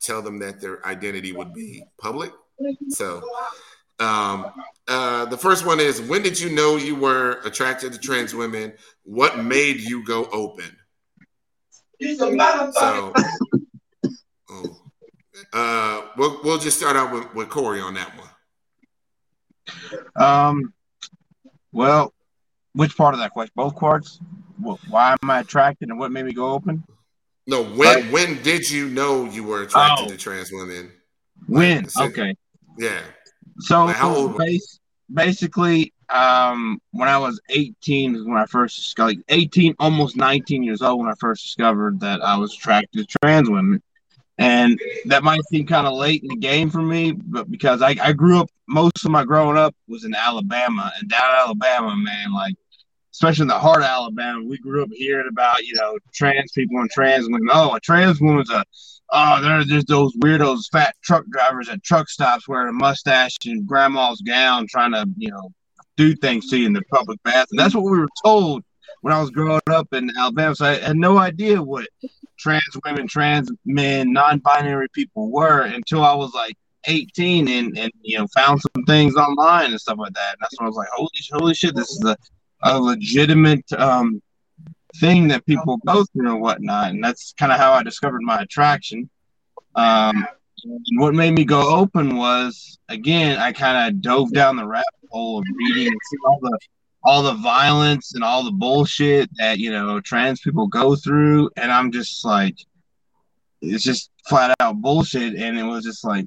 [0.00, 2.32] tell them that their identity would be public.
[2.88, 3.22] So
[3.98, 4.52] um,
[4.88, 8.72] uh, the first one is when did you know you were attracted to trans women?
[9.04, 10.76] What made you go open?
[12.00, 13.12] So,
[14.50, 14.76] oh,
[15.52, 18.28] uh, we'll we'll just start out with, with Corey on that one.
[20.16, 20.74] Um,
[21.70, 22.12] well,
[22.72, 23.52] which part of that question?
[23.54, 24.18] Both parts.
[24.62, 26.84] Wh- Why am I attracted, and what made me go open?
[27.46, 30.08] No, when when did you know you were attracted Oh.
[30.10, 30.90] to trans women?
[31.46, 31.86] When?
[31.98, 32.34] Okay.
[32.78, 33.00] Yeah.
[33.60, 34.78] So Like, bas-
[35.12, 40.62] basically, um, when I was 18 is when I first discovered, like 18, almost 19
[40.62, 43.82] years old when I first discovered that I was attracted to trans women.
[44.38, 47.94] And that might seem kind of late in the game for me, but because I,
[48.02, 51.94] I grew up, most of my growing up was in Alabama, and down in Alabama,
[51.96, 52.54] man, like
[53.12, 56.80] especially in the heart of Alabama, we grew up hearing about you know trans people
[56.80, 57.48] and trans women.
[57.52, 58.64] Oh, a trans woman's a
[59.12, 63.66] oh, there, there's those weirdos, fat truck drivers at truck stops wearing a mustache and
[63.66, 65.50] grandma's gown, trying to you know
[65.96, 67.58] do things to you in the public bathroom.
[67.58, 68.64] That's what we were told
[69.02, 70.54] when I was growing up in Alabama.
[70.54, 71.86] So I had no idea what
[72.38, 76.56] trans women, trans men, non-binary people were until I was like
[76.86, 80.32] 18 and, and you know found some things online and stuff like that.
[80.32, 82.16] And that's when I was like, holy holy shit, this is a,
[82.62, 84.22] a legitimate um,
[84.96, 86.90] thing that people go through and whatnot.
[86.90, 89.08] And that's kind of how I discovered my attraction.
[89.74, 90.26] Um,
[90.64, 94.86] and what made me go open was again, I kind of dove down the rabbit
[95.10, 95.92] hole of reading
[96.24, 96.58] all the
[97.04, 101.72] all the violence and all the bullshit that you know trans people go through, and
[101.72, 102.56] I'm just like,
[103.60, 105.34] it's just flat out bullshit.
[105.34, 106.26] And it was just like,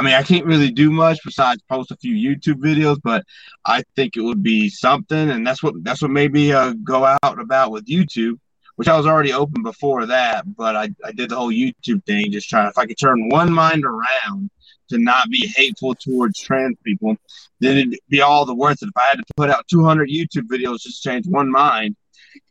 [0.00, 3.22] I mean, I can't really do much besides post a few YouTube videos, but
[3.66, 7.04] I think it would be something, and that's what that's what made me uh, go
[7.04, 8.38] out and about with YouTube,
[8.76, 12.32] which I was already open before that, but I, I did the whole YouTube thing,
[12.32, 14.48] just trying if I could turn one mind around
[14.88, 17.14] to not be hateful towards trans people,
[17.60, 18.88] then it'd be all the worth it.
[18.88, 21.94] If I had to put out 200 YouTube videos just to change one mind,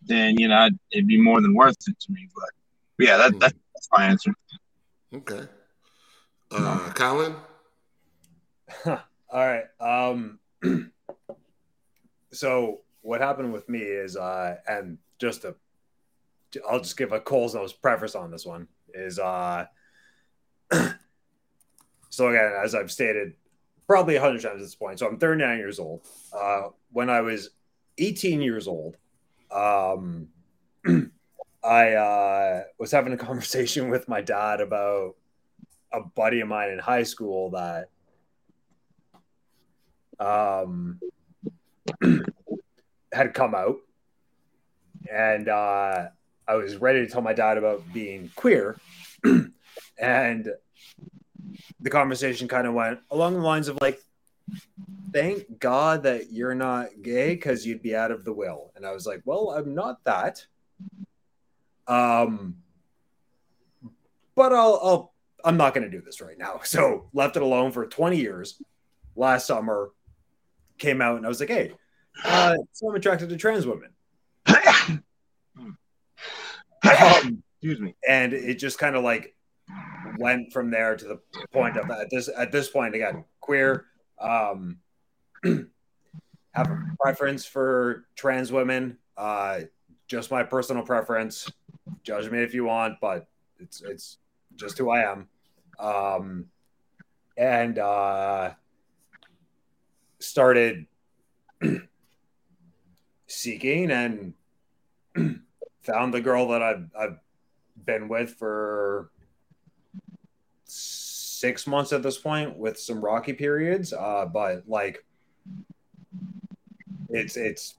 [0.03, 2.27] then you know it'd be more than worth it to me.
[2.35, 4.35] But yeah, that, that that's my answer.
[5.15, 5.47] Okay.
[6.51, 7.35] Uh, Colin.
[8.85, 8.97] All
[9.31, 9.65] right.
[9.79, 10.39] Um,
[12.31, 15.55] so what happened with me is, uh, and just to,
[16.67, 19.65] I'll just give a Coles Notes preface on this one is, uh,
[22.09, 23.33] so again, as I've stated
[23.87, 26.01] probably a hundred times at this point, so I'm 39 years old.
[26.33, 27.51] Uh, when I was
[27.99, 28.97] 18 years old,
[29.51, 30.29] um,
[31.63, 35.15] I uh, was having a conversation with my dad about
[35.91, 37.89] a buddy of mine in high school that
[40.19, 40.99] um,
[43.11, 43.77] had come out,
[45.11, 46.07] and uh,
[46.47, 48.77] I was ready to tell my dad about being queer,
[49.97, 50.49] and
[51.79, 53.99] the conversation kind of went along the lines of like,
[55.13, 58.91] "Thank God that you're not gay, because you'd be out of the will." And I
[58.91, 60.45] was like, "Well, I'm not that."
[61.87, 62.57] Um,
[64.35, 65.13] but I'll, I'll
[65.43, 66.61] I'm not going to do this right now.
[66.63, 68.61] So left it alone for 20 years.
[69.15, 69.91] Last summer,
[70.77, 71.73] came out and I was like, hey,
[72.23, 73.89] uh, so I'm attracted to trans women.
[76.81, 77.93] Um, Excuse me.
[78.07, 79.35] and it just kind of like
[80.17, 81.19] went from there to the
[81.51, 83.85] point of at this at this point again queer
[84.19, 84.77] um
[85.43, 89.59] have a preference for trans women uh
[90.07, 91.51] just my personal preference
[92.03, 93.27] judge me if you want but
[93.59, 94.17] it's it's
[94.59, 95.27] just who i am
[95.79, 96.45] um
[97.37, 98.51] and uh
[100.19, 100.85] started
[103.27, 104.33] seeking and
[105.81, 107.19] found the girl that I've, I've
[107.85, 109.11] been with for
[110.65, 115.05] six months at this point with some rocky periods uh but like
[117.09, 117.75] it's it's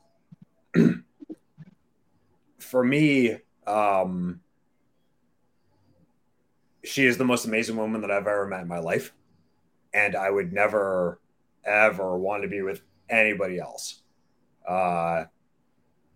[2.70, 3.39] for me.
[3.66, 4.41] Um,
[6.91, 9.12] she is the most amazing woman that I've ever met in my life,
[9.95, 11.20] and I would never
[11.64, 14.01] ever want to be with anybody else.
[14.66, 15.24] Uh,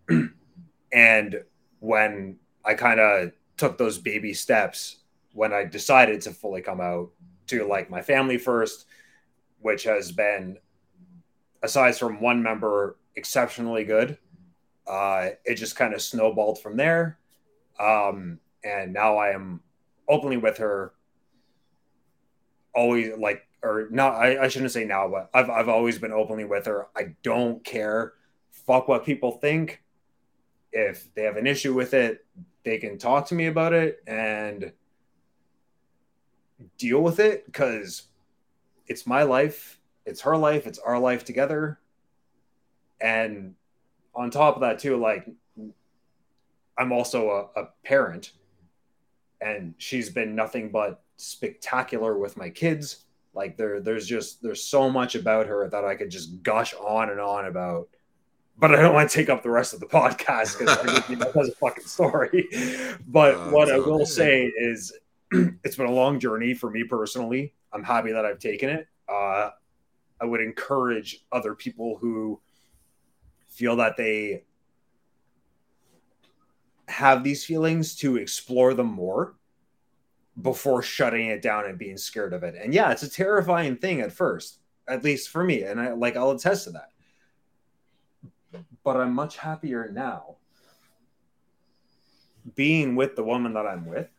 [0.91, 1.43] and
[1.79, 4.97] when I kind of took those baby steps,
[5.33, 7.11] when I decided to fully come out
[7.47, 8.85] to like my family first,
[9.61, 10.57] which has been,
[11.63, 14.17] aside from one member, exceptionally good.
[14.87, 17.17] Uh, it just kind of snowballed from there.
[17.79, 19.61] Um, and now I am
[20.07, 20.93] openly with her
[22.73, 26.45] always like or not I, I shouldn't say now but I've, I've always been openly
[26.45, 26.87] with her.
[26.95, 28.13] I don't care.
[28.51, 29.81] Fuck what people think.
[30.71, 32.25] If they have an issue with it
[32.63, 34.71] they can talk to me about it and
[36.77, 38.03] deal with it because
[38.87, 39.79] it's my life.
[40.05, 40.67] It's her life.
[40.67, 41.79] It's our life together.
[42.99, 43.55] And
[44.15, 45.27] on top of that too like
[46.77, 48.31] i'm also a, a parent
[49.45, 53.05] and she's been nothing but spectacular with my kids.
[53.33, 57.11] Like there, there's just there's so much about her that I could just gush on
[57.11, 57.89] and on about.
[58.57, 61.51] But I don't want to take up the rest of the podcast because that's a
[61.55, 62.47] fucking story.
[63.07, 64.05] But uh, what I will okay.
[64.05, 64.97] say is,
[65.31, 67.53] it's been a long journey for me personally.
[67.71, 68.87] I'm happy that I've taken it.
[69.07, 69.49] Uh,
[70.21, 72.39] I would encourage other people who
[73.49, 74.43] feel that they
[76.87, 79.35] have these feelings to explore them more
[80.41, 82.55] before shutting it down and being scared of it.
[82.61, 85.63] And yeah, it's a terrifying thing at first, at least for me.
[85.63, 86.91] And I like I'll attest to that.
[88.83, 90.35] But I'm much happier now
[92.53, 94.09] being with the woman that I'm with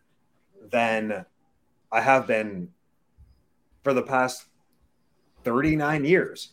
[0.70, 1.24] than
[1.92, 2.70] I have been
[3.84, 4.46] for the past
[5.44, 6.52] 39 years.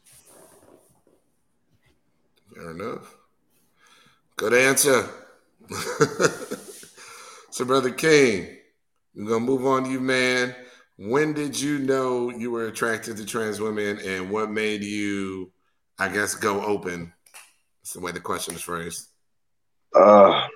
[2.54, 3.18] Fair enough.
[4.36, 5.10] Good answer.
[7.52, 8.58] So, Brother King,
[9.16, 10.56] we're gonna move on to you, man.
[10.98, 15.52] When did you know you were attracted to trans women, and what made you,
[15.98, 17.14] I guess, go open?
[17.82, 19.08] That's the way the question is phrased.
[19.96, 20.48] Uh,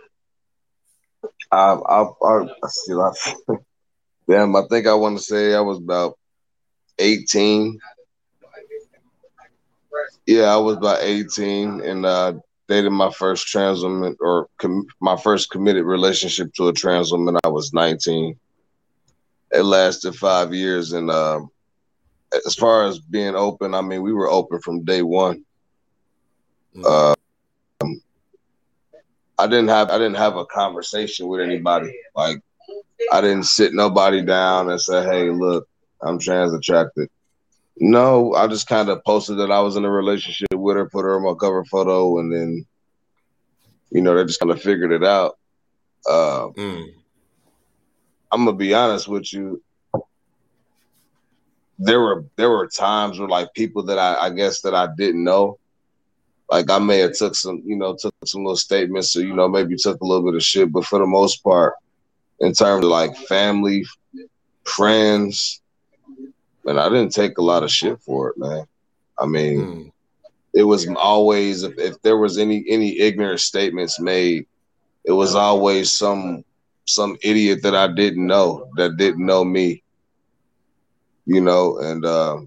[1.51, 2.93] I, I, I, I see.
[4.29, 6.17] Damn, I think I want to say I was about
[6.99, 7.79] eighteen.
[10.25, 12.33] Yeah, I was about eighteen, and uh,
[12.67, 17.37] dated my first trans woman or com- my first committed relationship to a trans woman.
[17.43, 18.37] I was 19.
[19.51, 21.49] It lasted five years, and um,
[22.45, 25.45] as far as being open, I mean, we were open from day one.
[26.83, 27.15] Uh,
[27.81, 28.01] um,
[29.37, 31.95] I didn't have I didn't have a conversation with anybody.
[32.15, 32.41] Like
[33.11, 35.67] I didn't sit nobody down and say, "Hey, look,
[36.01, 37.09] I'm trans attracted."
[37.79, 41.03] No, I just kind of posted that I was in a relationship with her, put
[41.03, 42.65] her in my cover photo, and then,
[43.89, 45.37] you know, they just kind of figured it out.
[46.07, 46.85] Uh, mm.
[48.31, 49.63] I'm gonna be honest with you.
[51.79, 55.23] There were there were times where like people that I, I guess that I didn't
[55.23, 55.57] know,
[56.49, 59.47] like I may have took some, you know, took some little statements, or you know,
[59.47, 61.75] maybe took a little bit of shit, but for the most part,
[62.39, 63.85] in terms of like family,
[64.63, 65.61] friends,
[66.65, 68.65] and I didn't take a lot of shit for it, man.
[69.17, 69.91] I mean, mm.
[70.57, 74.47] It was always if, if there was any any ignorant statements made,
[75.05, 76.43] it was always some
[76.85, 79.83] some idiot that I didn't know that didn't know me.
[81.27, 82.37] You know, and uh,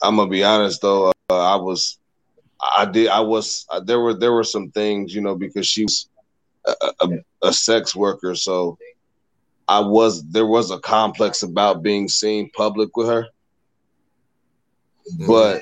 [0.00, 1.98] I'm gonna be honest though, uh, I was,
[2.60, 5.82] I did, I was, uh, there were there were some things, you know, because she
[5.82, 6.08] was
[6.64, 7.08] a, a,
[7.48, 8.78] a sex worker, so
[9.68, 13.26] I was there was a complex about being seen public with her.
[15.12, 15.26] Mm-hmm.
[15.26, 15.60] But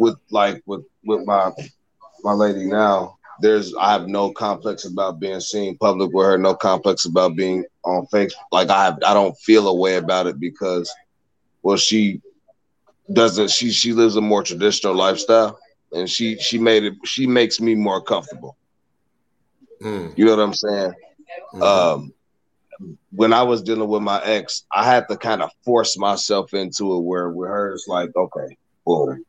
[0.00, 1.52] with like with with my
[2.24, 6.54] my lady now, there's I have no complex about being seen public with her, no
[6.54, 8.32] complex about being on Facebook.
[8.50, 10.90] Like I have I don't feel a way about it because
[11.62, 12.22] well she
[13.12, 15.58] doesn't she she lives a more traditional lifestyle
[15.92, 18.56] and she she made it she makes me more comfortable.
[19.82, 20.16] Mm.
[20.16, 20.92] You know what I'm saying?
[21.54, 21.62] Mm-hmm.
[21.62, 22.14] Um,
[23.12, 26.96] when I was dealing with my ex, I had to kind of force myself into
[26.96, 29.26] it where with her it's like, okay, boom.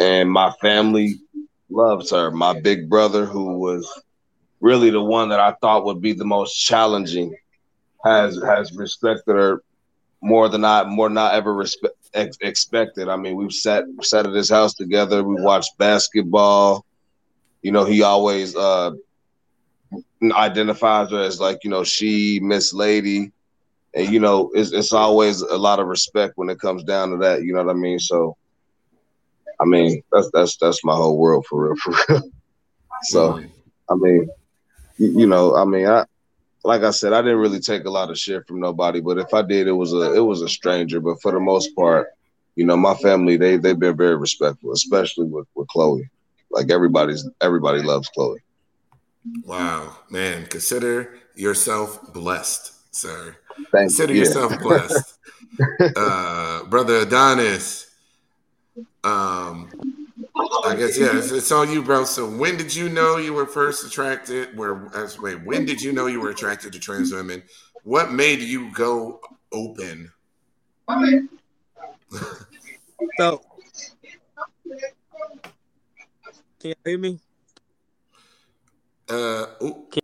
[0.00, 1.16] And my family
[1.70, 2.30] loves her.
[2.32, 3.88] My big brother, who was
[4.60, 7.34] really the one that I thought would be the most challenging,
[8.04, 9.62] has has respected her
[10.22, 13.08] more than I more I ever respect, ex- expected.
[13.08, 15.22] I mean, we've sat sat at his house together.
[15.24, 16.84] We watched basketball.
[17.62, 18.92] You know, he always uh
[20.36, 23.32] identifies her as like you know she miss lady
[23.94, 27.16] and you know it's, it's always a lot of respect when it comes down to
[27.18, 28.36] that you know what i mean so
[29.60, 32.22] I mean, that's that's that's my whole world for real, for real.
[33.04, 33.50] so, Mm.
[33.90, 34.28] I mean,
[34.98, 36.04] you, you know, I mean, I
[36.62, 39.32] like I said, I didn't really take a lot of shit from nobody, but if
[39.34, 41.00] I did, it was a it was a stranger.
[41.00, 42.08] But for the most part,
[42.56, 46.08] you know, my family they they've been very respectful, especially with with Chloe.
[46.50, 48.40] Like everybody's everybody loves Chloe.
[49.44, 53.36] Wow, man, consider yourself blessed, sir.
[53.72, 54.20] Thank Consider you.
[54.20, 55.18] Yourself blessed.
[55.96, 57.89] uh, Brother Adonis,
[59.04, 59.70] um,
[60.64, 62.04] I guess, yeah, it's, it's on you, bro.
[62.04, 64.56] So when did you know you were first attracted?
[64.56, 67.42] Where, as, wait, when did you know you were attracted to trans women?
[67.82, 69.20] What made you go
[69.52, 70.12] open?
[73.18, 73.42] So,
[76.60, 77.18] can you hear me?
[79.08, 80.02] Uh, ooh, Can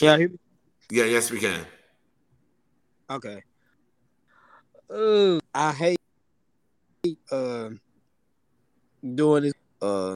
[0.00, 0.38] y'all hear me?
[0.90, 1.66] yeah, yes, we can.
[3.10, 3.42] Okay.
[4.90, 5.98] Uh, I hate
[7.30, 7.70] uh,
[9.02, 9.52] doing this.
[9.80, 10.14] Uh,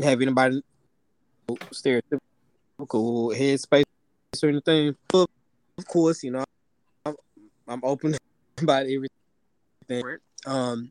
[0.00, 0.62] have anybody
[1.48, 2.20] stereotypical
[3.34, 3.84] headspace
[4.42, 4.96] or anything?
[5.08, 5.28] But
[5.78, 6.44] of course, you know,
[7.04, 7.14] I'm,
[7.66, 8.14] I'm open
[8.58, 10.18] about everything.
[10.46, 10.90] Um,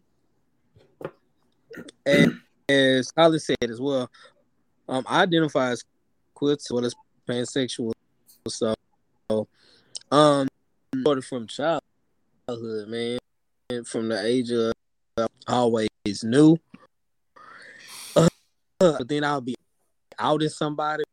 [2.05, 4.09] and as Colin said as well,
[4.87, 5.83] um, I identify as
[6.33, 6.95] queer as well as
[7.27, 7.93] pansexual.
[8.47, 8.75] So,
[10.11, 10.47] um,
[11.01, 11.81] started from childhood,
[12.87, 13.17] man,
[13.69, 14.74] and from the age of
[15.47, 15.87] always
[16.23, 16.57] knew.
[18.15, 18.27] Uh,
[18.79, 19.55] but then I'll be
[20.19, 21.03] outing somebody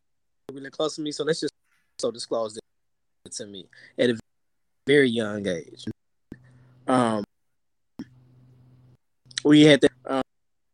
[0.53, 1.13] really close to me.
[1.13, 1.53] So let's just
[1.99, 3.67] so disclose it to me
[3.99, 4.19] at a
[4.87, 5.85] very young age.
[6.87, 7.25] Um,
[9.45, 10.25] we had that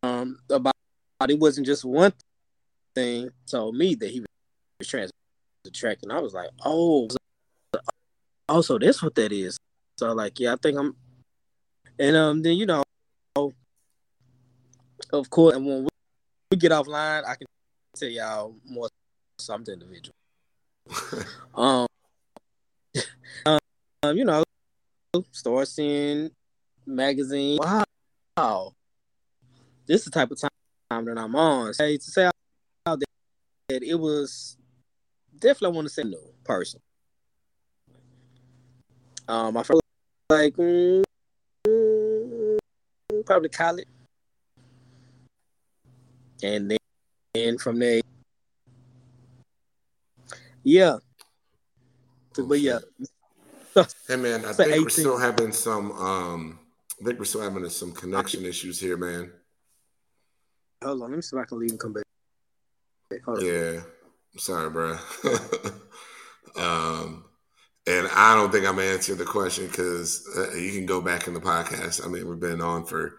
[0.03, 0.75] um, about
[1.29, 2.13] it wasn't just one
[2.95, 5.11] thing told me that he was trans
[5.67, 6.11] attracting.
[6.11, 7.09] I was like, oh,
[8.49, 9.59] oh, so that's what that is.
[9.99, 10.97] So like, yeah, I think I'm,
[11.99, 12.83] and um, then you know,
[15.13, 15.89] of course, and when
[16.51, 17.47] we, get offline, I can
[17.95, 18.89] tell y'all more
[19.39, 20.15] something individual.
[21.55, 21.87] Um,
[23.47, 24.45] um, you know,
[25.33, 26.31] start seeing
[26.87, 27.59] magazine.
[27.61, 27.85] Wow,
[28.37, 28.73] wow,
[29.87, 31.73] this is the type of time that I'm on.
[31.77, 32.31] Hey, to say
[33.69, 34.57] that it was
[35.39, 36.81] definitely I want to say no person.
[39.29, 39.83] Um, I felt
[40.31, 41.05] like mm,
[41.67, 42.59] mm,
[43.27, 43.87] probably college,
[46.43, 46.79] and then
[47.35, 48.01] and from there,
[50.63, 50.99] yeah.
[52.37, 52.79] But yeah,
[54.07, 55.93] Hey man, I think we're still having some.
[55.93, 56.59] um
[57.01, 59.31] I think we're still having some connection issues here, man.
[60.83, 61.11] hold on.
[61.11, 62.05] Let me see if I can leave and come back.
[63.25, 63.43] Hold.
[63.43, 63.81] Yeah,
[64.33, 64.97] I'm sorry, bro.
[66.57, 67.25] um,
[67.87, 71.35] and I don't think I'm gonna the question because uh, you can go back in
[71.35, 72.05] the podcast.
[72.05, 73.19] I mean, we've been on for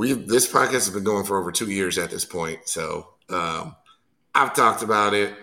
[0.00, 2.66] we this podcast has been going for over two years at this point.
[2.66, 3.76] So um,
[4.34, 5.34] I've talked about it,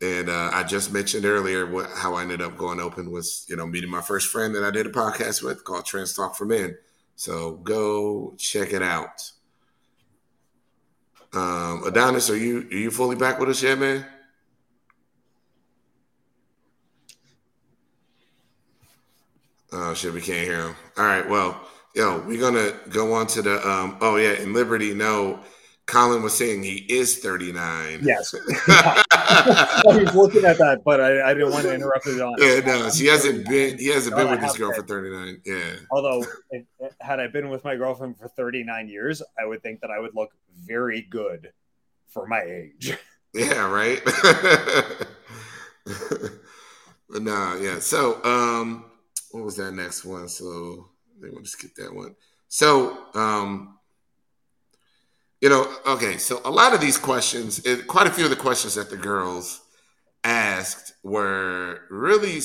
[0.00, 3.54] and uh, I just mentioned earlier what how I ended up going open was you
[3.54, 6.44] know meeting my first friend that I did a podcast with called Trans Talk for
[6.44, 6.76] Men.
[7.14, 9.30] So go check it out.
[11.32, 14.04] Um, Adonis, are you are you fully back with us yet, man?
[19.70, 20.76] Oh shit, we can't hear him.
[20.98, 21.64] All right, well,
[21.94, 25.40] yo, we're gonna go on to the um oh yeah, in Liberty, no,
[25.86, 28.00] Colin was saying he is 39.
[28.02, 28.34] Yes.
[28.68, 32.34] I was looking at that, but I, I didn't want to interrupt it on.
[32.38, 35.42] Yeah, no, he hasn't been he hasn't been with his girl for 39.
[35.44, 35.74] Yeah.
[35.90, 36.64] Although, if,
[37.00, 40.14] had I been with my girlfriend for 39 years, I would think that I would
[40.14, 40.30] look
[40.64, 41.52] very good
[42.08, 42.96] for my age.
[43.34, 44.00] Yeah, right.
[47.08, 47.78] but nah, yeah.
[47.80, 48.84] So, um,
[49.30, 50.28] what was that next one?
[50.28, 50.91] So
[51.22, 52.14] they want to skip that one.
[52.48, 53.78] So, um,
[55.40, 56.18] you know, okay.
[56.18, 58.96] So a lot of these questions, it, quite a few of the questions that the
[58.96, 59.60] girls
[60.24, 62.40] asked were really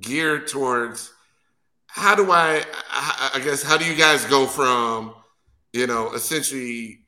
[0.00, 1.12] geared towards
[1.86, 2.64] how do I,
[3.34, 5.14] I guess, how do you guys go from,
[5.72, 7.00] you know, essentially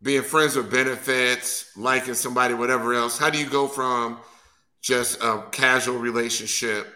[0.00, 3.18] being friends with benefits, liking somebody, whatever else.
[3.18, 4.20] How do you go from
[4.82, 6.86] just a casual relationship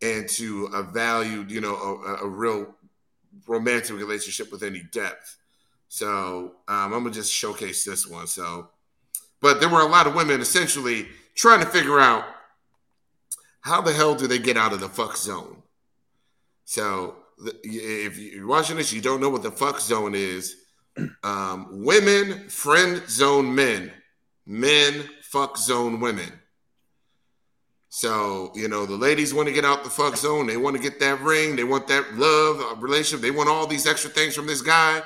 [0.00, 2.74] into a valued, you know, a, a real
[3.46, 5.36] romantic relationship with any depth?
[5.88, 8.26] So um, I'm gonna just showcase this one.
[8.26, 8.68] So,
[9.40, 12.24] but there were a lot of women essentially trying to figure out
[13.60, 15.62] how the hell do they get out of the fuck zone.
[16.64, 17.16] So
[17.62, 20.56] if you're watching this, you don't know what the fuck zone is
[21.22, 23.90] um, women friend zone men,
[24.46, 26.30] men fuck zone women.
[27.96, 30.48] So, you know, the ladies want to get out the fuck zone.
[30.48, 31.54] They want to get that ring.
[31.54, 33.20] They want that love uh, relationship.
[33.22, 35.00] They want all these extra things from this guy.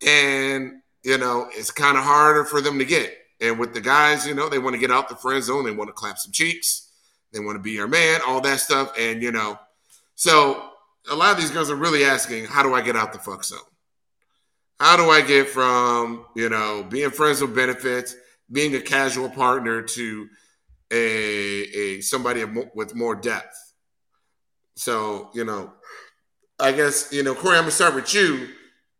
[0.00, 3.14] And, you know, it's kind of harder for them to get.
[3.42, 5.66] And with the guys, you know, they want to get out the friend zone.
[5.66, 6.90] They want to clap some cheeks.
[7.34, 8.94] They want to be your man, all that stuff.
[8.98, 9.58] And, you know,
[10.14, 10.70] so
[11.10, 13.44] a lot of these girls are really asking, how do I get out the fuck
[13.44, 13.58] zone?
[14.80, 18.16] How do I get from, you know, being friends with benefits,
[18.50, 20.28] being a casual partner to
[20.92, 23.56] a, a somebody with more depth.
[24.76, 25.72] So you know,
[26.60, 28.48] I guess you know, Corey, I'm gonna start with you,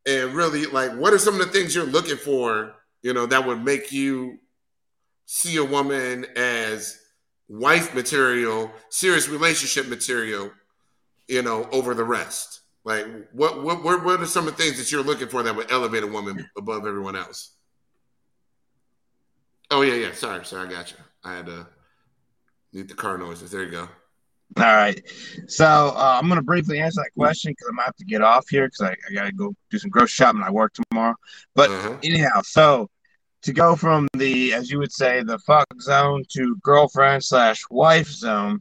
[0.07, 2.75] and really like, what are some of the things you're looking for?
[3.03, 4.39] You know, that would make you
[5.27, 6.99] see a woman as
[7.49, 10.51] wife material, serious relationship material,
[11.29, 12.61] you know, over the rest.
[12.85, 15.71] Like, what what what are some of the things that you're looking for that would
[15.71, 17.55] elevate a woman above everyone else?
[19.71, 20.13] Oh yeah, yeah.
[20.13, 20.97] Sorry, sorry, I got you.
[21.25, 21.67] I had to
[22.73, 23.51] Need the car noises.
[23.51, 23.89] There you go.
[24.59, 25.03] All right.
[25.47, 28.05] So uh, I'm going to briefly answer that question because I'm going to have to
[28.05, 30.43] get off here because I, I got to go do some grocery shopping.
[30.43, 31.15] I work tomorrow.
[31.55, 31.97] But uh-huh.
[32.03, 32.89] anyhow, so
[33.43, 38.09] to go from the, as you would say, the fuck zone to girlfriend slash wife
[38.09, 38.61] zone,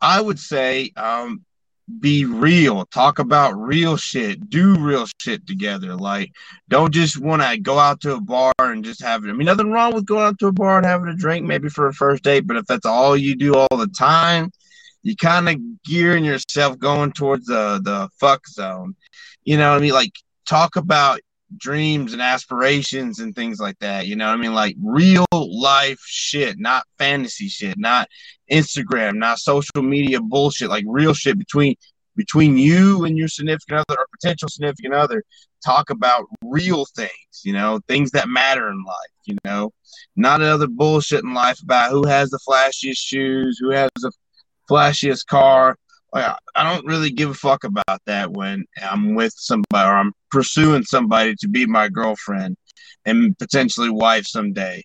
[0.00, 1.44] I would say um,
[1.98, 5.96] be real, talk about real shit, do real shit together.
[5.96, 6.32] Like,
[6.68, 9.30] don't just want to go out to a bar and just have it.
[9.30, 11.68] I mean, nothing wrong with going out to a bar and having a drink, maybe
[11.68, 14.50] for a first date, but if that's all you do all the time,
[15.02, 18.94] you kind of gearing yourself going towards the the fuck zone.
[19.44, 19.92] You know what I mean?
[19.92, 20.12] Like,
[20.46, 21.20] talk about
[21.56, 24.06] dreams and aspirations and things like that.
[24.06, 24.54] You know I mean?
[24.54, 28.08] Like real life shit, not fantasy shit, not
[28.50, 31.74] Instagram, not social media bullshit, like real shit between
[32.16, 35.22] between you and your significant other or potential significant other.
[35.64, 39.72] Talk about real things, you know, things that matter in life, you know,
[40.16, 44.10] not another bullshit in life about who has the flashiest shoes, who has the
[44.70, 45.76] flashiest car,
[46.12, 50.82] I don't really give a fuck about that when I'm with somebody or I'm pursuing
[50.82, 52.56] somebody to be my girlfriend
[53.04, 54.82] and potentially wife someday.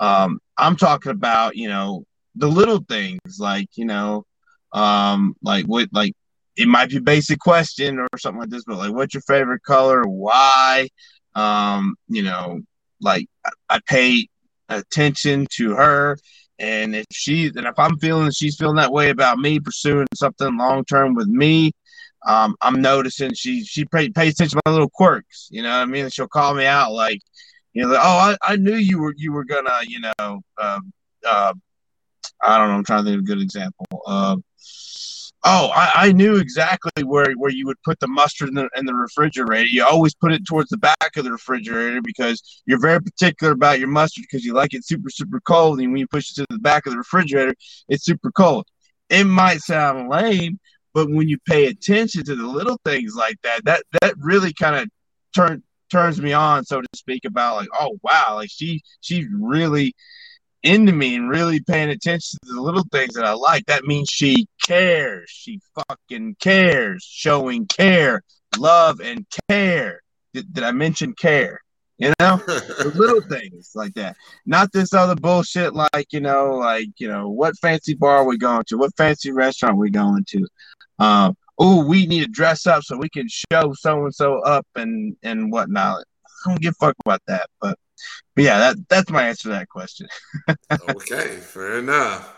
[0.00, 2.04] Um, I'm talking about, you know,
[2.36, 4.24] the little things like, you know,
[4.72, 6.12] um, like what, like
[6.56, 10.02] it might be basic question or something like this, but like, what's your favorite color?
[10.04, 10.88] Why?
[11.34, 12.60] Um, you know,
[13.00, 14.28] like I, I pay
[14.68, 16.18] attention to her
[16.58, 20.56] and if she and if I'm feeling she's feeling that way about me pursuing something
[20.56, 21.72] long term with me,
[22.26, 25.48] um, I'm noticing she she pay, pays attention to my little quirks.
[25.50, 26.08] You know what I mean?
[26.10, 27.20] She'll call me out like,
[27.72, 30.80] you know, like, oh, I, I knew you were you were gonna, you know, uh,
[31.26, 31.52] uh,
[32.42, 32.74] I don't know.
[32.74, 33.86] I'm trying to think of a good example.
[34.06, 34.36] Uh,
[35.44, 38.86] Oh, I, I, knew exactly where, where you would put the mustard in the, in
[38.86, 39.66] the refrigerator.
[39.66, 43.78] You always put it towards the back of the refrigerator because you're very particular about
[43.78, 45.80] your mustard because you like it super, super cold.
[45.80, 47.54] And when you push it to the back of the refrigerator,
[47.88, 48.66] it's super cold.
[49.10, 50.58] It might sound lame,
[50.98, 54.74] but when you pay attention to the little things like that, that that really kind
[54.74, 54.88] of
[55.32, 59.94] turn turns me on, so to speak, about like, oh wow, like she she's really
[60.64, 64.08] into me and really paying attention to the little things that I like, that means
[64.10, 65.30] she cares.
[65.30, 67.06] She fucking cares.
[67.08, 68.22] Showing care,
[68.58, 70.00] love, and care.
[70.34, 71.60] Did, did I mention care?
[71.98, 74.16] You know, the little things like that.
[74.46, 78.38] Not this other bullshit like, you know, like, you know, what fancy bar are we
[78.38, 78.78] going to?
[78.78, 80.46] What fancy restaurant are we going to?
[81.00, 84.66] Um, oh, we need to dress up so we can show so and so up
[84.76, 86.04] and and whatnot.
[86.46, 87.76] I don't give a fuck about that, but
[88.34, 90.06] but yeah, that that's my answer to that question.
[90.88, 92.32] okay, fair enough.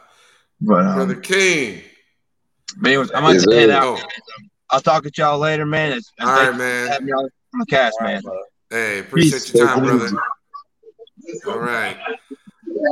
[0.61, 1.83] But um, brother King.
[2.79, 4.01] But anyways, I'm gonna head out.
[4.01, 4.07] Oh.
[4.71, 5.93] I'll talk to y'all later, man.
[5.93, 6.89] It's, All right, man.
[6.89, 8.23] Having y'all on the cast, man.
[8.71, 9.55] Hey, appreciate Peace.
[9.55, 10.17] your time, brother.
[11.49, 11.97] All right,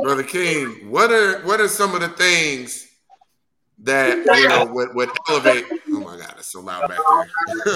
[0.03, 0.91] brother King.
[0.91, 2.85] What are what are some of the things
[3.83, 5.65] that you know would, would elevate?
[5.93, 7.29] Oh my God, it's so loud back there.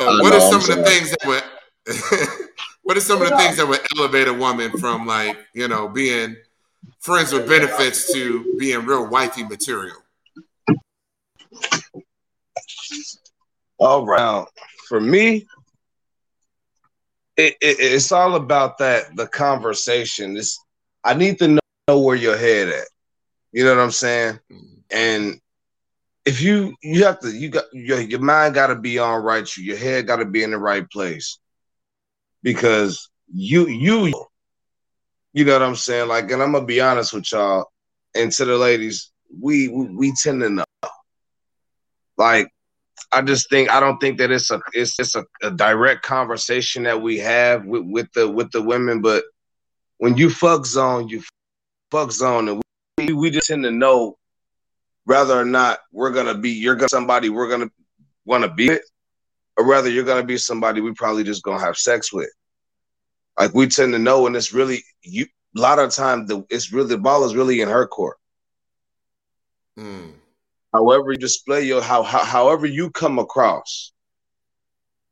[0.00, 1.44] uh, what are some of the things that would
[2.82, 5.88] what are some of the things that would elevate a woman from like you know
[5.88, 6.36] being
[6.98, 9.96] friends with benefits to being real wifey material?
[13.78, 14.44] All right,
[14.88, 15.46] for me,
[17.36, 20.34] it, it, it's all about that the conversation.
[20.34, 20.58] This
[21.04, 22.88] I need to know, know where your head at.
[23.52, 24.38] You know what I'm saying?
[24.50, 24.64] Mm-hmm.
[24.90, 25.40] And
[26.24, 29.48] if you you have to you got your your mind got to be on right.
[29.56, 31.38] you Your head got to be in the right place
[32.42, 34.12] because you you
[35.32, 36.08] you know what I'm saying?
[36.08, 37.70] Like, and I'm gonna be honest with y'all,
[38.14, 39.10] and to the ladies,
[39.40, 40.64] we we, we tend to know.
[42.18, 42.48] Like,
[43.12, 46.84] I just think I don't think that it's a it's it's a, a direct conversation
[46.84, 49.24] that we have with, with the with the women, but
[49.98, 51.22] when you fuck zone, you
[51.90, 52.62] fuck zone, and
[52.98, 54.16] we we just tend to know
[55.04, 57.70] whether or not we're gonna be you're gonna somebody we're gonna
[58.24, 58.82] want to be it,
[59.56, 62.30] or whether you're gonna be somebody we probably just gonna have sex with.
[63.38, 65.26] Like we tend to know, and it's really you.
[65.54, 68.16] A lot of time, the it's really the ball is really in her court.
[69.78, 70.12] Mm.
[70.72, 73.92] However you display your how, how however you come across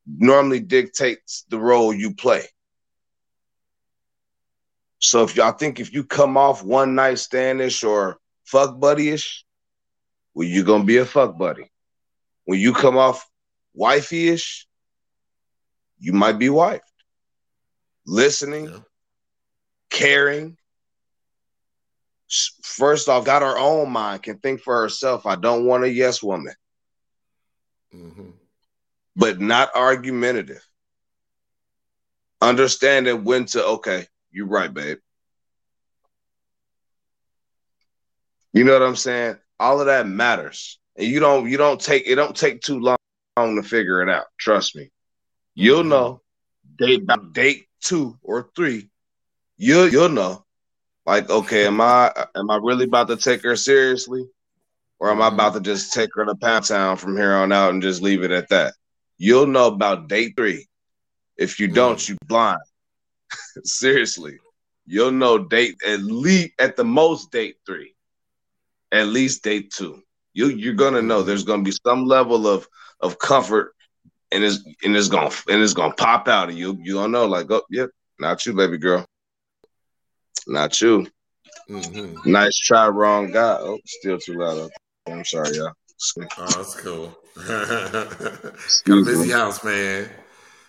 [0.06, 2.44] normally dictates the role you play.
[4.98, 9.42] So if y'all think if you come off one night standish or fuck buddyish,
[10.34, 11.70] well, you're gonna be a fuck buddy.
[12.44, 13.26] When you come off
[13.74, 14.66] wifey-ish,
[15.98, 16.82] you might be wife.
[18.06, 18.80] Listening, Yeah.
[19.90, 20.56] caring.
[22.30, 25.26] First off, got her own mind, can think for herself.
[25.26, 26.54] I don't want a yes woman,
[27.92, 28.30] hmm
[29.16, 30.64] but not argumentative.
[32.40, 34.98] Understanding when to, okay, you're right, babe.
[38.52, 39.36] You know what I'm saying?
[39.58, 40.78] All of that matters.
[40.96, 42.98] And you don't you don't take it don't take too long
[43.56, 44.26] to figure it out.
[44.38, 44.90] Trust me.
[45.54, 45.88] You'll Mhm.
[45.88, 46.22] know
[46.78, 48.90] date about date two or three.
[49.56, 50.44] You'll you'll know.
[51.06, 54.24] Like, okay, am I am I really about to take her seriously?
[54.98, 55.34] Or am I Mhm.
[55.34, 58.22] about to just take her to Pound Town from here on out and just leave
[58.22, 58.74] it at that?
[59.18, 60.66] You'll know about date three.
[61.36, 62.60] If you don't, you blind.
[63.64, 64.38] Seriously.
[64.86, 67.94] You'll know date at least at the most date three.
[68.92, 70.02] At least date two.
[70.34, 72.68] You you're gonna know there's gonna be some level of
[73.00, 73.74] of comfort
[74.32, 77.26] and it's and it's gonna and it's gonna pop out and you you gonna know
[77.26, 79.04] like oh yep not you baby girl
[80.46, 81.06] not you
[81.68, 84.70] hmm nice try wrong guy oh still too loud
[85.08, 85.72] I'm sorry y'all
[86.38, 87.14] Oh, that's cool.
[87.46, 89.32] Got a busy me.
[89.32, 90.08] house, man.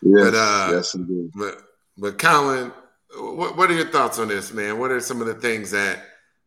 [0.01, 1.61] yes But, uh, yes indeed But
[1.97, 2.74] but Colin,
[3.17, 4.78] what what are your thoughts on this, man?
[4.78, 5.99] What are some of the things that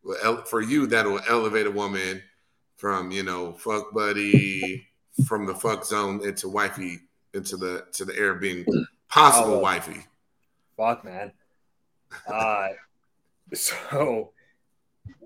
[0.03, 2.22] will ele- for you that will elevate a woman
[2.77, 4.87] from you know fuck buddy
[5.27, 6.99] from the fuck zone into wifey
[7.33, 8.66] into the to the air being
[9.09, 9.61] possible Oh.
[9.61, 10.05] wifey?
[10.77, 11.33] Fuck, man.
[12.31, 12.68] Uh,
[13.55, 14.33] so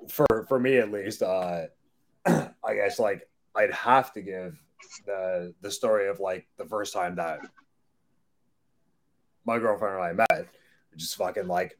[0.09, 1.67] for for me at least, uh,
[2.27, 4.59] I guess like I'd have to give
[5.07, 7.41] the the story of like the first time that
[9.45, 10.49] my girlfriend and I met,
[10.97, 11.79] just fucking like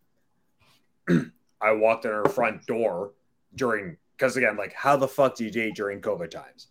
[1.61, 3.13] I walked in her front door
[3.55, 6.69] during because again, like how the fuck do you date during COVID times?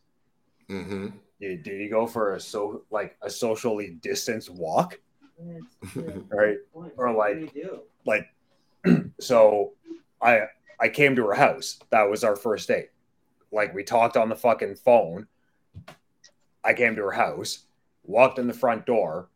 [0.69, 1.07] Mm-hmm.
[1.39, 4.99] You, did you go for a so like a socially distanced walk,
[6.29, 6.57] right?
[6.73, 7.53] Or like
[8.05, 8.27] like
[9.19, 9.73] so
[10.21, 10.41] I
[10.79, 11.79] I came to her house.
[11.89, 12.89] That was our first date.
[13.51, 15.27] Like we talked on the fucking phone.
[16.63, 17.65] I came to her house,
[18.03, 19.29] walked in the front door,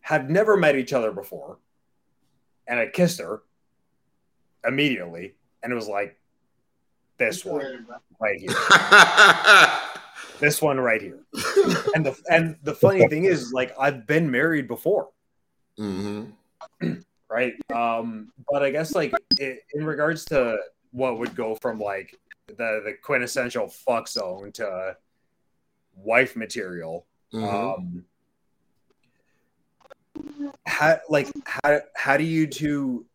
[0.00, 1.58] had never met each other before,
[2.66, 3.42] and I kissed her
[4.66, 6.18] immediately, and it was like
[7.18, 7.86] this one
[8.20, 8.50] right here.
[10.42, 11.20] This one right here.
[11.94, 15.10] And the and the funny thing is, like, I've been married before.
[15.78, 16.24] hmm
[17.32, 17.54] right?
[17.74, 20.58] Um but i guess like i in regards to
[20.90, 24.96] what would go from like the the quintessential fuck zone to
[25.96, 28.04] wife material hmm um
[30.66, 33.06] how like how how do you two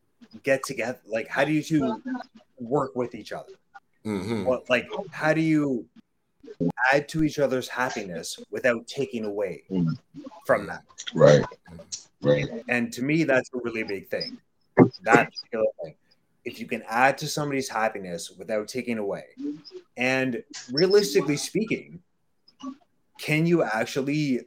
[0.43, 0.99] get together?
[1.05, 2.01] Like how do you two
[2.59, 3.53] work with each other?
[4.03, 5.85] Hmm what like how do you
[6.91, 9.63] add to each other's happiness without taking away
[10.45, 10.83] from that?
[11.13, 11.43] Right
[12.21, 14.37] right And to me, that's a really big thing.
[15.03, 15.95] That particular thing.
[16.45, 19.25] If you can add to somebody's happiness without taking away,
[19.97, 22.01] and realistically speaking,
[23.19, 24.41] can you actually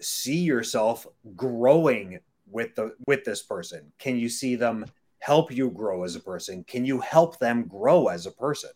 [0.00, 2.18] see yourself growing
[2.50, 3.92] with the with this person?
[3.98, 4.86] Can you see them
[5.20, 6.64] help you grow as a person?
[6.64, 8.70] Can you help them grow as a person?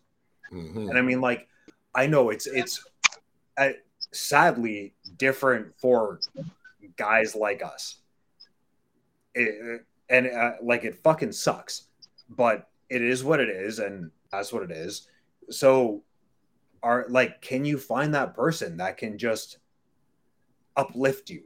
[0.49, 1.47] hmm And I mean, like,
[1.93, 2.83] I know it's it's
[3.57, 3.69] uh,
[4.13, 6.21] sadly different for
[6.97, 7.97] guys like us.
[9.33, 11.87] It, and uh, like it fucking sucks,
[12.29, 15.07] but it is what it is, and that's what it is.
[15.49, 16.03] So,
[16.83, 19.57] are like, can you find that person that can just
[20.75, 21.43] uplift you,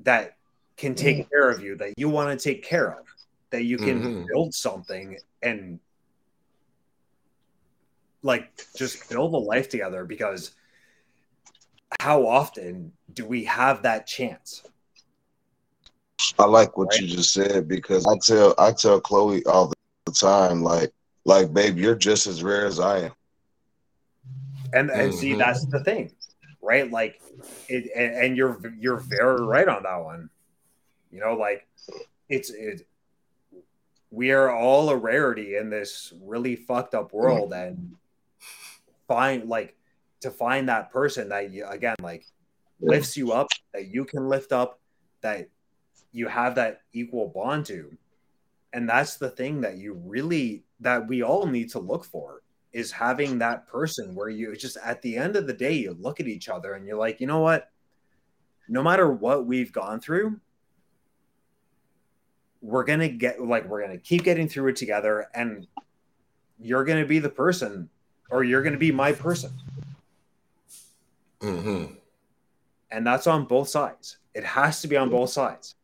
[0.00, 0.36] that
[0.76, 3.04] can take care of you, that you want to take care of,
[3.50, 4.26] that you can Mhm.
[4.28, 5.80] build something and
[8.22, 10.52] like just build a life together because
[12.00, 14.62] how often do we have that chance?
[16.38, 17.00] I like what Right.
[17.00, 19.72] you just said because I tell I tell Chloe all
[20.06, 20.92] the time like
[21.24, 23.12] like babe you're just as rare as I am
[24.72, 25.38] And and see Mhm.
[25.38, 26.12] that's the thing,
[26.60, 26.90] right?
[26.90, 27.20] Like
[27.68, 30.30] it and, and you're you're very right on that one.
[31.10, 31.66] You know, like
[32.28, 32.86] it's it
[34.10, 37.96] we are all a rarity in this really fucked up world and
[39.06, 39.74] find like
[40.20, 42.26] to find that person that you again like
[42.80, 44.80] lifts you up that you can lift up
[45.20, 45.48] that
[46.12, 47.96] you have that equal bond to.
[48.72, 52.42] And that's the thing that you really that we all need to look for
[52.72, 56.20] is having that person where you just at the end of the day you look
[56.20, 57.70] at each other and you're like you know what?
[58.68, 60.40] No matter what we've gone through
[62.60, 65.66] we're gonna get like we're gonna keep getting through it together and
[66.60, 67.88] you're gonna be the person
[68.30, 69.50] or you're gonna be my person
[71.40, 71.94] Mm-hmm.
[72.90, 75.76] and that's on both sides it has to be on both sides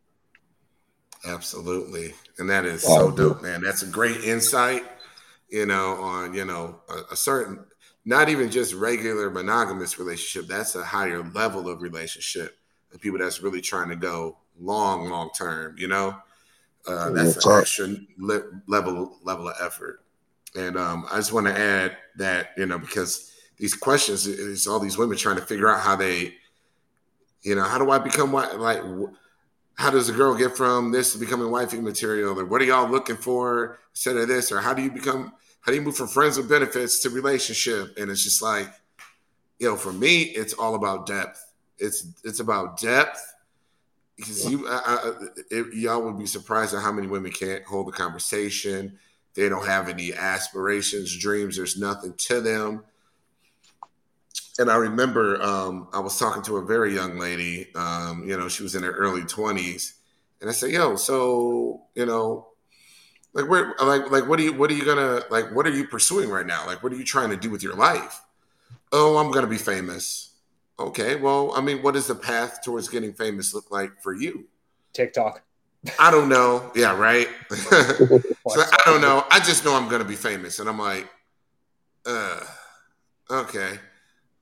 [1.25, 2.15] Absolutely.
[2.39, 3.63] And that is so dope, man.
[3.63, 4.83] That's a great insight,
[5.49, 7.65] you know, on, you know, a, a, certain,
[8.05, 10.49] not even just regular monogamous relationship.
[10.49, 12.59] That's a higher level of relationship.
[12.93, 16.15] The people that's really trying to go long, long term, you know,
[16.87, 20.01] uh, that's an extra le- level, level of effort.
[20.55, 24.81] And um, I just want to add that, you know, because these questions is all
[24.81, 26.35] these women trying to figure out how they,
[27.43, 28.83] you know, how do I become what, like,
[29.77, 32.91] how does a girl get from this to becoming wifey material or what are y'all
[32.91, 36.09] looking for instead of this or how do you become how do you move from
[36.09, 37.97] friends with benefits to relationship?
[37.99, 38.69] And it's just like
[39.59, 41.53] you know for me it's all about depth.
[41.79, 43.21] It's it's about depth.
[44.17, 45.13] Because you I, I,
[45.51, 48.99] it, y'all would be surprised at how many women can't hold a conversation.
[49.35, 51.57] They don't have any aspirations dreams.
[51.57, 52.85] There's nothing to them
[54.59, 57.69] and I remember um, I was talking to a very young lady.
[57.75, 59.95] Um, you know, she was in her early twenties,
[60.41, 62.49] and I said, "Yo, so you know,
[63.33, 65.89] like, where, like, like, what are you, what are you gonna, like, what are you
[65.89, 66.67] pursuing right now?
[66.67, 68.21] Like, what are you trying to do with your life?
[68.93, 70.31] Oh, I'm gonna be famous.
[70.79, 74.47] Okay, well, I mean, what does the path towards getting famous look like for you?
[74.93, 75.43] TikTok.
[75.99, 76.71] I don't know.
[76.75, 77.29] Yeah, right.
[77.51, 79.25] so I don't know.
[79.31, 81.09] I just know I'm gonna be famous, and I'm like,
[82.07, 82.41] uh,
[83.31, 83.79] okay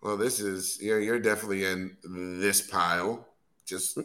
[0.02, 1.96] well, this is you're you're definitely in
[2.40, 3.26] this pile.
[3.64, 3.98] Just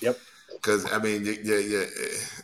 [0.00, 0.18] yep.
[0.52, 1.84] Because I mean, yeah, yeah,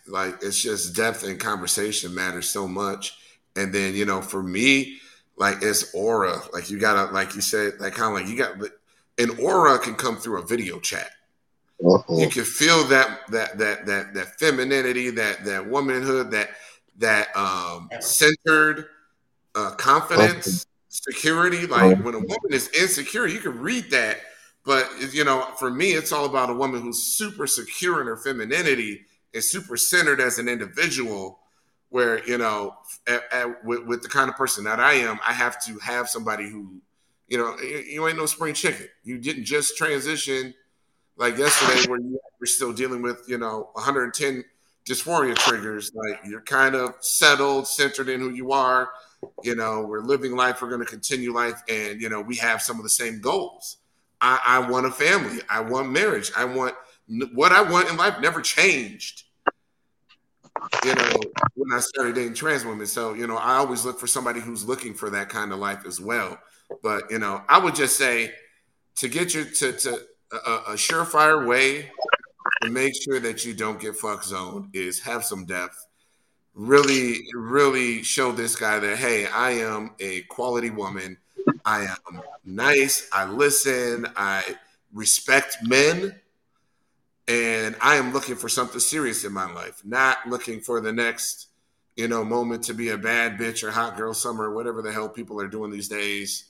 [0.07, 3.19] like it's just depth and conversation matters so much.
[3.55, 4.99] And then you know, for me,
[5.37, 6.41] like it's aura.
[6.53, 8.55] Like you gotta, like you said, like kind of like you got
[9.19, 11.11] an aura can come through a video chat.
[11.85, 12.17] Uh-huh.
[12.17, 16.51] You can feel that that that that that femininity, that that womanhood, that
[16.97, 18.87] that um centered
[19.55, 20.67] uh, confidence
[21.03, 21.65] security.
[21.65, 21.69] Oh.
[21.69, 24.19] Like when a woman is insecure, you can read that.
[24.65, 28.16] But you know, for me, it's all about a woman who's super secure in her
[28.16, 29.03] femininity
[29.33, 31.41] and super centered as an individual.
[31.91, 32.75] Where you know,
[33.07, 36.07] at, at, with, with, the kind of person that I am, I have to have
[36.07, 36.83] somebody who,
[37.29, 38.89] you know, you, you ain't no spring chicken.
[39.05, 40.53] You didn't just transition
[41.16, 44.45] like yesterday, where you were still dealing with you know 110
[44.87, 45.93] dysphoria triggers.
[45.95, 48.91] Like you're kind of settled, centered in who you are
[49.43, 52.62] you know, we're living life, we're going to continue life, and you know, we have
[52.62, 53.78] some of the same goals.
[54.20, 56.74] I, I want a family, I want marriage, I want
[57.32, 59.24] what I want in life never changed.
[60.85, 61.12] You know,
[61.55, 64.65] when I started dating trans women, so you know, I always look for somebody who's
[64.65, 66.39] looking for that kind of life as well.
[66.82, 68.32] But you know, I would just say
[68.97, 70.01] to get you to to
[70.32, 71.90] a, a surefire way
[72.62, 75.86] to make sure that you don't get fuck zoned is have some depth
[76.59, 81.17] really, really show this guy that, hey, I am a quality woman.
[81.65, 83.09] I am nice.
[83.13, 84.07] I listen.
[84.17, 84.45] I
[84.93, 86.21] respect men.
[87.29, 91.49] And I am looking for something serious in my life, not looking for the next,
[91.95, 94.91] you know, moment to be a bad bitch or hot girl summer, or whatever the
[94.91, 96.47] hell people are doing these days.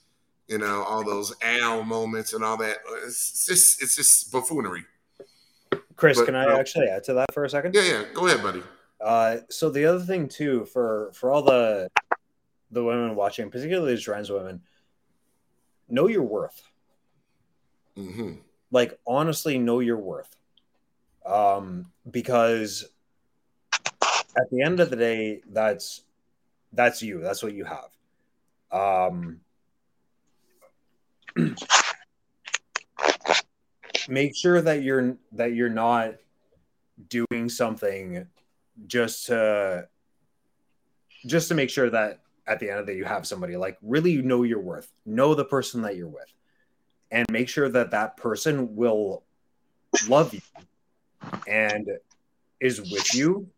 [0.46, 2.78] You know, all those ow moments and all that.
[3.04, 4.84] It's just, it's just buffoonery.
[5.96, 7.74] Chris, but, can I uh, actually add to that for a second?
[7.74, 8.02] Yeah, yeah.
[8.14, 8.62] Go ahead, buddy.
[9.00, 11.90] Uh, so the other thing too, for for all the
[12.70, 14.60] the women watching, particularly the trans women,
[15.88, 16.62] know your worth.
[17.96, 18.34] Mm-hmm.
[18.70, 20.34] Like honestly, know your worth.
[21.24, 22.88] Um, because
[24.36, 26.02] at the end of the day, that's
[26.72, 27.20] that's you.
[27.20, 27.90] That's what you have.
[28.70, 29.40] Um,
[34.08, 36.14] make sure that you're that you're not
[37.08, 38.26] doing something
[38.86, 39.88] just to
[41.26, 43.76] just to make sure that at the end of the day you have somebody like
[43.82, 46.32] really know your worth know the person that you're with
[47.10, 49.24] and make sure that that person will
[50.08, 50.40] love you
[51.46, 51.88] and
[52.60, 53.48] is with you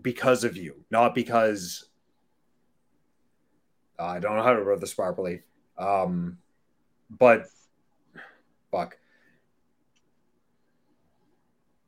[0.00, 1.88] because of you not because
[3.98, 5.42] uh, i don't know how to write this properly
[5.78, 6.38] um
[7.10, 7.46] but
[8.70, 8.96] fuck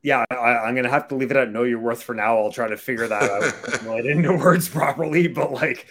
[0.02, 2.38] yeah, I, am gonna have to leave it at know your worth for now.
[2.38, 3.82] I'll try to figure that out.
[3.84, 5.86] well, I didn't know words properly, but like,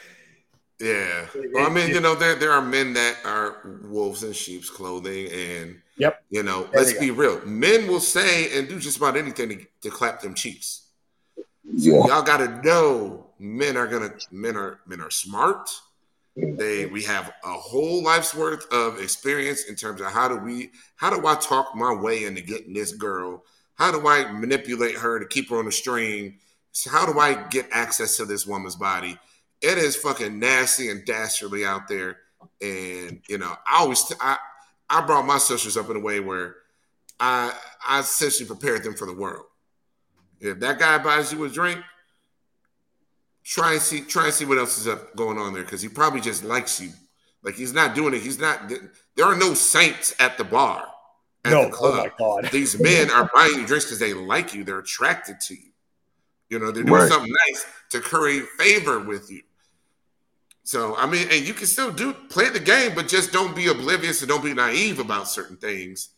[0.80, 1.26] Yeah.
[1.54, 5.32] Well, I mean, you know, there there are men that are wolves in sheep's clothing,
[5.32, 6.24] and Yep.
[6.30, 7.44] you know, There let's you be real.
[7.46, 10.88] Men will say and do just about anything to, to clap them cheeks.
[11.64, 12.06] Yeah.
[12.08, 15.70] Y'all got to know men are gonna men are men are smart.
[16.36, 20.72] They we have a whole life's worth of experience in terms of how do we
[20.96, 23.44] how do I talk my way into getting this girl?
[23.78, 26.40] How do I manipulate her to keep her on the string?
[26.90, 29.18] How do I get access to this woman's body?
[29.62, 32.18] It is fucking nasty and dastardly out there.
[32.62, 34.38] And you know, I always t- I
[34.90, 36.56] I brought my sisters up in a way where
[37.20, 37.54] I
[37.88, 39.46] I essentially prepared them for the world.
[40.40, 41.80] If that guy buys you a drink,
[43.44, 45.90] try and see try and see what else is up going on there because he
[45.90, 46.92] probably just likes you.
[47.44, 48.22] Like he's not doing it.
[48.22, 48.72] He's not.
[49.16, 50.88] There are no saints at the bar.
[51.48, 51.94] At No, the club.
[51.94, 52.52] oh my god.
[52.52, 54.64] These men are buying you drinks because they like you.
[54.64, 55.72] They're attracted to you.
[56.50, 57.10] You know, they're doing Right.
[57.12, 59.42] something nice to curry favor with you.
[60.64, 63.68] So I mean, and you can still do play the game, but just don't be
[63.68, 66.10] oblivious and don't be naive about certain things.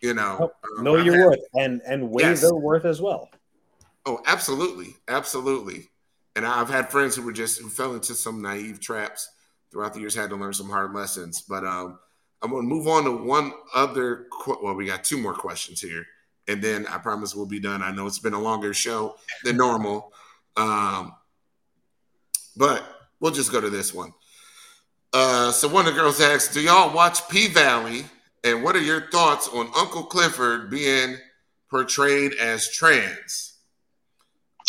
[0.00, 2.40] You know, Um, Know your worth and and weigh Yes.
[2.40, 3.28] their worth as well.
[4.06, 5.90] Oh, absolutely, absolutely.
[6.36, 9.28] And I've had friends who were just who fell into some naive traps
[9.70, 11.42] throughout the years, had to learn some hard lessons.
[11.42, 11.98] But um,
[12.42, 14.26] I'm going to move on to one other.
[14.30, 16.06] Qu- well, we got two more questions here,
[16.46, 17.82] and then I promise we'll be done.
[17.82, 20.12] I know it's been a longer show than normal,
[20.56, 21.14] um,
[22.56, 22.84] but
[23.20, 24.12] we'll just go to this one.
[25.12, 28.04] Uh, so one of the girls asked, "Do y'all watch P Valley?
[28.44, 31.16] And what are your thoughts on Uncle Clifford being
[31.70, 33.54] portrayed as trans?"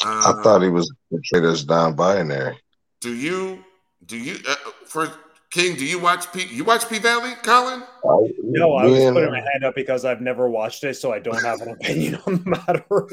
[0.04, 2.58] I Uh, thought he was portrayed as non-binary.
[3.02, 3.64] Do you
[4.06, 4.56] do you uh,
[4.88, 5.12] for
[5.52, 5.76] King?
[5.76, 6.46] Do you watch P?
[6.46, 7.84] You watch P Valley, Colin?
[8.04, 11.20] No, I was Man, putting my hand up because I've never watched it, so I
[11.20, 13.08] don't have an opinion on the matter.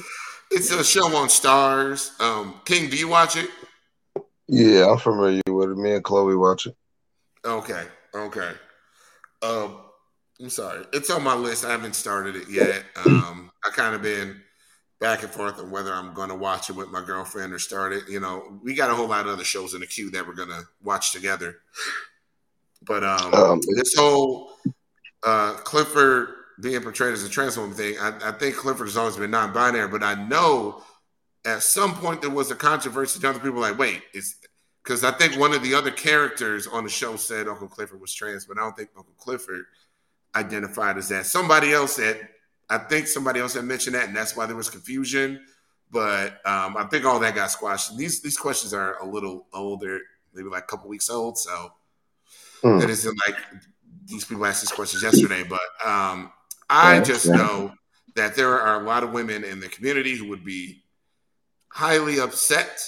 [0.51, 2.19] It's a show on Starz.
[2.21, 3.49] Um, King, do you watch it?
[4.49, 5.77] Yeah, I'm familiar with it.
[5.77, 6.77] Me and Chloe watch it.
[7.45, 7.85] Okay,
[8.15, 8.51] okay.
[9.43, 9.81] Um,
[10.41, 11.65] I'm sorry, it's on my list.
[11.65, 12.85] I haven't started it yet.
[13.07, 14.43] Um, I kind of been
[15.01, 17.93] back and forth on whether I'm going to watch it with my girlfriend or start
[17.93, 18.05] it.
[18.09, 20.35] You know, we got a whole lot of other shows in the queue that we're
[20.35, 21.57] going to watch together.
[22.87, 24.53] But um, Um, this whole
[25.23, 26.29] uh, Clifford
[26.61, 29.89] being portrayed as a trans woman thing, I, I think Clifford has always been non-binary,
[29.89, 30.83] but I know
[31.45, 33.19] at some point there was a controversy.
[33.21, 34.37] The other people were like, wait, it's
[34.83, 38.15] because I think one of the other characters on the show said Uncle Clifford was
[38.15, 39.65] trans, but I don't think Uncle Clifford
[40.35, 41.27] identified as that.
[41.27, 42.29] Somebody else said,
[42.71, 45.41] I think somebody else had mentioned that, and that's why there was confusion.
[45.91, 47.97] But um, I think all that got squashed.
[47.97, 50.01] These these questions are a little older,
[50.35, 51.73] maybe like a couple weeks old, so
[52.63, 52.81] Hmm.
[52.81, 53.37] it isn't like
[54.07, 55.43] these people asked these questions yesterday.
[55.43, 56.33] But um,
[56.71, 57.37] I Yeah, just yeah.
[57.37, 57.73] know
[58.15, 60.83] that there are a lot of women in the community who would be
[61.69, 62.81] highly upset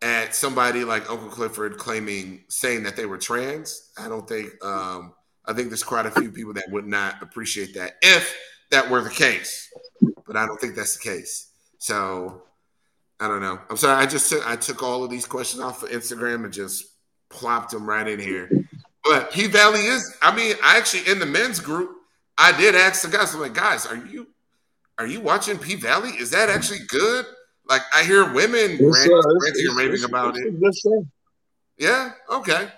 [0.00, 3.92] at somebody like Uncle Clifford claiming saying that they were trans.
[3.96, 5.14] I don't think um,
[5.46, 8.36] I think there's quite a few people that would not appreciate that if
[8.70, 9.68] that were the case.
[10.26, 11.50] But I don't think that's the case.
[11.78, 12.42] So
[13.20, 13.60] I don't know.
[13.70, 14.02] I'm sorry.
[14.02, 16.84] I just took I took all of these questions off of Instagram and just
[17.30, 18.50] plopped them right in here.
[19.04, 20.16] But P Valley is.
[20.22, 21.90] I mean, I actually in the men's group,
[22.38, 23.34] I did ask the guys.
[23.34, 24.28] I'm like, guys, are you
[24.98, 26.10] are you watching P Valley?
[26.10, 27.26] Is that actually good?
[27.68, 30.46] Like I hear women uh, ranting and raving about it.
[30.46, 31.06] a good show.
[31.78, 32.10] Yeah.
[32.30, 32.68] Okay.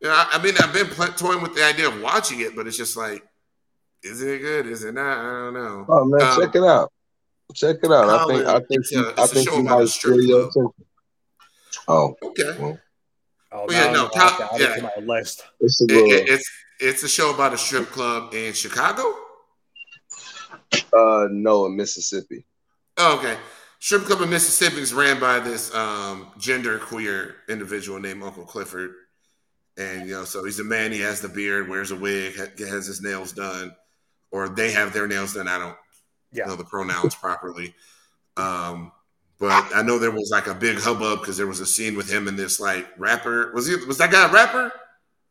[0.00, 0.10] Yeah.
[0.10, 2.76] I, I mean, I've been pl- toying with the idea of watching it, but it's
[2.76, 3.24] just like,
[4.02, 4.66] is it good?
[4.66, 5.18] Is it not?
[5.18, 5.86] I don't know.
[5.88, 6.92] Oh man, Um, check it out.
[7.54, 8.08] Check it out.
[8.08, 9.88] I think I Colin, think it's a- you- it's I a think show you might
[9.88, 10.72] strip your attention.
[11.88, 12.78] Oh, Okay.
[13.56, 14.90] Oh, Well, yeah, no, I'm gonna yeah.
[14.96, 15.44] my list.
[15.60, 16.50] it's a It- it- it's
[16.80, 19.14] it's a show about a strip club in Chicago.
[20.92, 22.44] uh, no, in Mississippi.
[22.96, 23.38] Oh, okay.
[23.78, 28.92] Strip club in Mississippi is ran by this um, gender queer individual named Uncle Clifford,
[29.76, 30.90] and you know, so he's a man.
[30.90, 33.74] He has the beard, wears a wig, ha- has his nails done,
[34.32, 35.46] or they have their nails done.
[35.48, 35.76] I don't
[36.32, 36.46] Yeah.
[36.46, 37.74] know the pronouns properly.
[38.36, 38.90] Um,
[39.44, 42.10] but I know there was like a big hubbub because there was a scene with
[42.10, 43.52] him and this like rapper.
[43.52, 43.76] Was he?
[43.84, 44.72] Was that guy a rapper?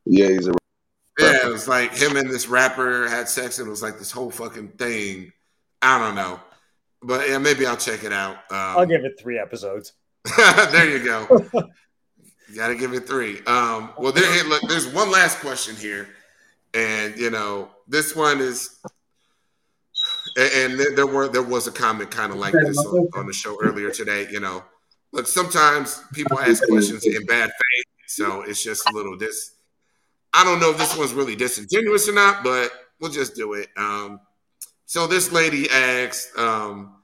[0.04, 0.52] Yeah, he's a.
[0.52, 0.60] rapper.
[1.18, 4.12] Yeah, it was like him and this rapper had sex, and it was like this
[4.12, 5.32] whole fucking thing.
[5.82, 6.38] I don't know,
[7.02, 8.36] but yeah, maybe I'll check it out.
[8.52, 9.94] Um, I'll give it three episodes.
[10.36, 11.26] there you go.
[12.48, 13.40] you got to give it three.
[13.48, 14.32] Um, well, there.
[14.32, 16.06] Hey, look, there's one last question here,
[16.72, 18.78] and you know, this one is,
[20.36, 23.32] and, and there- were there was a comment kind of like this on, on the
[23.32, 24.28] show earlier today.
[24.30, 24.64] You know,
[25.12, 29.52] look, sometimes people ask questions in bad faith, so it's just a little dis.
[30.32, 33.68] I don't know if this one's really disingenuous or not, but we'll just do it.
[33.76, 34.20] Um,
[34.86, 36.96] so this lady asked, um,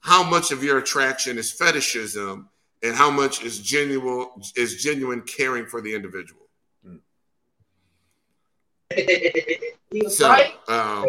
[0.00, 2.48] "How much of your attraction is fetishism?"
[2.82, 6.42] and how much is genuine is genuine caring for the individual.
[10.08, 10.34] So,
[10.68, 11.06] um,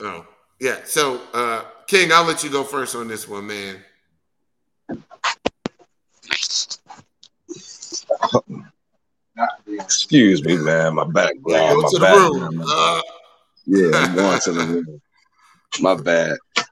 [0.00, 0.26] oh
[0.60, 0.76] yeah.
[0.84, 3.76] So, uh, King, I'll let you go first on this one, man.
[9.66, 10.94] Excuse me, man.
[10.94, 11.32] My back.
[11.46, 12.56] Yeah, go my to the back, room.
[12.58, 12.66] man.
[12.68, 13.00] Uh,
[13.66, 15.00] Yeah, I'm going to the room.
[15.80, 16.36] My bad.
[16.58, 16.64] all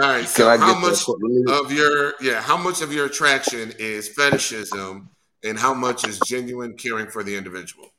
[0.00, 0.26] right.
[0.26, 2.40] So, how much of your yeah?
[2.40, 5.08] How much of your attraction is fetishism,
[5.44, 7.90] and how much is genuine caring for the individual?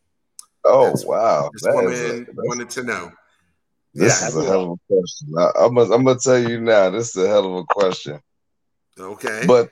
[0.63, 3.11] Oh That's- wow, This that woman a, wanted to know.
[3.93, 5.33] this Yeah, is a hell of a question.
[5.37, 6.89] I, I'm gonna, I'm gonna tell you now.
[6.89, 8.19] This is a hell of a question.
[8.99, 9.43] Okay.
[9.47, 9.69] But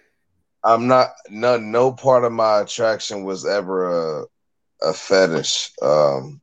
[0.63, 1.11] I'm not.
[1.29, 4.25] No, no part of my attraction was ever a
[4.81, 5.71] a fetish.
[5.81, 6.41] Um,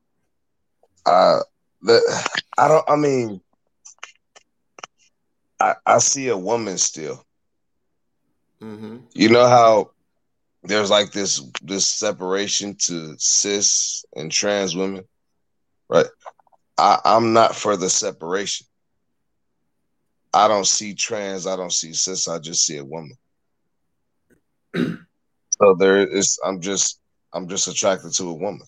[1.07, 1.41] I
[1.83, 2.01] the
[2.57, 2.89] I don't.
[2.89, 3.41] I mean,
[5.61, 7.25] I I see a woman still.
[8.61, 9.91] hmm You know how
[10.67, 15.05] there's like this this separation to cis and trans women,
[15.89, 16.07] right?
[16.79, 18.67] I, I'm not for the separation.
[20.33, 23.17] I don't see trans, I don't see cis, I just see a woman.
[24.75, 27.01] so there is I'm just
[27.33, 28.67] I'm just attracted to a woman.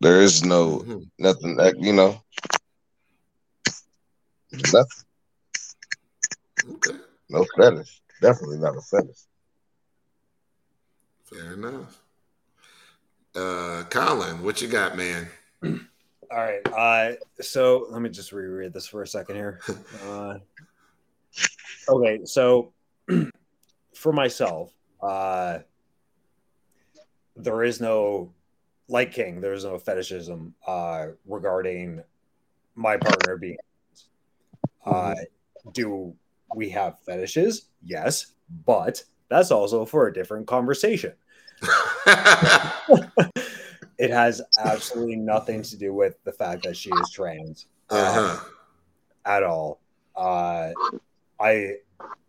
[0.00, 2.22] There is no hmm nothing that you know.
[4.72, 5.04] Nothing,
[6.70, 6.98] Okay.
[7.30, 8.02] no fetish.
[8.20, 9.24] Definitely not a fetish.
[11.34, 12.00] Fair enough.
[13.34, 15.28] Uh, Colin, what you got, man?
[15.64, 15.80] All
[16.30, 16.60] right.
[16.72, 19.60] Uh, so let me just reread this for a second here.
[20.04, 20.38] Uh,
[21.88, 22.20] okay.
[22.24, 22.72] So
[23.94, 25.58] for myself, uh,
[27.36, 28.32] there is no,
[28.88, 32.02] like King, there's no fetishism uh, regarding
[32.76, 33.56] my partner being.
[34.86, 35.14] Uh,
[35.72, 36.14] do
[36.54, 37.66] we have fetishes?
[37.82, 38.34] Yes,
[38.66, 41.14] but that's also for a different conversation.
[43.98, 48.36] It has absolutely nothing to do with the fact that she is trans um, uh-huh.
[49.24, 49.80] at all.
[50.16, 50.70] Uh,
[51.40, 51.76] I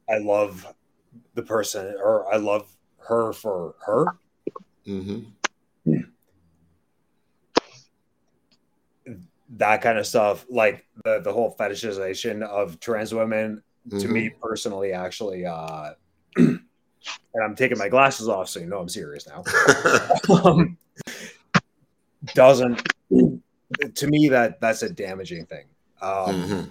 [0.10, 0.66] I love
[1.34, 2.68] the person, or I love
[3.08, 4.14] her for her.
[4.86, 5.20] hmm
[9.58, 14.14] That kind of stuff, like the the whole fetishization of trans women, to Mm-hmm.
[14.14, 15.92] me personally, actually, uh,
[17.34, 19.44] and I'm taking my glasses off, so you know I'm serious now.
[20.44, 20.78] um,
[22.34, 22.82] doesn't
[23.94, 25.66] to me that that's a damaging thing.
[26.02, 26.70] Um, Mhm.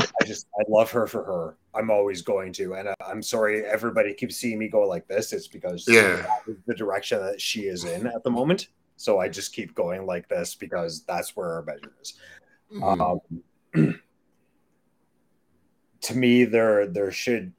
[0.00, 1.56] I just I love her for her.
[1.74, 5.32] I'm always going to, and uh, I'm sorry everybody keeps seeing me go like this.
[5.32, 6.16] It's because Yeah.
[6.16, 8.68] that is the direction that she is in at the moment.
[8.96, 12.14] So I just keep going like this because that's where our measure is.
[12.72, 13.20] Mhm.
[13.74, 14.00] Um,
[16.00, 17.52] to me, there there should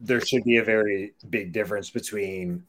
[0.00, 2.64] there should be a very big difference between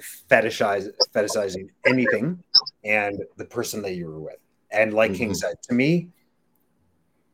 [0.00, 2.42] fetishize fetishizing anything
[2.84, 4.38] and the person that you were with.
[4.70, 5.36] And like King Mhm.
[5.36, 6.10] said, to me,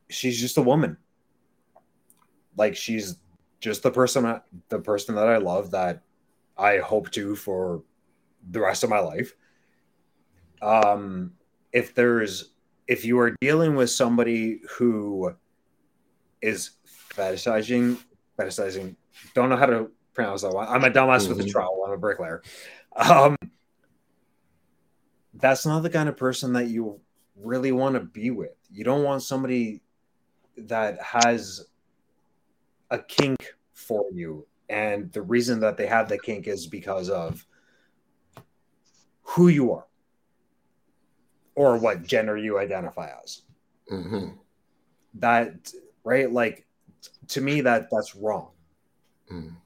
[0.09, 0.97] she's just a woman.
[2.57, 3.17] Like she's
[3.61, 6.03] just the person the person that I love that
[6.57, 7.83] I hope to for
[8.51, 9.35] the rest of my life.
[10.61, 11.33] Um
[11.73, 12.53] if there's
[12.87, 15.35] if you are dealing with somebody who
[16.43, 16.71] is
[17.15, 17.99] fetishizing
[18.41, 18.97] fetishizing
[19.35, 20.67] don't know how to pronounce that one.
[20.69, 21.85] I'm a dumbass with a trowel.
[21.87, 22.43] I'm a bricklayer.
[22.97, 23.37] Um,
[25.35, 27.01] that's not the kind of person that you
[27.37, 28.57] really want to be with.
[28.71, 29.83] You don't want somebody
[30.57, 31.67] that has
[32.91, 34.47] a kink for you.
[34.69, 37.45] And the reason that they have the kink is because of
[39.23, 39.87] who you are
[41.55, 43.43] or what gender you identify as.
[43.91, 44.39] Mhm.
[45.15, 45.73] That,
[46.05, 46.31] right?
[46.31, 46.67] Like,
[47.29, 48.51] to me, that that's wrong.
[49.31, 49.57] Mhm.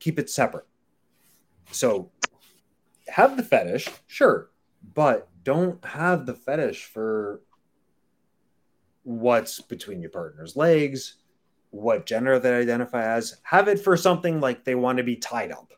[0.00, 0.66] keep it separate.
[1.72, 2.10] So
[3.08, 4.50] have the fetish, sure,
[4.94, 7.40] but don't have the fetish for
[9.02, 11.16] what's between your partner's legs,
[11.70, 13.40] what gender they identify as.
[13.42, 15.72] Have it for something like they want to be tied up.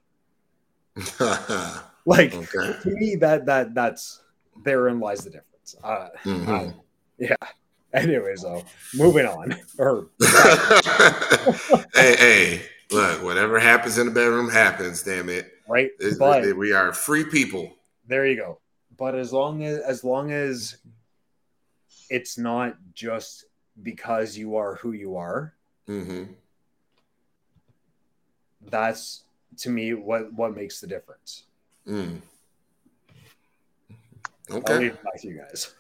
[2.06, 2.78] Like okay.
[2.82, 4.22] to me, that that that's
[4.64, 5.76] therein lies the difference.
[5.84, 6.74] Uh, Mhm.
[7.18, 7.36] yeah.
[7.94, 8.64] Anyways, though,
[8.94, 9.54] moving on.
[9.78, 10.08] Or
[11.94, 15.50] hey, hey, look, whatever happens in the bedroom happens, damn it.
[15.68, 17.74] right, It's- but we are free people.
[18.06, 18.58] there you go
[18.98, 20.76] but as long as as long as
[22.10, 23.44] it's not just
[23.82, 25.54] because you are who you are
[25.86, 26.24] hmm
[28.70, 29.22] that's
[29.58, 31.44] to me what what makes the difference
[31.86, 32.20] Mm.
[34.50, 34.78] i'll Okay.
[34.78, 35.74] leave it back to you guys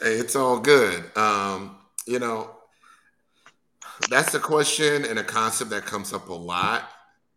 [0.00, 1.04] hey, it's all good.
[1.16, 1.76] Um,
[2.06, 2.50] you know,
[4.08, 6.88] that's a question and a concept that comes up a lot.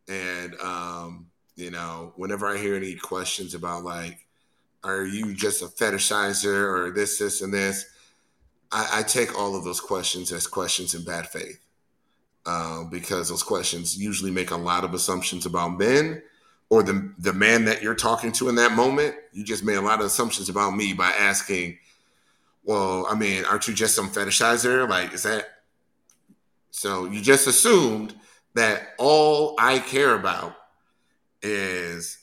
[0.08, 4.26] And um, you know, whenever I hear any questions about like,
[4.84, 7.86] are you just a fetishizer or this, this, and this,
[8.72, 11.60] I, I take all of those questions as questions in bad faith.
[12.44, 16.24] Uh, because those questions usually make a lot of assumptions about men
[16.72, 19.14] or the the man that you're talking to in that moment.
[19.32, 21.78] You just made a lot of assumptions about me by asking,
[22.64, 24.88] "Well, I mean, aren't you just some fetishizer?
[24.88, 25.48] Like, is that
[26.72, 28.16] so you just assumed
[28.56, 30.56] that all I care about
[31.42, 32.18] is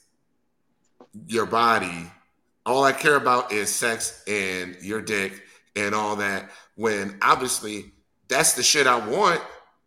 [1.27, 2.11] your body.
[2.67, 5.43] All I care about is sex and your dick
[5.77, 6.51] and all that.
[6.77, 7.93] When obviously
[8.29, 9.41] that's the shit I want.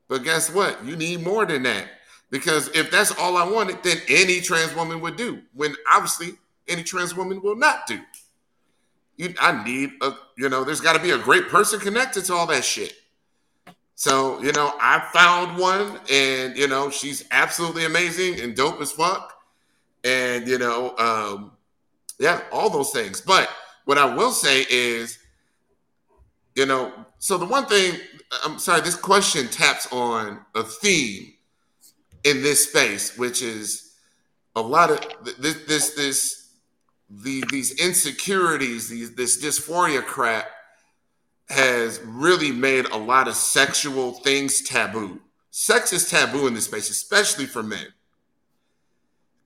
[0.08, 0.84] But guess what?
[0.86, 1.88] You need more than that.
[2.30, 5.42] Because if that's all I wanted, then any trans woman would do.
[5.54, 6.34] When obviously
[6.68, 8.00] any trans woman will not do.
[9.18, 12.34] You, I need a, you know, there's got to be a great person connected to
[12.34, 12.96] all that shit.
[13.94, 18.92] So, you know, I found one and, you know, she's absolutely amazing and dope as
[18.92, 19.40] fuck.
[20.04, 21.52] And, you know, um,
[22.20, 23.22] yeah, all those things.
[23.22, 23.50] But
[23.86, 25.20] what I will say is,
[26.56, 28.00] you know, so the one thing,
[28.44, 31.34] I'm sorry, this question taps on a theme
[32.24, 33.94] in this space, which is
[34.56, 36.41] a lot of this, this, this,
[37.12, 40.48] the, these insecurities, these, this dysphoria crap
[41.50, 45.20] has really made a lot of sexual things taboo.
[45.52, 47.88] Sex is taboo in this space, especially for men.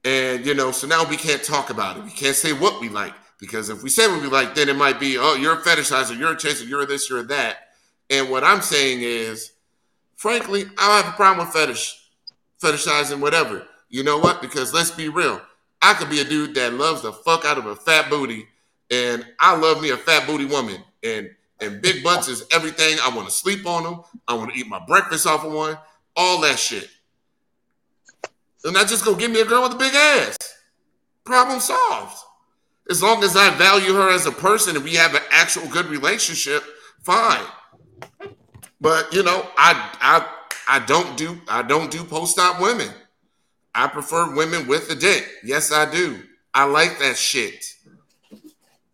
[0.04, 2.04] And you know, so now we can't talk about it.
[2.04, 4.76] We can't say what we like because if we say what we like, then it
[4.76, 7.58] might be, oh, you're a fetishizer, you're a chaser, you're this, you're that.
[8.12, 9.54] And what I'm saying is,
[10.16, 12.00] frankly, I don't have a problem with fetish,
[12.62, 13.66] fetishizing whatever.
[13.90, 14.42] You know what?
[14.42, 15.42] Because let's be real,
[15.82, 18.48] I could be a dude that loves the fuck out of a fat booty,
[18.90, 21.30] and I love me a fat booty woman, and
[21.62, 22.98] and big butts is everything.
[23.02, 24.02] I want to sleep on them.
[24.28, 25.78] I want to eat my breakfast off of one.
[26.16, 26.90] All that shit.
[28.64, 30.38] And I just go give me a girl with a big ass.
[31.24, 32.18] Problem solved.
[32.90, 35.86] As long as I value her as a person and we have an actual good
[35.88, 36.64] relationship,
[37.04, 37.46] fine.
[38.82, 40.28] But you know, I I
[40.68, 42.90] I don't do I don't do post-op women.
[43.76, 45.28] I prefer women with a dick.
[45.44, 46.24] Yes, I do.
[46.54, 47.66] I like that shit.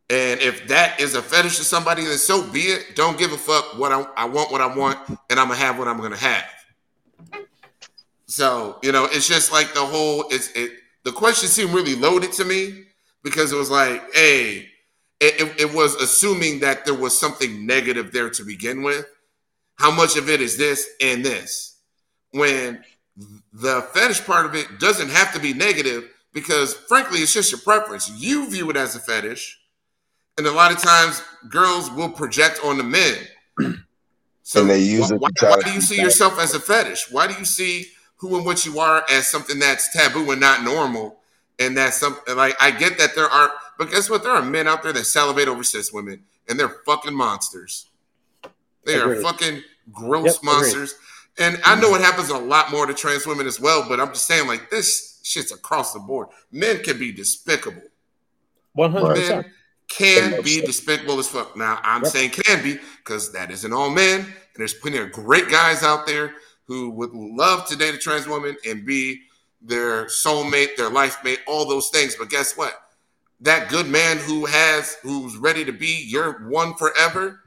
[0.10, 2.96] And if that is a fetish to somebody, then so be it.
[2.96, 4.98] Don't give a fuck what I, I want, what I want,
[5.30, 6.44] and I'm gonna have what I'm gonna have.
[8.26, 10.26] So you know, it's just like the whole.
[10.30, 10.72] It's it.
[11.04, 12.84] The question seemed really loaded to me
[13.24, 14.68] because it was like, hey,
[15.20, 19.06] it, it, it was assuming that there was something negative there to begin with.
[19.76, 21.78] How much of it is this and this?
[22.32, 22.84] When
[23.54, 27.62] the fetish part of it doesn't have to be negative because, frankly, it's just your
[27.62, 28.10] preference.
[28.10, 29.60] You view it as a fetish
[30.38, 33.18] and a lot of times girls will project on the men.
[34.44, 37.10] So and they use why, why, why do you see yourself as a fetish?
[37.10, 37.86] Why do you see
[38.18, 41.20] who and what you are as something that's taboo and not normal?
[41.58, 44.24] And that's something like I get that there are, but guess what?
[44.24, 47.86] There are men out there that salivate over cis women, and they're fucking monsters.
[48.84, 49.20] They Agreed.
[49.20, 49.64] are fucking
[49.94, 50.96] gross yep, monsters.
[50.96, 51.06] Agreed.
[51.42, 54.10] And I know it happens a lot more to trans women as well, but I'm
[54.10, 56.28] just saying, like, this shit's across the board.
[56.52, 57.82] Men can be despicable.
[58.78, 59.52] 100% Men
[59.88, 61.58] can be despicable as fuck.
[61.58, 62.12] Now, I'm yep.
[62.12, 64.22] saying can be because that isn't all men.
[64.22, 66.36] And there's plenty of great guys out there
[66.66, 69.22] who would love to date a trans woman and be
[69.62, 72.16] their soulmate, their life mate, all those things.
[72.16, 72.74] But guess what?
[73.42, 77.42] That good man who has, who's ready to be your one forever,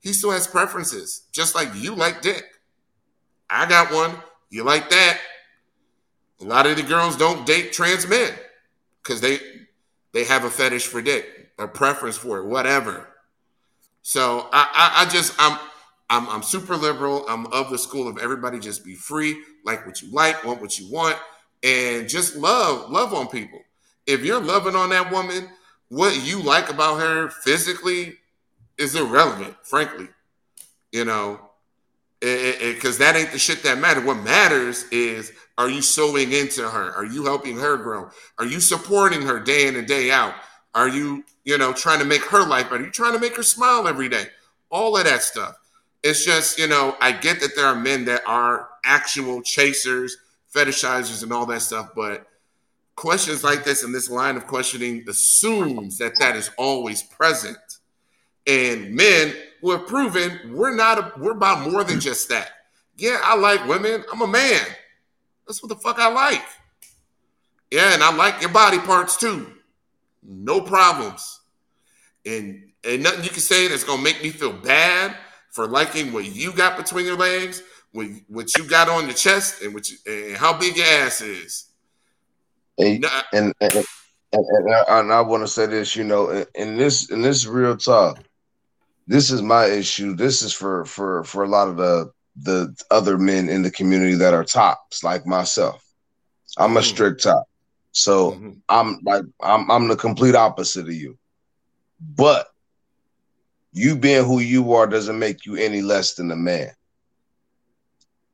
[0.00, 2.44] he still has preferences, just like you like dick.
[3.50, 4.14] I got one.
[4.50, 5.18] You like that.
[6.40, 8.32] A lot of the girls don't date trans men
[9.02, 9.38] because they
[10.12, 13.06] they have a fetish for dick a preference for it, whatever.
[14.02, 15.58] So I, I, I just I'm
[16.08, 17.26] I'm I'm super liberal.
[17.28, 20.78] I'm of the school of everybody just be free, like what you like, want what
[20.78, 21.16] you want,
[21.62, 23.60] and just love love on people.
[24.06, 25.48] If you're loving on that woman,
[25.88, 28.14] what you like about her physically
[28.78, 30.08] is irrelevant, frankly.
[30.92, 31.49] You know,
[32.22, 34.04] Eh, eh, eh, because that ain't the shit that matters.
[34.04, 36.92] What matters is are you sewing into her?
[36.92, 38.10] Are you helping her grow?
[38.38, 40.34] Are you supporting her day in and day out?
[40.74, 42.82] Are you, you know, trying to make her life better?
[42.82, 44.24] Are you trying to make her smile every day?
[44.70, 45.56] All of that stuff.
[46.02, 50.16] It's just, you know, I get that there are men that are actual chasers,
[50.54, 52.26] fetishizers, and all that stuff, but
[52.96, 57.58] questions like this and this line of questioning assumes that that is always present.
[58.46, 59.34] And men
[59.68, 62.50] have proven we're not, a, we're about more than just that.
[62.96, 64.04] Yeah, I like women.
[64.12, 64.60] I'm a man.
[65.46, 66.44] That's what the fuck I like.
[67.70, 69.46] Yeah, and I like your body parts too
[70.22, 71.40] no problems.
[72.26, 75.16] And and nothing you can say that's gonna make me feel bad
[75.50, 77.62] for liking what you got between your legs.
[77.92, 81.20] what, what you got on your chest and what you, and how big your ass
[81.20, 81.66] is.
[82.78, 83.86] And No, and and, and,
[84.32, 87.76] and I, I want to say this, you know, in, in this in this real
[87.76, 88.22] talk,
[89.10, 90.16] this is my issue.
[90.16, 94.14] This is for for for a lot of the the other men in the community
[94.16, 95.84] that are tops, like myself.
[96.58, 96.84] I'm a Mm.
[96.84, 97.44] strict top,
[97.92, 98.62] so Mhm.
[98.70, 101.18] I'm like I'm I'm the complete opposite of you.
[102.00, 102.48] But
[103.72, 106.72] you being who you are doesn't make you any less than a man.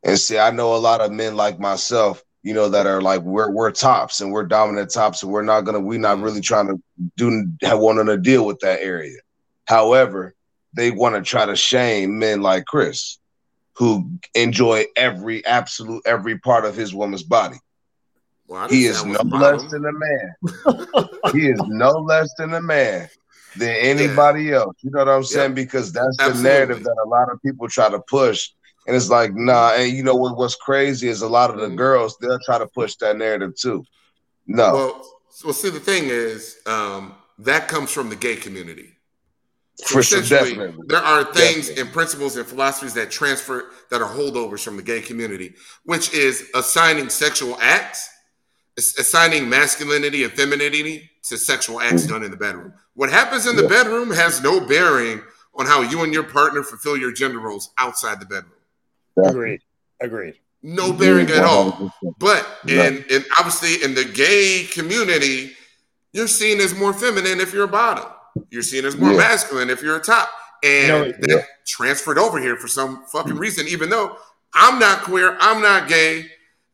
[0.05, 3.23] And see, I know a lot of men like myself, you know, that are like
[3.23, 6.69] we're we're tops and we're dominant tops, and we're not gonna we're not really trying
[6.69, 6.81] to
[7.17, 9.19] do have wanting to deal with that area.
[9.67, 10.36] However,
[10.77, 13.19] they want to try to shame men like Chris,
[13.77, 17.57] who enjoy every absolute every part of his woman's body.
[18.47, 20.35] Well, He is no less than a man.
[21.33, 23.09] he is no less than a man
[23.57, 24.77] than anybody else.
[24.83, 25.55] You know what I'm saying?
[25.55, 28.51] Because that's the narrative that a lot of people try to push.
[28.87, 31.67] And it's like, nah, and you know what, what's crazy is a lot of the
[31.67, 31.77] Mhm.
[31.77, 33.85] girls, they'll try to push that narrative too.
[34.47, 34.73] No.
[34.75, 35.03] Well,
[35.45, 38.96] well, see, the thing is, um, that comes from the gay community.
[39.79, 40.85] So for sure, essentially, definitely.
[40.89, 41.81] There are things Definitely.
[41.83, 45.55] and principles and philosophies that transfer that are holdovers from the gay community,
[45.85, 48.09] which is assigning sexual acts,
[48.79, 52.09] assigning masculinity and femininity to sexual acts Mhm.
[52.09, 52.73] done in the bedroom.
[52.95, 53.69] What happens in the Yeah.
[53.69, 55.23] bedroom has no bearing
[55.55, 58.53] on how you and your partner fulfill your gender roles outside the bedroom.
[59.25, 59.61] Agreed.
[60.01, 60.35] Agreed.
[60.63, 61.93] No bearing at all.
[62.19, 62.85] But Yeah.
[62.87, 65.55] in, in obviously in the gay community,
[66.13, 68.07] you're seen as more feminine if you're a bottom.
[68.51, 69.19] You're seen as more Yeah.
[69.19, 70.29] masculine if you're a top.
[70.63, 71.43] And You know, that yeah.
[71.67, 74.17] transferred over here for some fucking reason, even though
[74.55, 76.31] I'm not queer, I'm not gay,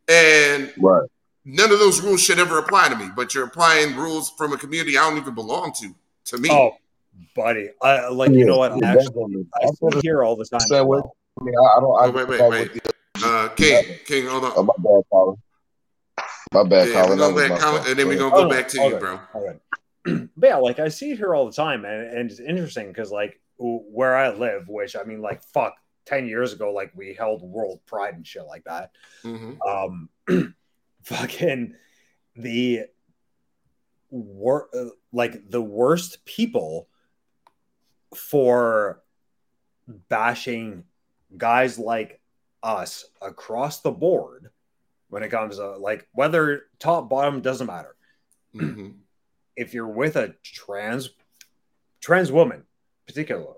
[0.08, 1.02] and Right.
[1.44, 3.08] none of those rules should ever apply to me.
[3.14, 5.94] But you're applying rules from a community I don't even belong to,
[6.26, 6.48] to me.
[6.50, 6.76] Oh,
[7.34, 7.70] buddy.
[7.82, 8.72] I like you know what?
[8.80, 9.46] Yeah, I actually.
[9.60, 10.60] I I see feel the here all the time.
[10.60, 11.00] same way.
[11.40, 12.00] I mean, I, I don't.
[12.02, 12.72] I Oh, wait, wait, don't wait.
[12.74, 12.92] with the-
[13.24, 14.52] Uh, King, King, hold on.
[14.56, 15.36] Oh, my bad, Colin.
[16.52, 17.18] My bad, yeah, Colin.
[17.18, 19.00] go back, my Colin, and then we're gonna Oh, go back to all you, good.
[19.00, 19.20] bro.
[19.34, 19.56] All right.
[20.04, 23.12] but yeah, like I see it here all the time, and, and it's interesting because
[23.12, 25.74] like where I live, which I mean, like fuck,
[26.04, 28.90] ten years ago, like we held World Pride and shit like that.
[29.22, 30.08] hmm Um,
[31.04, 31.74] fucking
[32.34, 32.86] the
[34.10, 36.88] wor- uh, like the worst people
[38.16, 39.02] for
[40.08, 40.84] bashing
[41.36, 42.20] guys like
[42.62, 44.50] us across the board
[45.08, 47.94] when it comes to like whether top bottom doesn't matter.
[48.52, 48.90] Hmm
[49.56, 51.10] if you're with a trans
[52.00, 52.64] trans woman
[53.06, 53.56] particularly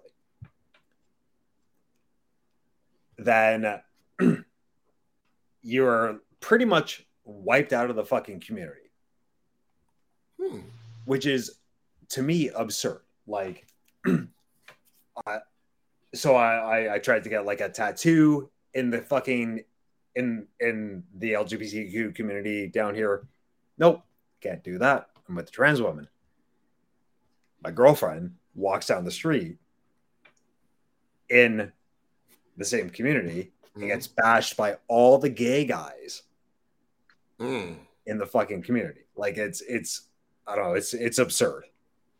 [3.18, 3.80] then
[5.62, 8.80] you're pretty much wiped out of the fucking community.
[10.40, 10.58] Hmm.
[11.04, 11.58] which is
[12.10, 13.00] to me absurd.
[13.26, 13.66] Like
[14.06, 15.38] I,
[16.12, 19.62] so I, I i tried to get like a tattoo in the fucking
[20.16, 23.26] in in the lgbtq community down here.
[23.78, 24.02] Nope
[24.44, 26.08] can't do that i'm with a trans woman
[27.62, 29.56] my girlfriend walks down the street
[31.30, 31.72] in
[32.56, 36.22] the same community and gets bashed by all the gay guys
[37.40, 37.78] Mm.
[38.06, 39.00] in the fucking community.
[39.16, 40.02] Like it's it's
[40.46, 41.64] I don't know, it's it's absurd.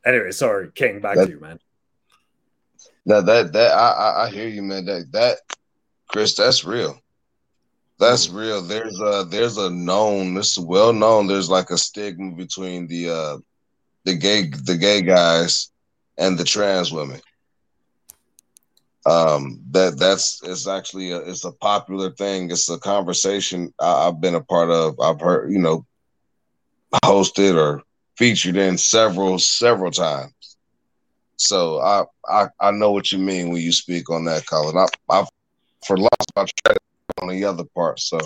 [0.05, 1.61] Anyway, sorry, King, back That- to you, man.
[3.07, 4.87] Now that that I, I I hear you, man.
[4.87, 5.39] That that
[6.09, 6.99] Chris, that's real.
[7.99, 8.35] That's Mm.
[8.35, 8.63] real.
[8.63, 10.35] There's a there's a known.
[10.35, 11.27] This is well known.
[11.27, 13.39] There's like a stigma between the uh
[14.05, 15.71] the gay the gay guys
[16.19, 17.21] and the trans women.
[19.07, 22.51] Um, that that's it's actually a, it's a popular thing.
[22.51, 24.99] It's a conversation I, I've been a part of.
[25.01, 25.85] I've heard you know
[27.05, 27.83] hosted or
[28.17, 30.33] featured in several several times.
[31.37, 34.77] So I, I I know what you mean when you speak on that, Colin.
[34.77, 35.25] I I
[35.87, 36.77] for lost I tried
[37.29, 38.19] on the other part, so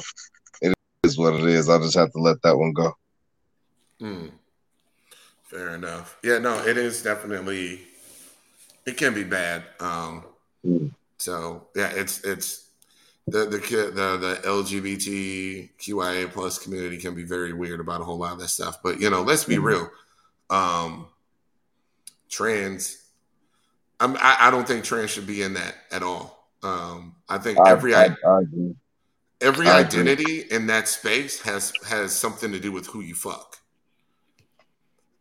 [0.60, 1.68] it is what it is.
[1.68, 2.92] I just have to let that one go.
[4.00, 4.30] Mm.
[5.44, 6.18] Fair enough.
[6.22, 7.80] Yeah, no, it is definitely.
[8.86, 9.64] It can be bad.
[9.80, 10.24] Um,
[10.66, 10.90] Mm.
[11.18, 12.66] So yeah, it's it's
[13.28, 18.32] the the the the LGBTQIA plus community can be very weird about a whole lot
[18.32, 18.78] of that stuff.
[18.82, 19.62] But you know, let's be Mhm.
[19.62, 19.90] real.
[20.50, 21.06] Um,
[22.28, 22.98] trans,
[24.00, 26.48] I'm, I I don't think trans should be in that at all.
[26.64, 28.74] Um, I think I, every I, I agree.
[29.40, 30.00] Every I agree.
[30.00, 33.58] identity in that space has has something to do with who you fuck.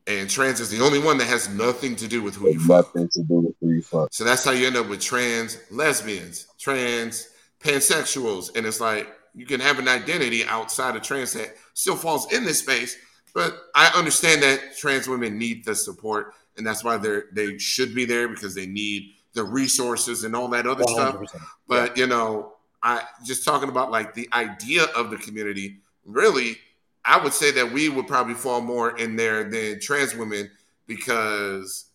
[0.08, 2.96] And trans is the only one that has nothing to do with who you fuck.
[2.96, 4.14] nothing to do with who you fuck.
[4.14, 7.28] So that's how you end up with trans lesbians, trans
[7.60, 8.56] pansexuals.
[8.56, 12.46] And it's like you can have an identity outside of trans that still falls in
[12.46, 12.98] this space.
[13.34, 17.94] But I understand that trans women need the support, and that's why they're they should
[17.94, 21.18] be there because they need the resources and all that other stuff.
[21.18, 21.42] 100%.
[21.68, 22.54] But you know,
[22.84, 25.78] I just talking about like the idea of the community.
[26.06, 26.58] Really,
[27.04, 30.50] I would say that we would probably fall more in there than trans women
[30.86, 31.86] because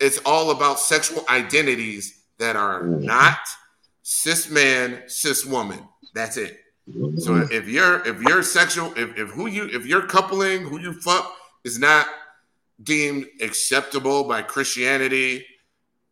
[0.00, 3.04] it's all about sexual identities that are mm-hmm.
[3.04, 3.38] not
[4.02, 5.80] cis man, cis woman.
[6.14, 6.58] That's it.
[6.90, 7.18] Mm-hmm.
[7.18, 10.92] So if you're if you're sexual, if, if who you if you're coupling, who you
[10.92, 11.32] fuck
[11.64, 12.06] is not
[12.82, 15.44] deemed acceptable by Christianity,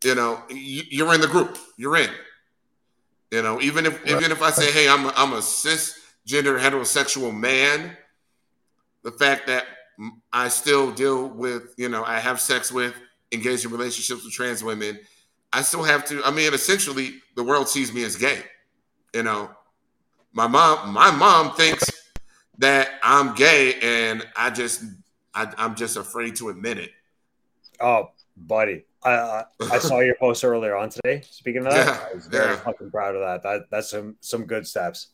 [0.03, 1.59] you know, you, you're in the group.
[1.77, 2.11] You're in.
[3.35, 7.37] You know, even if even if I say, hey, I'm a, I'm a cisgender heterosexual
[7.37, 7.97] man,
[9.03, 9.65] the fact that
[10.33, 12.95] I still deal with, you know, I have sex with,
[13.33, 15.01] engage in relationships with trans women,
[15.53, 16.23] I still have to.
[16.23, 18.39] I mean, essentially, the world sees me as gay.
[19.13, 19.51] You know,
[20.33, 21.91] my mom, my mom thinks
[22.59, 24.85] that I'm gay, and I just,
[25.35, 26.93] I, I'm just afraid to admit it.
[27.81, 31.23] Oh, buddy, I I saw your post earlier on today.
[31.31, 32.57] Speaking of that, Yeah, I was very yeah.
[32.57, 33.43] fucking proud of that.
[33.43, 35.09] That that's some some good steps.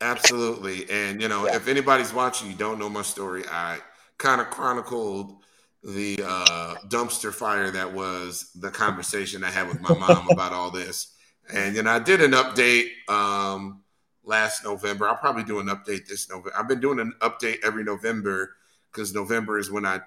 [0.00, 0.88] Absolutely.
[0.90, 1.56] And you know, Yeah.
[1.56, 3.44] if anybody's watching, you don't know my story.
[3.50, 3.78] I
[4.18, 5.36] kind of chronicled
[5.82, 10.70] the uh, dumpster fire that was the conversation I had with my mom about all
[10.70, 11.14] this.
[11.52, 13.82] And you know, I did an update um,
[14.24, 15.08] last November.
[15.08, 16.52] I'll probably do an update this November.
[16.58, 18.56] I've been doing an update every November
[18.90, 20.00] because November is when I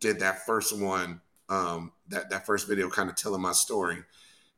[0.00, 3.98] did that first one, um, that that first video, kind of telling my story.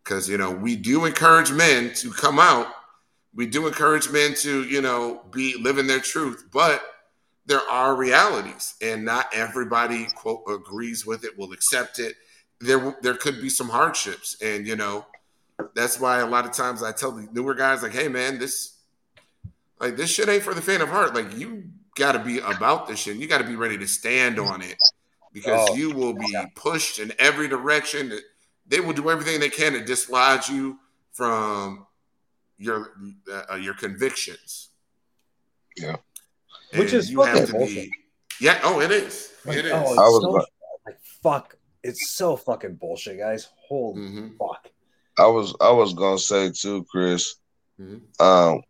[0.03, 2.69] Because you know, we do encourage men to come out.
[3.35, 6.83] We do encourage men to you know be living their truth but
[7.47, 12.15] there are realities and not everybody quote agrees with it will accept it.
[12.61, 15.07] There there could be some hardships and you know
[15.75, 18.75] that's why a lot of times i tell the newer guys like hey man this
[19.81, 21.15] like this shit ain't for the faint of heart.
[21.15, 21.65] Like you
[21.97, 23.17] got to be about this shit.
[23.17, 24.77] You got to be ready to stand on it
[25.35, 26.47] because Oh, you will be yeah.
[26.55, 28.19] pushed in every direction
[28.67, 30.79] they will do everything they can to dislodge you
[31.13, 31.87] from
[32.57, 32.93] your
[33.51, 34.71] uh, your convictions.
[35.77, 35.97] Yeah.
[36.75, 37.91] Which is you have fucking to bullshit.
[37.91, 37.93] be.
[38.41, 38.59] Yeah.
[38.63, 39.33] Oh, it is.
[39.45, 39.73] Like, It is.
[39.75, 40.49] oh, it's I was so, about-
[40.87, 41.57] like fuck.
[41.83, 43.49] It's so fucking bullshit, guys.
[43.69, 44.39] Holy Mhm.
[44.39, 44.71] fuck.
[45.19, 47.35] I was I was gonna say too, Chris.
[47.79, 48.01] Mhm.
[48.21, 48.63] Um,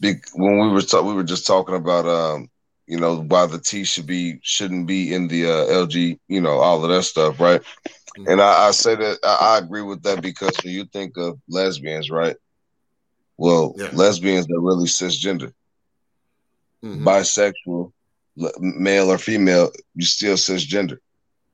[0.00, 2.50] be, when we were ta- we were just talking about um,
[2.86, 6.58] you know, why the T should be shouldn't be in the uh, LG, you know,
[6.58, 7.62] all of that stuff, right?
[8.16, 8.26] Mhm.
[8.26, 11.38] And I, I say that I, I agree with that because when you think of
[11.48, 12.36] lesbians, right?
[13.38, 13.90] Well, Yeah.
[13.90, 15.52] lesbians are really cisgender,
[16.82, 17.04] Mhm.
[17.04, 17.92] bisexual,
[18.58, 20.98] male or female, you still cisgender.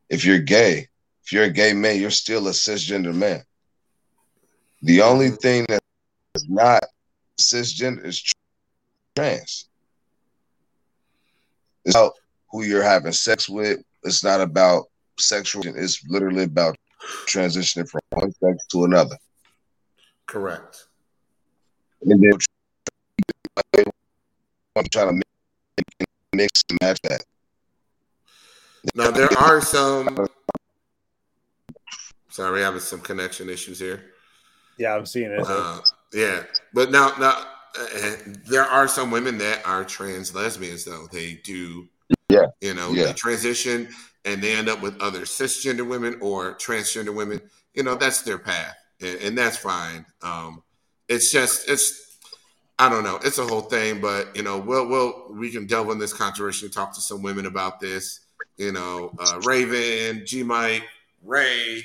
[0.09, 0.89] If you're gay,
[1.25, 3.43] if you're a gay man, you're still a cisgender man.
[4.83, 5.41] The only Mhm.
[5.41, 5.81] thing that
[6.35, 6.83] is not
[7.41, 8.23] cisgender is
[9.17, 9.70] trans.
[11.85, 12.13] It's about
[12.51, 13.81] who you're having sex with.
[14.05, 14.85] It's not about
[15.19, 15.63] sexual.
[15.67, 16.77] It's literally about
[17.27, 19.17] transitioning from one sex to another.
[20.27, 20.87] Correct.
[22.03, 22.33] And then
[24.77, 25.23] I'm trying to
[26.33, 27.25] mix and match that.
[28.95, 30.27] Now there are some.
[32.31, 34.13] Sorry, having some connection issues here.
[34.79, 35.41] Yeah, I'm seeing it.
[35.45, 35.81] Uh,
[36.13, 37.45] yeah, but now now
[37.79, 38.17] uh,
[38.49, 41.07] there are some women that are trans lesbians though.
[41.11, 41.89] They do.
[42.29, 42.47] Yeah.
[42.61, 43.07] You know, Yeah.
[43.07, 43.89] they transition
[44.25, 47.41] and they end up with other cisgender women or transgender women.
[47.75, 50.05] You know, that's their path, and, and that's fine.
[50.23, 50.63] Um,
[51.09, 52.07] it's just it's.
[52.79, 53.21] I don't know.
[53.23, 56.67] It's a whole thing, but you know, we'll we'll we can delve in this controversy
[56.67, 58.21] and talk to some women about this.
[58.57, 60.85] You know, uh, Raven, G Mike,
[61.23, 61.85] Ray,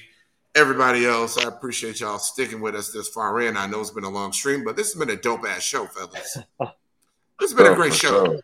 [0.55, 1.37] everybody else.
[1.37, 3.57] I appreciate y'all sticking with us this far in.
[3.57, 5.85] I know it's been a long stream, but this has been a dope ass show,
[5.85, 6.37] fellas.
[7.37, 8.25] This has been a Oh, great show.
[8.25, 8.39] sure.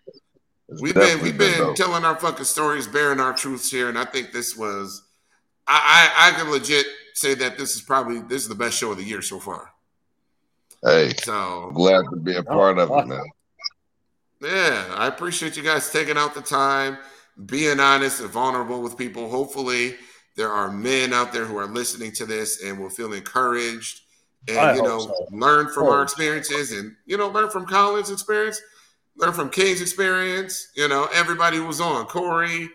[0.82, 1.76] We've been we've been dope.
[1.78, 5.04] telling our fucking stories, bearing our truths here, and I think this was.
[5.66, 8.92] I, I I can legit say that this is probably this is the best show
[8.92, 9.70] of the year so far.
[10.84, 13.24] Hey, So glad to be a oh, part of it, man.
[14.42, 16.98] Yeah, I appreciate you guys taking out the time,
[17.46, 19.30] being honest and vulnerable with people.
[19.30, 19.96] Hopefully,
[20.36, 24.02] there are men out there who are listening to this and will feel encouraged
[24.48, 25.28] and I you know so.
[25.32, 28.60] learn from our experiences and you know learn from Colin's experience,
[29.16, 30.70] learn from King's experience.
[30.76, 32.70] You know, everybody who was on Corey,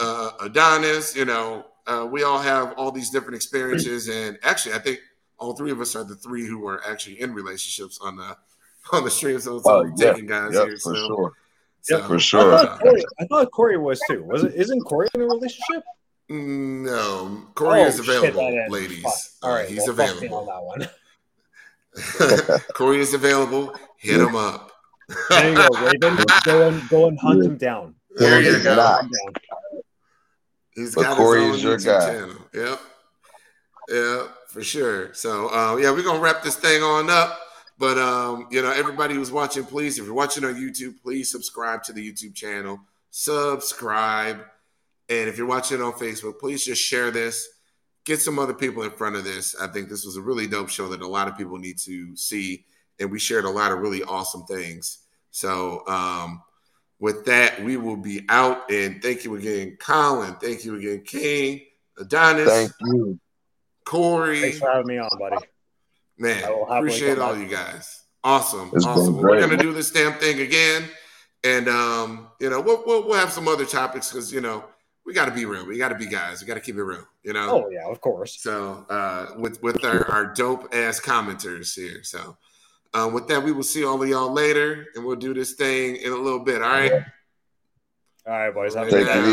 [0.00, 1.14] uh, Adonis.
[1.14, 4.98] You know, uh, we all have all these different experiences, and actually, I think
[5.38, 8.36] all three of us are the three who are actually in relationships on the
[8.92, 9.38] on the stream.
[9.40, 10.12] So it's Oh, all yeah.
[10.12, 10.76] taking guys Yep, here.
[10.78, 11.32] for so, sure.
[11.82, 12.58] so- For I sure.
[12.58, 14.24] thought, Corey, I thought Corey was too.
[14.24, 14.54] Was it?
[14.54, 15.84] Isn't Corey in a relationship?
[16.32, 19.02] No, Corey Oh, is available, that is- ladies.
[19.02, 19.14] fuck.
[19.42, 20.46] All Uh, he's well, fuck me on available.
[20.46, 20.62] that
[22.48, 22.60] one.
[22.74, 23.74] Corey is available.
[23.98, 24.72] Hit him up.
[25.28, 26.24] There you go, Raven.
[26.44, 27.94] Go and go and hunt him down.
[28.16, 28.76] There Corey you is go.
[28.76, 29.00] not.
[29.02, 29.82] Hunt him down.
[30.74, 32.06] He's But got Corey his is your YouTube guy.
[32.06, 32.34] channel.
[32.54, 32.80] Yep.
[33.90, 35.12] Yeah, for sure.
[35.12, 37.38] So uh, yeah, we're gonna wrap this thing on up.
[37.78, 41.82] But um, you know, everybody who's watching, please, if you're watching on YouTube, please subscribe
[41.84, 42.80] to the YouTube channel.
[43.10, 44.40] Subscribe.
[45.12, 47.46] And if you're watching it on Facebook, please just share this.
[48.04, 49.54] Get some other people in front of this.
[49.60, 52.16] I think this was a really dope show that a lot of people need to
[52.16, 52.64] see.
[52.98, 54.98] And we shared a lot of really awesome things.
[55.30, 56.42] So um,
[56.98, 58.70] with that, we will be out.
[58.70, 60.34] And thank you again, Colin.
[60.36, 61.60] Thank you again, King,
[61.98, 62.48] Adonis.
[62.48, 63.20] Thank you.
[63.84, 64.40] Corey.
[64.40, 65.44] Thanks for having me on, buddy.
[66.16, 67.42] Man, I appreciate all back.
[67.42, 68.02] you guys.
[68.24, 69.16] Awesome, It's awesome.
[69.16, 70.88] We're gonna do this damn thing again,
[71.42, 74.62] and um, you know, we'll we'll, we'll have some other topics because you know
[75.04, 75.66] we got to be real.
[75.66, 76.40] We got to be guys.
[76.40, 77.06] We got to keep it real.
[77.22, 77.64] You know.
[77.64, 78.40] Oh yeah, of course.
[78.40, 82.02] So uh, with with our, our dope ass commenters here.
[82.02, 82.36] So
[82.94, 85.96] uh, with that, we will see all of y'all later, and we'll do this thing
[85.96, 86.62] in a little bit.
[86.62, 86.92] All right.
[88.24, 88.74] All right, boys.
[88.74, 89.18] Have a good it night.
[89.18, 89.30] easy.